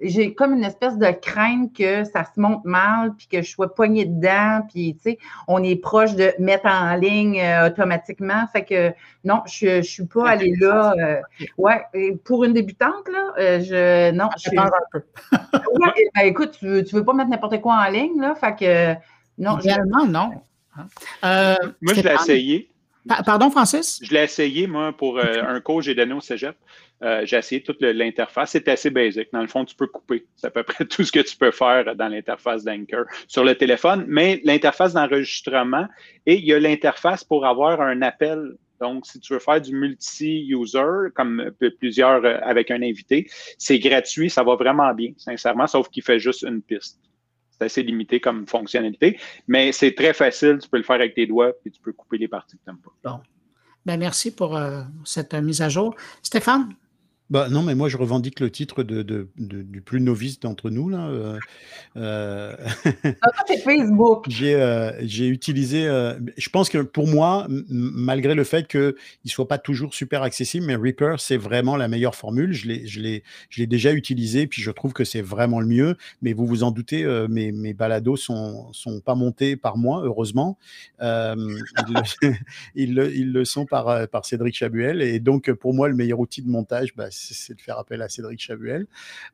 j'ai 0.00 0.34
comme 0.34 0.54
une 0.54 0.64
espèce 0.64 0.96
de 0.96 1.10
crainte 1.10 1.76
que 1.76 2.04
ça 2.04 2.24
se 2.24 2.40
monte 2.40 2.64
mal, 2.64 3.14
puis 3.16 3.26
que 3.26 3.42
je 3.42 3.50
sois 3.50 3.74
poignée 3.74 4.06
dedans, 4.06 4.62
puis 4.72 4.94
tu 4.94 5.02
sais, 5.02 5.18
on 5.46 5.62
est 5.62 5.76
proche 5.76 6.14
de 6.14 6.32
mettre 6.38 6.66
en 6.66 6.94
ligne 6.94 7.40
euh, 7.40 7.68
automatiquement. 7.68 8.46
Fait 8.52 8.64
que 8.64 8.92
non, 9.24 9.42
je 9.46 9.78
ne 9.78 9.82
suis 9.82 10.06
pas 10.06 10.30
allée 10.30 10.54
là. 10.58 10.94
Euh, 10.98 11.20
ouais, 11.58 12.18
pour 12.24 12.44
une 12.44 12.54
débutante, 12.54 13.08
là, 13.12 13.32
euh, 13.38 13.60
je 13.60 14.10
non, 14.12 14.28
je 14.36 14.48
suis. 14.48 14.58
un 14.58 14.70
peu. 14.92 15.02
Ben, 16.14 16.26
écoute, 16.26 16.56
tu 16.58 16.66
veux, 16.66 16.84
tu 16.84 16.94
veux 16.94 17.04
pas 17.04 17.12
mettre 17.12 17.30
n'importe 17.30 17.60
quoi 17.60 17.74
en 17.86 17.90
ligne, 17.90 18.20
là, 18.20 18.34
fait 18.34 18.56
que 18.56 18.94
non. 19.38 19.58
Non. 20.08 20.30
Moi, 21.22 21.94
je 21.94 22.00
l'ai 22.02 22.14
essayé. 22.14 22.70
Pardon, 23.24 23.50
Francis? 23.50 23.98
Je 24.02 24.12
l'ai 24.12 24.24
essayé, 24.24 24.66
moi, 24.66 24.92
pour 24.92 25.18
un 25.18 25.60
cours 25.60 25.78
que 25.78 25.84
j'ai 25.84 25.94
donné 25.94 26.12
au 26.12 26.20
cégep. 26.20 26.56
Euh, 27.02 27.22
j'ai 27.24 27.36
essayé 27.36 27.62
toute 27.62 27.80
l'interface. 27.80 28.50
C'est 28.50 28.68
assez 28.68 28.90
basique. 28.90 29.28
Dans 29.32 29.40
le 29.40 29.48
fond, 29.48 29.64
tu 29.64 29.74
peux 29.74 29.86
couper. 29.86 30.26
C'est 30.36 30.48
à 30.48 30.50
peu 30.50 30.62
près 30.62 30.84
tout 30.86 31.04
ce 31.04 31.12
que 31.12 31.20
tu 31.20 31.36
peux 31.36 31.50
faire 31.50 31.96
dans 31.96 32.08
l'interface 32.08 32.64
d'Anchor 32.64 33.04
sur 33.26 33.44
le 33.44 33.54
téléphone. 33.54 34.04
Mais 34.06 34.40
l'interface 34.44 34.92
d'enregistrement 34.92 35.86
et 36.26 36.36
il 36.36 36.44
y 36.44 36.52
a 36.52 36.58
l'interface 36.58 37.24
pour 37.24 37.46
avoir 37.46 37.80
un 37.80 38.02
appel 38.02 38.56
Donc, 38.80 39.06
si 39.06 39.20
tu 39.20 39.34
veux 39.34 39.38
faire 39.38 39.60
du 39.60 39.74
multi-user, 39.74 41.10
comme 41.14 41.50
plusieurs 41.78 42.24
euh, 42.24 42.38
avec 42.42 42.70
un 42.70 42.82
invité, 42.82 43.28
c'est 43.58 43.78
gratuit, 43.78 44.30
ça 44.30 44.42
va 44.42 44.54
vraiment 44.56 44.92
bien, 44.94 45.12
sincèrement, 45.16 45.66
sauf 45.66 45.88
qu'il 45.88 46.02
fait 46.02 46.18
juste 46.18 46.42
une 46.42 46.62
piste. 46.62 46.98
C'est 47.50 47.64
assez 47.64 47.82
limité 47.82 48.20
comme 48.20 48.46
fonctionnalité, 48.46 49.18
mais 49.46 49.72
c'est 49.72 49.94
très 49.94 50.14
facile, 50.14 50.58
tu 50.62 50.68
peux 50.68 50.78
le 50.78 50.82
faire 50.82 50.96
avec 50.96 51.14
tes 51.14 51.26
doigts, 51.26 51.52
puis 51.60 51.70
tu 51.70 51.80
peux 51.80 51.92
couper 51.92 52.16
les 52.16 52.28
parties 52.28 52.56
que 52.56 52.62
tu 52.64 52.70
n'aimes 52.70 52.80
pas. 52.80 53.10
Bon. 53.10 53.20
Ben, 53.84 53.98
merci 53.98 54.30
pour 54.34 54.56
euh, 54.56 54.82
cette 55.04 55.34
mise 55.34 55.62
à 55.62 55.68
jour. 55.68 55.94
Stéphane? 56.22 56.74
Bah, 57.30 57.48
non, 57.48 57.62
mais 57.62 57.76
moi, 57.76 57.88
je 57.88 57.96
revendique 57.96 58.40
le 58.40 58.50
titre 58.50 58.82
de, 58.82 59.28
du 59.36 59.80
plus 59.80 60.00
novice 60.00 60.40
d'entre 60.40 60.68
nous. 60.68 60.88
Là. 60.88 61.08
Euh, 61.08 61.38
euh, 61.96 62.56
Facebook. 63.64 64.24
J'ai, 64.28 64.56
euh, 64.56 65.00
utilisé. 65.00 65.84
je 66.36 66.48
pense 66.48 66.68
que 66.68 66.78
pour 66.78 67.06
moi, 67.06 67.46
malgré 67.68 68.34
le 68.34 68.42
fait 68.42 68.66
qu'il 68.66 68.94
ne 69.24 69.30
soit 69.30 69.46
pas 69.46 69.58
toujours 69.58 69.94
super 69.94 70.22
accessible, 70.24 70.66
mais 70.66 70.74
Reaper, 70.74 71.20
c'est 71.20 71.36
vraiment 71.36 71.76
la 71.76 71.86
meilleure 71.86 72.16
formule. 72.16 72.52
Je 72.52 72.66
l'ai, 72.66 73.66
déjà 73.66 73.92
utilisé, 73.92 74.48
puis 74.48 74.60
je 74.60 74.70
trouve 74.72 74.92
que 74.92 75.04
c'est 75.04 75.22
vraiment 75.22 75.60
le 75.60 75.66
mieux. 75.68 75.96
Mais 76.22 76.32
vous 76.32 76.46
vous 76.46 76.64
en 76.64 76.72
doutez, 76.72 77.04
mes, 77.28 77.52
mes 77.52 77.74
balados 77.74 78.16
sont, 78.16 78.72
sont 78.72 78.98
pas 78.98 79.14
montés 79.14 79.54
par 79.54 79.76
moi, 79.76 80.02
heureusement. 80.04 80.58
ils, 81.00 81.06
le, 81.06 82.02
ils, 82.74 82.94
le, 82.94 83.14
ils, 83.14 83.32
le, 83.32 83.44
sont 83.44 83.66
par, 83.66 84.08
par 84.08 84.24
Cédric 84.24 84.56
Chabuel. 84.56 85.00
Et 85.00 85.20
donc, 85.20 85.52
pour 85.52 85.74
moi, 85.74 85.88
le 85.88 85.94
meilleur 85.94 86.18
outil 86.18 86.42
de 86.42 86.48
montage, 86.48 86.96
bah, 86.96 87.08
c'est 87.20 87.54
de 87.54 87.60
faire 87.60 87.78
appel 87.78 88.02
à 88.02 88.08
Cédric 88.08 88.40
Chabuel, 88.40 88.86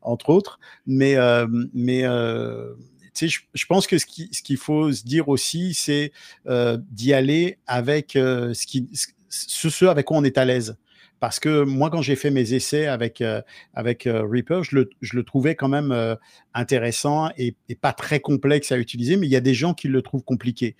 entre 0.02 0.30
autres. 0.30 0.58
Mais, 0.86 1.16
euh, 1.16 1.46
mais 1.72 2.04
euh, 2.04 2.74
je, 3.14 3.66
pense 3.66 3.86
que 3.86 3.98
ce 3.98 4.06
qu'il 4.06 4.56
faut 4.56 4.92
se 4.92 5.04
dire 5.04 5.28
aussi, 5.28 5.74
c'est 5.74 6.12
euh, 6.46 6.78
d'y 6.90 7.12
aller 7.12 7.58
avec 7.66 8.12
ce, 8.12 9.84
avec 9.86 10.06
quoi 10.06 10.18
on 10.18 10.24
est 10.24 10.38
à 10.38 10.44
l'aise. 10.44 10.76
Parce 11.18 11.40
que 11.40 11.62
moi, 11.62 11.88
quand 11.88 12.02
j'ai 12.02 12.14
fait 12.14 12.30
mes 12.30 12.52
essais 12.52 12.86
avec, 12.86 13.24
avec 13.72 14.02
Reaper, 14.06 14.62
je 14.62 14.76
le, 14.76 14.90
je 15.00 15.16
le, 15.16 15.24
trouvais 15.24 15.54
quand 15.54 15.68
même 15.68 16.18
intéressant 16.52 17.30
et, 17.38 17.56
pas 17.80 17.94
très 17.94 18.20
complexe 18.20 18.70
à 18.70 18.76
utiliser, 18.76 19.16
mais 19.16 19.26
il 19.26 19.30
y 19.30 19.36
a 19.36 19.40
des 19.40 19.54
gens 19.54 19.72
qui 19.72 19.88
le 19.88 20.02
trouvent 20.02 20.24
compliqué. 20.24 20.76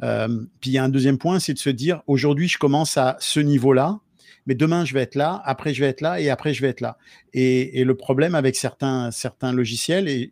puis 0.00 0.70
il 0.70 0.72
y 0.72 0.78
a 0.78 0.84
un 0.84 0.90
deuxième 0.90 1.18
point, 1.18 1.40
c'est 1.40 1.54
de 1.54 1.58
se 1.58 1.70
dire, 1.70 2.02
aujourd'hui, 2.06 2.46
je 2.46 2.56
commence 2.56 2.96
à 2.98 3.16
ce 3.18 3.40
niveau-là, 3.40 3.98
mais 4.46 4.54
demain 4.54 4.84
je 4.84 4.94
vais 4.94 5.02
être 5.02 5.14
là, 5.14 5.40
après 5.44 5.74
je 5.74 5.80
vais 5.80 5.88
être 5.88 6.00
là 6.00 6.20
et 6.20 6.30
après 6.30 6.54
je 6.54 6.62
vais 6.62 6.68
être 6.68 6.80
là. 6.80 6.98
Et, 7.32 7.84
le 7.84 7.94
problème 7.96 8.34
avec 8.34 8.56
certains, 8.56 9.10
certains 9.10 9.52
logiciels, 9.52 10.08
et, 10.08 10.30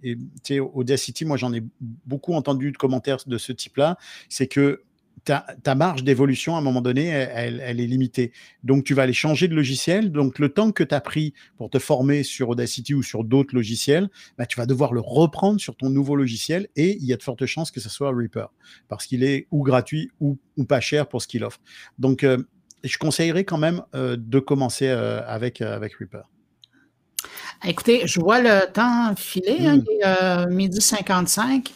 et 0.48 0.61
Audacity, 0.61 1.24
moi 1.24 1.36
j'en 1.36 1.52
ai 1.52 1.62
beaucoup 1.80 2.34
entendu 2.34 2.72
de 2.72 2.76
commentaires 2.76 3.18
de 3.26 3.38
ce 3.38 3.52
type-là, 3.52 3.96
c'est 4.28 4.46
que 4.46 4.82
ta, 5.24 5.74
marge 5.74 6.04
d'évolution, 6.04 6.56
à 6.56 6.59
un 6.59 6.62
moment 6.62 6.80
donné, 6.80 7.06
elle, 7.06 7.80
est 7.80 7.86
limitée. 7.86 8.32
Donc, 8.64 8.84
tu 8.84 8.94
vas 8.94 9.02
aller 9.02 9.12
changer 9.12 9.48
de 9.48 9.54
logiciel. 9.54 10.11
Donc, 10.11 10.38
le 10.38 10.48
temps 10.48 10.72
que 10.72 10.84
tu 10.84 10.94
as 10.94 11.00
pris 11.00 11.34
pour 11.56 11.70
te 11.70 11.78
former 11.78 12.22
sur 12.22 12.48
Audacity 12.48 12.94
ou 12.94 13.02
sur 13.02 13.24
d'autres 13.24 13.54
logiciels, 13.54 14.09
bah, 14.36 14.46
tu 14.46 14.59
vas 14.59 14.66
devoir 14.66 14.92
le 14.92 15.00
reprendre 15.00 15.61
sur 15.61 15.76
ton 15.76 15.90
nouveau 15.90 16.16
logiciel 16.16 16.68
et 16.76 16.96
il 16.96 17.04
y 17.04 17.12
a 17.12 17.16
de 17.16 17.22
fortes 17.22 17.46
chances 17.46 17.70
que 17.70 17.80
ce 17.80 17.88
soit 17.88 18.11
Reaper 18.14 18.46
parce 18.88 19.06
qu'il 19.06 19.22
est 19.22 19.46
ou 19.50 19.62
gratuit 19.62 20.11
ou, 20.20 20.38
ou, 20.56 20.64
pas 20.64 20.80
cher 20.80 21.09
pour 21.09 21.22
ce 21.22 21.28
qu'il 21.28 21.44
offre. 21.44 21.61
Donc, 21.98 22.24
euh, 22.24 22.38
je 22.85 22.99
conseillerais 22.99 23.45
quand 23.45 23.59
même 23.59 23.83
euh, 23.95 24.16
de 24.18 24.39
commencer 24.39 24.89
euh, 24.89 25.20
avec, 25.26 25.61
euh, 25.61 25.74
avec 25.74 25.95
Reaper. 25.95 26.22
Écoutez, 27.64 28.07
je 28.07 28.20
vois 28.20 28.41
le 28.41 28.70
temps 28.72 29.14
filer, 29.16 29.66
hein, 29.66 29.79
hmm. 29.79 29.85
il 29.91 30.07
est 30.07 30.47
midi 30.55 30.81
55, 30.81 31.72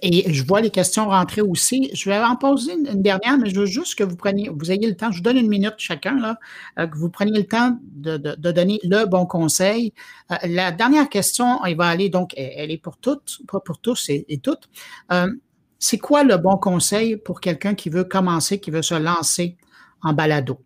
et 0.00 0.32
je 0.32 0.44
vois 0.46 0.62
les 0.62 0.70
questions 0.70 1.08
rentrer 1.08 1.42
aussi. 1.42 1.90
Je 1.92 2.08
vais 2.08 2.16
en 2.18 2.36
poser 2.36 2.72
une, 2.72 3.02
dernière, 3.02 3.36
mais 3.36 3.50
je 3.50 3.60
veux 3.60 3.66
juste 3.66 3.96
que 3.96 4.04
vous 4.04 4.16
preniez, 4.16 4.48
vous 4.48 4.72
ayez 4.72 4.86
le 4.86 4.96
temps, 4.96 5.10
je 5.10 5.18
vous 5.18 5.22
donne 5.22 5.36
une 5.36 5.48
minute 5.48 5.74
chacun, 5.76 6.18
là, 6.18 6.38
que 6.86 6.96
vous 6.96 7.10
preniez 7.10 7.38
le 7.38 7.46
temps 7.46 7.78
de, 7.82 8.16
donner 8.16 8.80
le 8.82 9.04
bon 9.04 9.26
conseil. 9.26 9.92
la 10.42 10.72
dernière 10.72 11.10
question, 11.10 11.62
elle 11.66 11.76
va 11.76 11.88
aller, 11.88 12.08
donc, 12.08 12.32
elle, 12.38 12.70
est 12.70 12.78
pour 12.78 12.96
toutes, 12.96 13.40
pas 13.46 13.60
pour 13.60 13.78
tous 13.78 14.08
et, 14.08 14.24
et 14.30 14.38
toutes. 14.38 14.70
c'est 15.78 15.98
quoi 15.98 16.24
le 16.24 16.38
bon 16.38 16.56
conseil 16.56 17.16
pour 17.18 17.42
quelqu'un 17.42 17.74
qui 17.74 17.90
veut 17.90 18.04
commencer, 18.04 18.58
qui 18.58 18.70
veut 18.70 18.80
se 18.80 18.94
lancer? 18.94 19.58
En 20.06 20.12
balado. 20.12 20.58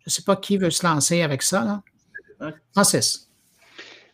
Je 0.00 0.04
ne 0.06 0.10
sais 0.10 0.22
pas 0.22 0.36
qui 0.36 0.58
veut 0.58 0.70
se 0.70 0.86
lancer 0.86 1.22
avec 1.22 1.42
ça. 1.42 1.64
Là. 1.64 2.52
Francis. 2.72 3.30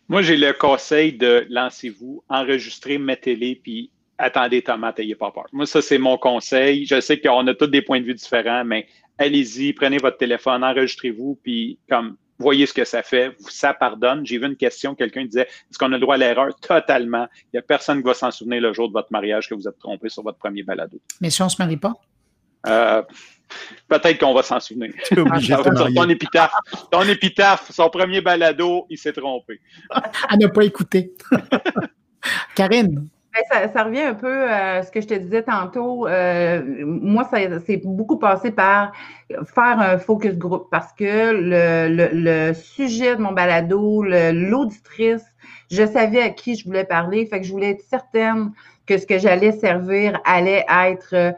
Moi, 0.08 0.22
j'ai 0.22 0.36
le 0.36 0.52
conseil 0.52 1.12
de 1.12 1.46
lancez-vous, 1.50 2.22
enregistrez, 2.28 2.98
mettez-les, 2.98 3.56
puis 3.56 3.90
attendez 4.18 4.62
Thomas, 4.62 4.92
n'ayez 4.96 5.16
pas 5.16 5.32
peur. 5.32 5.46
Moi, 5.52 5.66
ça, 5.66 5.82
c'est 5.82 5.98
mon 5.98 6.16
conseil. 6.16 6.86
Je 6.86 7.00
sais 7.00 7.20
qu'on 7.20 7.46
a 7.46 7.54
tous 7.54 7.66
des 7.66 7.82
points 7.82 8.00
de 8.00 8.06
vue 8.06 8.14
différents, 8.14 8.64
mais 8.64 8.86
allez-y, 9.18 9.72
prenez 9.72 9.98
votre 9.98 10.18
téléphone, 10.18 10.62
enregistrez-vous, 10.62 11.40
puis 11.42 11.78
comme 11.88 12.16
voyez 12.38 12.66
ce 12.66 12.72
que 12.72 12.84
ça 12.84 13.02
fait, 13.02 13.36
ça 13.40 13.74
pardonne. 13.74 14.24
J'ai 14.24 14.38
vu 14.38 14.46
une 14.46 14.56
question, 14.56 14.94
quelqu'un 14.94 15.24
disait 15.24 15.42
est-ce 15.42 15.78
qu'on 15.78 15.92
a 15.92 15.96
le 15.96 16.00
droit 16.00 16.14
à 16.14 16.18
l'erreur? 16.18 16.54
Totalement. 16.60 17.26
Il 17.46 17.48
n'y 17.54 17.58
a 17.58 17.62
personne 17.62 17.98
qui 17.98 18.04
va 18.04 18.14
s'en 18.14 18.30
souvenir 18.30 18.62
le 18.62 18.72
jour 18.72 18.88
de 18.88 18.92
votre 18.92 19.12
mariage 19.12 19.48
que 19.48 19.54
vous 19.54 19.68
êtes 19.68 19.78
trompé 19.78 20.08
sur 20.08 20.22
votre 20.22 20.38
premier 20.38 20.62
balado. 20.62 21.00
Mais 21.20 21.30
si 21.30 21.42
on 21.42 21.46
ne 21.46 21.50
se 21.50 21.56
marie 21.58 21.76
pas? 21.76 21.94
Euh, 22.66 23.02
peut-être 23.88 24.18
qu'on 24.18 24.34
va 24.34 24.42
s'en 24.42 24.60
souvenir. 24.60 24.92
ton 25.10 26.08
épitaphe, 26.08 26.52
ton 26.90 27.02
épitaphe, 27.02 27.70
son 27.70 27.88
premier 27.88 28.20
balado, 28.20 28.86
il 28.90 28.98
s'est 28.98 29.12
trompé. 29.12 29.60
Elle 30.30 30.38
n'a 30.38 30.48
pas 30.48 30.64
écouté. 30.64 31.12
Karine. 32.54 33.08
Ben, 33.32 33.70
ça, 33.72 33.84
revient 33.84 34.00
un 34.00 34.14
peu 34.14 34.50
à 34.50 34.82
ce 34.82 34.90
que 34.90 35.00
je 35.00 35.06
te 35.06 35.14
disais 35.14 35.44
tantôt. 35.44 36.08
Euh, 36.08 36.62
moi, 36.84 37.28
c'est 37.64 37.76
beaucoup 37.84 38.18
passé 38.18 38.50
par 38.50 38.92
faire 39.28 39.78
un 39.78 39.98
focus 39.98 40.36
group 40.36 40.66
parce 40.70 40.92
que 40.92 41.30
le, 41.32 42.10
le 42.12 42.54
sujet 42.54 43.14
de 43.14 43.22
mon 43.22 43.30
balado, 43.30 44.02
l'auditrice, 44.02 45.22
je 45.70 45.86
savais 45.86 46.22
à 46.22 46.30
qui 46.30 46.56
je 46.56 46.64
voulais 46.64 46.84
parler. 46.84 47.24
Fait 47.26 47.40
que 47.40 47.46
je 47.46 47.52
voulais 47.52 47.70
être 47.70 47.82
certaine 47.82 48.50
que 48.86 48.98
ce 48.98 49.06
que 49.06 49.18
j'allais 49.18 49.52
servir 49.52 50.20
allait 50.24 50.66
être 50.68 51.34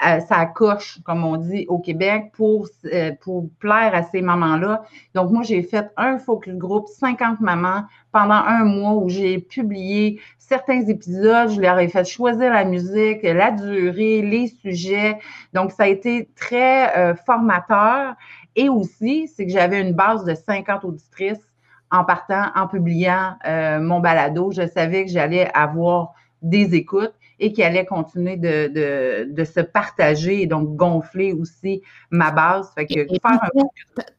ça 0.00 0.46
coche, 0.46 0.98
comme 1.04 1.24
on 1.24 1.36
dit 1.36 1.66
au 1.68 1.78
Québec, 1.78 2.32
pour, 2.32 2.66
euh, 2.92 3.12
pour 3.20 3.48
plaire 3.58 3.94
à 3.94 4.02
ces 4.02 4.22
mamans-là. 4.22 4.84
Donc, 5.14 5.30
moi, 5.30 5.42
j'ai 5.42 5.62
fait 5.62 5.90
un 5.96 6.18
focus 6.18 6.54
group, 6.54 6.88
50 6.88 7.40
mamans, 7.40 7.84
pendant 8.12 8.34
un 8.34 8.64
mois 8.64 8.94
où 8.94 9.08
j'ai 9.08 9.38
publié 9.38 10.20
certains 10.38 10.86
épisodes. 10.86 11.50
Je 11.50 11.60
leur 11.60 11.78
ai 11.78 11.88
fait 11.88 12.04
choisir 12.04 12.52
la 12.52 12.64
musique, 12.64 13.22
la 13.22 13.50
durée, 13.50 14.22
les 14.22 14.48
sujets. 14.48 15.18
Donc, 15.52 15.72
ça 15.72 15.84
a 15.84 15.88
été 15.88 16.28
très 16.36 16.96
euh, 16.96 17.14
formateur. 17.14 18.14
Et 18.56 18.68
aussi, 18.68 19.28
c'est 19.28 19.46
que 19.46 19.52
j'avais 19.52 19.80
une 19.80 19.92
base 19.92 20.24
de 20.24 20.34
50 20.34 20.84
auditrices 20.84 21.46
en 21.90 22.04
partant, 22.04 22.46
en 22.54 22.66
publiant 22.68 23.36
euh, 23.46 23.80
mon 23.80 24.00
balado. 24.00 24.50
Je 24.52 24.66
savais 24.66 25.04
que 25.04 25.10
j'allais 25.10 25.50
avoir 25.54 26.14
des 26.42 26.74
écoutes 26.74 27.14
et 27.40 27.52
qui 27.52 27.62
allait 27.62 27.86
continuer 27.86 28.36
de, 28.36 28.68
de, 28.68 29.32
de, 29.32 29.44
se 29.44 29.60
partager 29.60 30.42
et 30.42 30.46
donc 30.46 30.76
gonfler 30.76 31.32
aussi 31.32 31.82
ma 32.10 32.30
base. 32.30 32.70
Fait 32.74 32.86
que 32.86 33.06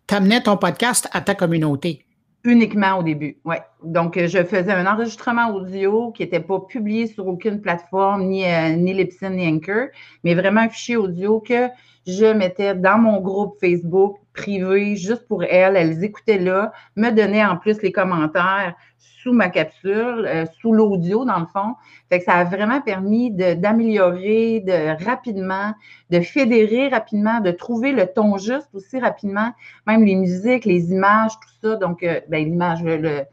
Tu 0.07 0.15
amenais 0.15 0.41
ton 0.41 0.57
podcast 0.57 1.07
à 1.13 1.21
ta 1.21 1.35
communauté. 1.35 2.05
Uniquement 2.43 2.97
au 2.97 3.03
début, 3.03 3.37
oui. 3.45 3.57
Donc, 3.83 4.17
je 4.17 4.43
faisais 4.43 4.71
un 4.71 4.85
enregistrement 4.85 5.49
audio 5.49 6.11
qui 6.11 6.23
n'était 6.23 6.39
pas 6.39 6.59
publié 6.59 7.07
sur 7.07 7.27
aucune 7.27 7.61
plateforme, 7.61 8.27
ni, 8.27 8.45
euh, 8.45 8.75
ni 8.75 8.93
Libsyn, 8.93 9.39
Anchor, 9.39 9.87
mais 10.23 10.35
vraiment 10.35 10.61
un 10.61 10.69
fichier 10.69 10.97
audio 10.97 11.39
que 11.39 11.67
je 12.05 12.25
mettais 12.25 12.75
dans 12.75 12.99
mon 12.99 13.19
groupe 13.21 13.57
Facebook 13.59 14.17
privé 14.33 14.95
juste 14.95 15.27
pour 15.27 15.43
elles. 15.43 15.75
Elles 15.75 16.03
écoutaient 16.03 16.37
là, 16.37 16.71
me 16.95 17.09
donnaient 17.09 17.45
en 17.45 17.57
plus 17.57 17.81
les 17.81 17.91
commentaires 17.91 18.75
sous 18.97 19.33
ma 19.33 19.49
capsule, 19.49 20.25
euh, 20.27 20.45
sous 20.59 20.73
l'audio 20.73 21.25
dans 21.25 21.39
le 21.39 21.45
fond. 21.45 21.75
Fait 22.09 22.19
que 22.19 22.25
ça 22.25 22.33
a 22.33 22.43
vraiment 22.43 22.81
permis 22.81 23.31
d'améliorer 23.31 24.61
de, 24.61 25.03
rapidement, 25.05 25.73
de 26.09 26.21
fédérer 26.21 26.87
rapidement, 26.89 27.39
de 27.39 27.51
trouver 27.51 27.91
le 27.91 28.07
ton 28.07 28.37
juste 28.37 28.69
aussi 28.73 28.99
rapidement, 28.99 29.53
même 29.85 30.03
les 30.03 30.15
musiques, 30.15 30.65
les 30.65 30.91
images, 30.91 31.31
tout 31.33 31.69
ça. 31.69 31.75
Donc, 31.75 32.03
euh, 32.03 32.19
ben, 32.29 32.45
l'image, 32.45 32.83
le, 32.83 33.25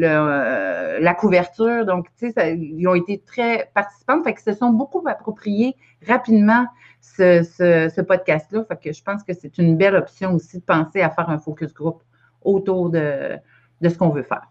euh, 0.00 0.98
la 1.00 1.14
couverture. 1.14 1.86
Donc, 1.86 2.06
tu 2.18 2.32
sais, 2.32 2.56
ils 2.58 2.86
ont 2.88 2.94
été 2.94 3.18
très 3.18 3.70
participants. 3.74 4.22
Fait 4.22 4.34
que 4.34 4.42
se 4.42 4.54
sont 4.54 4.70
beaucoup 4.70 5.02
appropriés 5.06 5.76
rapidement 6.06 6.66
ce, 7.00 7.42
ce, 7.42 8.00
podcast-là. 8.00 8.64
Fait 8.64 8.76
que 8.76 8.92
je 8.92 9.02
pense 9.02 9.22
que 9.22 9.32
c'est 9.34 9.58
une 9.58 9.76
belle 9.76 9.94
option 9.94 10.34
aussi 10.34 10.58
de 10.58 10.64
penser 10.64 11.00
à 11.00 11.10
faire 11.10 11.30
un 11.30 11.38
focus 11.38 11.72
group 11.72 12.02
autour 12.42 12.90
de, 12.90 13.36
de 13.80 13.88
ce 13.88 13.96
qu'on 13.96 14.10
veut 14.10 14.24
faire. 14.24 14.48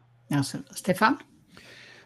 Stéphane? 0.71 1.15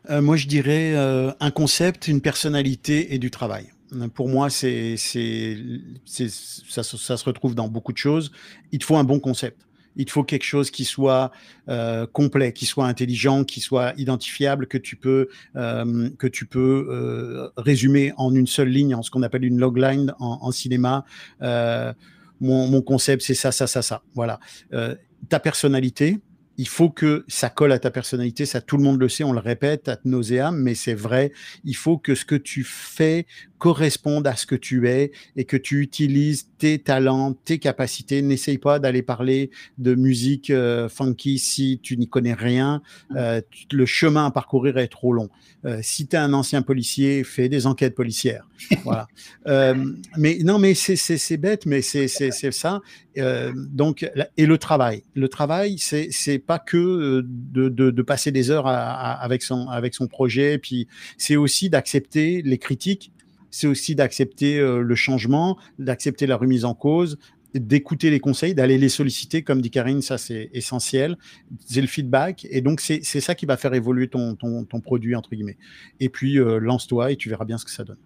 Euh, 0.10 0.22
Moi, 0.22 0.36
je 0.38 0.48
dirais 0.48 0.94
euh, 0.96 1.32
un 1.40 1.52
concept, 1.52 2.08
une 2.08 2.22
personnalité 2.22 3.14
et 3.14 3.20
du 3.20 3.32
travail. 3.32 3.72
Pour 4.16 4.28
moi, 4.28 4.50
c'est, 4.50 4.98
ça, 4.98 6.84
ça, 6.84 7.18
se 7.18 7.24
retrouve 7.24 7.56
dans 7.56 7.70
beaucoup 7.70 7.94
de 7.94 7.98
choses. 7.98 8.32
Il 8.74 8.80
te 8.80 8.86
faut 8.86 8.98
un 8.98 9.06
bon 9.06 9.22
concept. 9.22 9.67
Il 9.98 10.10
faut 10.10 10.24
quelque 10.24 10.44
chose 10.44 10.72
qui 10.72 10.86
soit 10.86 11.32
euh, 11.70 12.08
complet, 12.08 12.54
qui 12.54 12.66
soit 12.66 12.86
intelligent, 12.86 13.44
qui 13.44 13.60
soit 13.60 13.94
identifiable, 13.98 14.68
que 14.68 14.78
tu 14.78 14.96
peux, 14.96 15.28
que 15.56 16.28
tu 16.28 16.46
peux 16.46 17.52
résumer 17.58 18.14
en 18.18 18.34
une 18.34 18.48
seule 18.48 18.70
ligne, 18.70 18.96
en 18.96 19.04
ce 19.04 19.12
qu'on 19.12 19.24
appelle 19.24 19.44
une 19.44 19.60
logline 19.60 20.14
en, 20.20 20.40
en 20.42 20.52
cinéma 20.52 21.06
mon, 22.40 22.82
concept, 22.82 23.24
c'est 23.24 23.34
ça, 23.34 23.52
ça, 23.52 23.68
ça, 23.68 23.82
ça. 23.82 24.04
Voilà. 24.14 24.40
ta 25.30 25.40
personnalité, 25.40 26.20
il 26.58 26.68
faut 26.68 26.90
que 26.90 27.24
ça 27.28 27.50
colle 27.50 27.72
à 27.72 27.80
ta 27.80 27.92
personnalité, 27.92 28.46
ça 28.46 28.62
tout 28.62 28.78
le 28.78 28.84
monde 28.84 29.00
le 29.00 29.10
sait, 29.10 29.24
on 29.24 29.32
le 29.32 29.40
répète 29.40 29.88
à 29.88 29.98
nauséam, 30.06 30.60
mais 30.60 30.74
c'est 30.74 30.96
vrai, 30.96 31.32
il 31.64 31.76
faut 31.76 31.98
que 31.98 32.16
ce 32.16 32.26
que 32.26 32.36
tu 32.36 32.64
fais 32.64 33.28
corresponde 33.58 34.28
à 34.28 34.36
ce 34.36 34.46
que 34.46 34.56
tu 34.56 34.88
es 34.88 35.12
et 35.36 35.46
que 35.46 35.58
tu 35.58 35.82
utilises 35.82 36.48
tes 36.58 36.80
talents, 36.80 37.34
tes 37.34 37.60
capacités. 37.60 38.22
N'essaye 38.22 38.58
pas 38.58 38.80
d'aller 38.80 39.02
parler 39.02 39.52
de 39.78 39.96
musique 39.96 40.50
euh, 40.50 40.90
funky 40.90 41.40
si 41.40 41.80
tu 41.82 41.98
n'y 41.98 42.08
connais 42.08 42.34
rien. 42.34 42.82
Mmh. 43.10 43.18
Euh, 43.18 43.42
le 43.72 43.86
chemin 43.86 44.28
à 44.28 44.32
parcourir 44.32 44.78
est 44.78 44.88
trop 44.88 45.14
long. 45.14 45.30
Euh, 45.66 45.80
si 45.82 46.08
tu 46.08 46.16
es 46.16 46.20
un 46.20 46.34
ancien 46.34 46.62
policier, 46.62 47.24
fais 47.24 47.50
des 47.50 47.66
enquêtes 47.66 47.96
policières. 47.96 48.48
voilà. 48.84 49.08
mais 50.18 50.40
non, 50.44 50.60
mais 50.60 50.74
c'est 50.74 51.38
bête, 51.38 51.66
mais 51.66 51.82
c'est 51.82 52.08
ça. 52.52 52.82
donc, 53.56 54.10
et 54.38 54.46
le 54.46 54.58
travail. 54.58 55.04
Le 55.16 55.30
travail, 55.30 55.78
c'est 55.80 56.40
pas 56.40 56.60
que 56.60 57.24
de, 57.26 57.70
de, 57.70 57.92
de, 57.92 58.02
passer 58.02 58.32
des 58.32 58.50
heures 58.52 58.68
avec, 58.68 59.42
son, 59.42 59.68
avec 59.68 59.94
son 59.94 60.08
projet, 60.08 60.58
puis 60.58 60.88
c'est 61.18 61.36
aussi 61.36 61.70
d'accepter 61.70 62.42
les 62.44 62.58
critiques 62.58 63.12
c'est 63.58 63.68
aussi 63.68 63.96
d'accepter 63.96 64.60
euh, 64.60 64.82
le 64.82 64.96
changement, 64.96 65.58
d'accepter 65.80 66.28
la 66.28 66.38
remise 66.38 66.64
en 66.64 66.76
cause, 66.76 67.18
d'écouter 67.56 68.12
les 68.12 68.20
conseils, 68.20 68.54
d'aller 68.54 68.78
les 68.78 68.90
solliciter, 68.90 69.42
comme 69.42 69.62
dit 69.62 69.72
Karine, 69.72 70.04
ça 70.04 70.20
c'est 70.20 70.52
essentiel. 70.54 71.18
C'est 71.66 71.82
le 71.82 71.88
feedback, 71.88 72.46
et 72.52 72.62
donc 72.62 72.82
c'est 72.82 73.02
ça 73.02 73.34
qui 73.34 73.48
va 73.48 73.58
faire 73.58 73.74
évoluer 73.74 74.10
ton, 74.10 74.36
ton, 74.36 74.80
produit, 74.80 75.16
entre 75.16 75.32
guillemets. 75.32 75.58
Et 76.00 76.10
puis, 76.10 76.38
euh, 76.38 76.60
lance-toi 76.60 77.12
et 77.12 77.16
tu 77.16 77.30
verras 77.30 77.46
bien 77.46 77.58
ce 77.58 77.66
que 77.66 77.72
ça 77.72 77.84
donne. 77.84 77.98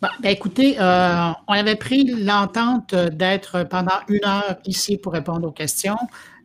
Ben, 0.00 0.10
écoutez, 0.24 0.76
euh, 0.80 1.30
on 1.46 1.52
avait 1.52 1.76
pris 1.76 2.04
l'entente 2.04 2.94
d'être 2.94 3.64
pendant 3.64 4.00
une 4.08 4.24
heure 4.24 4.56
ici 4.64 4.96
pour 4.96 5.12
répondre 5.12 5.46
aux 5.46 5.52
questions. 5.52 5.98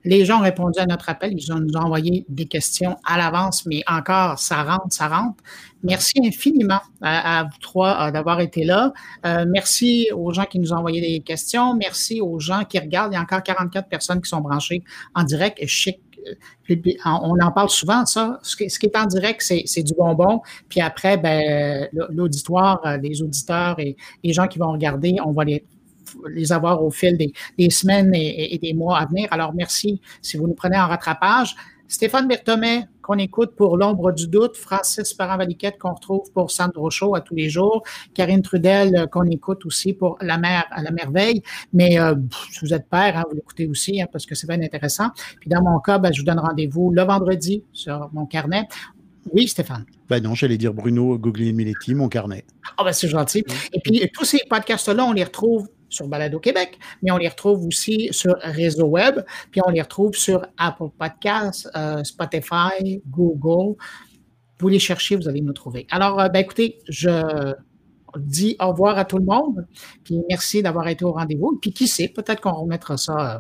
Les 0.06 0.26
gens 0.26 0.40
ont 0.40 0.44
répondu 0.44 0.80
à 0.80 0.86
notre 0.86 1.10
appel. 1.10 1.34
Ils 1.34 1.52
ont 1.54 1.60
nous 1.60 1.76
envoyé 1.76 2.26
des 2.28 2.46
questions 2.46 2.98
à 3.06 3.18
l'avance, 3.18 3.66
mais 3.66 3.84
encore, 3.88 4.38
ça 4.40 4.64
rentre, 4.64 4.94
ça 4.94 5.08
rentre. 5.08 5.42
Merci 5.84 6.14
infiniment 6.24 6.80
à, 7.02 7.44
vous 7.44 7.60
trois 7.60 8.08
euh, 8.08 8.12
d'avoir 8.12 8.40
été 8.40 8.64
là. 8.64 8.94
Euh, 9.26 9.46
merci 9.48 10.10
aux 10.16 10.32
gens 10.32 10.46
qui 10.46 10.60
nous 10.60 10.72
ont 10.74 10.78
envoyé 10.78 11.02
des 11.02 11.20
questions. 11.20 11.76
Merci 11.76 12.22
aux 12.22 12.40
gens 12.40 12.64
qui 12.64 12.80
regardent. 12.80 13.12
Il 13.14 13.16
y 13.16 13.18
a 13.18 13.22
encore 13.22 13.44
44 13.44 13.90
personnes 13.90 14.22
qui 14.22 14.30
sont 14.30 14.42
branchées 14.42 14.84
en 15.14 15.24
direct. 15.24 15.60
Chic, 15.68 16.00
euh, 16.70 16.76
on 17.06 17.38
en 17.42 17.52
parle 17.52 17.70
souvent, 17.70 18.06
ça. 18.06 18.40
Ce 18.44 18.56
qui 18.56 18.86
est 18.86 18.98
en 18.98 19.06
direct, 19.06 19.42
c'est 19.42 19.84
du 19.84 19.94
bonbon. 19.94 20.42
Puis 20.70 20.80
après, 20.80 21.18
ben, 21.18 21.88
l'auditoire, 22.10 22.82
les 23.02 23.22
auditeurs 23.22 23.78
et 23.80 23.98
les 24.24 24.32
gens 24.34 24.48
qui 24.48 24.60
vont 24.60 24.72
regarder, 24.72 25.18
on 25.26 25.32
va 25.32 25.44
les 25.44 25.66
les 26.30 26.52
avoir 26.52 26.84
au 26.84 26.92
fil 26.92 27.18
des, 27.18 27.70
semaines 27.70 28.14
et, 28.14 28.58
des 28.62 28.74
mois 28.74 29.00
à 29.00 29.06
venir. 29.06 29.28
Alors, 29.32 29.54
merci 29.54 30.02
si 30.22 30.38
vous 30.38 30.48
nous 30.48 30.54
prenez 30.54 30.78
en 30.78 30.88
rattrapage. 30.88 31.56
Stéphane 31.88 32.28
Berthomé, 32.28 32.86
qu'on 33.04 33.20
écoute 33.20 33.56
pour 33.56 33.78
L'ombre 33.78 34.12
du 34.12 34.28
doute, 34.28 34.58
Francis 34.58 35.14
Parent-Valiquette, 35.14 35.78
qu'on 35.78 35.94
retrouve 35.94 36.32
pour 36.32 36.50
Sandro 36.50 36.90
Show 36.90 37.14
à 37.14 37.22
tous 37.22 37.36
les 37.36 37.50
jours, 37.50 37.84
Karine 38.16 38.42
Trudel, 38.42 38.96
euh, 38.96 39.06
qu'on 39.06 39.26
écoute 39.26 39.66
aussi 39.66 39.94
pour 39.94 40.18
La 40.22 40.38
mer 40.38 40.66
à 40.72 40.82
la 40.82 40.90
merveille. 40.90 41.44
Mais 41.72 42.00
euh, 42.00 42.16
si 42.52 42.66
vous 42.66 42.74
êtes 42.74 42.90
père, 42.90 43.18
hein, 43.18 43.24
vous 43.30 43.36
l'écoutez 43.36 43.68
aussi 43.68 44.02
hein, 44.02 44.08
parce 44.12 44.26
que 44.26 44.34
c'est 44.34 44.48
bien 44.48 44.62
intéressant. 44.62 45.10
Puis 45.40 45.50
dans 45.50 45.62
mon 45.62 45.80
cas, 45.80 46.00
ben, 46.00 46.12
je 46.12 46.22
vous 46.22 46.26
donne 46.26 46.40
rendez-vous 46.40 46.92
le 46.92 47.04
vendredi 47.04 47.64
sur 47.74 48.10
mon 48.14 48.26
carnet. 48.26 48.68
Oui, 49.32 49.48
Stéphane? 49.48 49.86
Ben 50.10 50.22
non, 50.22 50.34
j'allais 50.34 50.58
dire 50.58 50.74
Bruno 50.74 51.18
Googly 51.18 51.54
Miletti, 51.54 51.96
mon 51.96 52.10
carnet. 52.10 52.44
Ah 52.78 52.84
ben 52.84 52.92
c'est 52.92 53.08
gentil. 53.08 53.44
Et 53.72 53.80
puis 53.80 54.10
tous 54.14 54.26
ces 54.26 54.40
podcasts-là, 54.50 55.06
on 55.06 55.14
les 55.14 55.24
retrouve 55.24 55.70
sur 55.94 56.08
Balado 56.08 56.40
Québec, 56.40 56.78
mais 57.02 57.12
on 57.12 57.18
les 57.18 57.28
retrouve 57.28 57.66
aussi 57.66 58.10
sur 58.12 58.36
Réseau 58.42 58.88
Web, 58.88 59.22
puis 59.52 59.62
on 59.66 59.70
les 59.70 59.82
retrouve 59.82 60.16
sur 60.16 60.46
Apple 60.58 60.90
Podcasts, 60.98 61.70
euh, 61.76 62.04
Spotify, 62.04 63.02
Google. 63.08 63.76
Vous 64.60 64.68
les 64.68 64.80
cherchez, 64.80 65.16
vous 65.16 65.28
allez 65.28 65.42
nous 65.42 65.54
trouver. 65.54 65.88
Alors, 65.92 66.20
euh, 66.20 66.30
ben, 66.30 66.40
écoutez, 66.40 66.80
je 66.90 67.54
dis 68.18 68.56
au 68.60 68.70
revoir 68.70 68.98
à 68.98 69.06
tout 69.06 69.18
le 69.18 69.26
monde, 69.26 69.66
puis 70.04 70.20
merci 70.30 70.62
d'avoir 70.62 70.88
été 70.88 71.06
au 71.06 71.14
rendez-vous. 71.14 71.58
Puis 71.62 71.74
qui 71.74 71.88
sait, 71.88 72.08
peut-être 72.08 72.42
qu'on 72.42 72.54
remettra 72.54 72.98
ça 72.98 73.36
euh, 73.36 73.40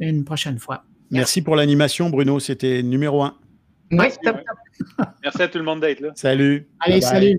une 0.00 0.24
prochaine 0.24 0.58
fois. 0.58 0.84
Merci, 1.10 1.42
pour 1.42 1.56
l'animation, 1.56 2.08
Bruno. 2.08 2.40
C'était 2.40 2.82
numéro 2.82 3.22
un. 3.22 3.36
Oui, 3.90 4.06
top, 4.22 4.38
Merci 5.22 5.42
à 5.42 5.48
tout 5.48 5.58
le 5.58 5.64
monde 5.64 5.80
d'être 5.80 6.00
là. 6.00 6.12
Salut. 6.14 6.68
Allez, 6.80 7.02
salut. 7.02 7.38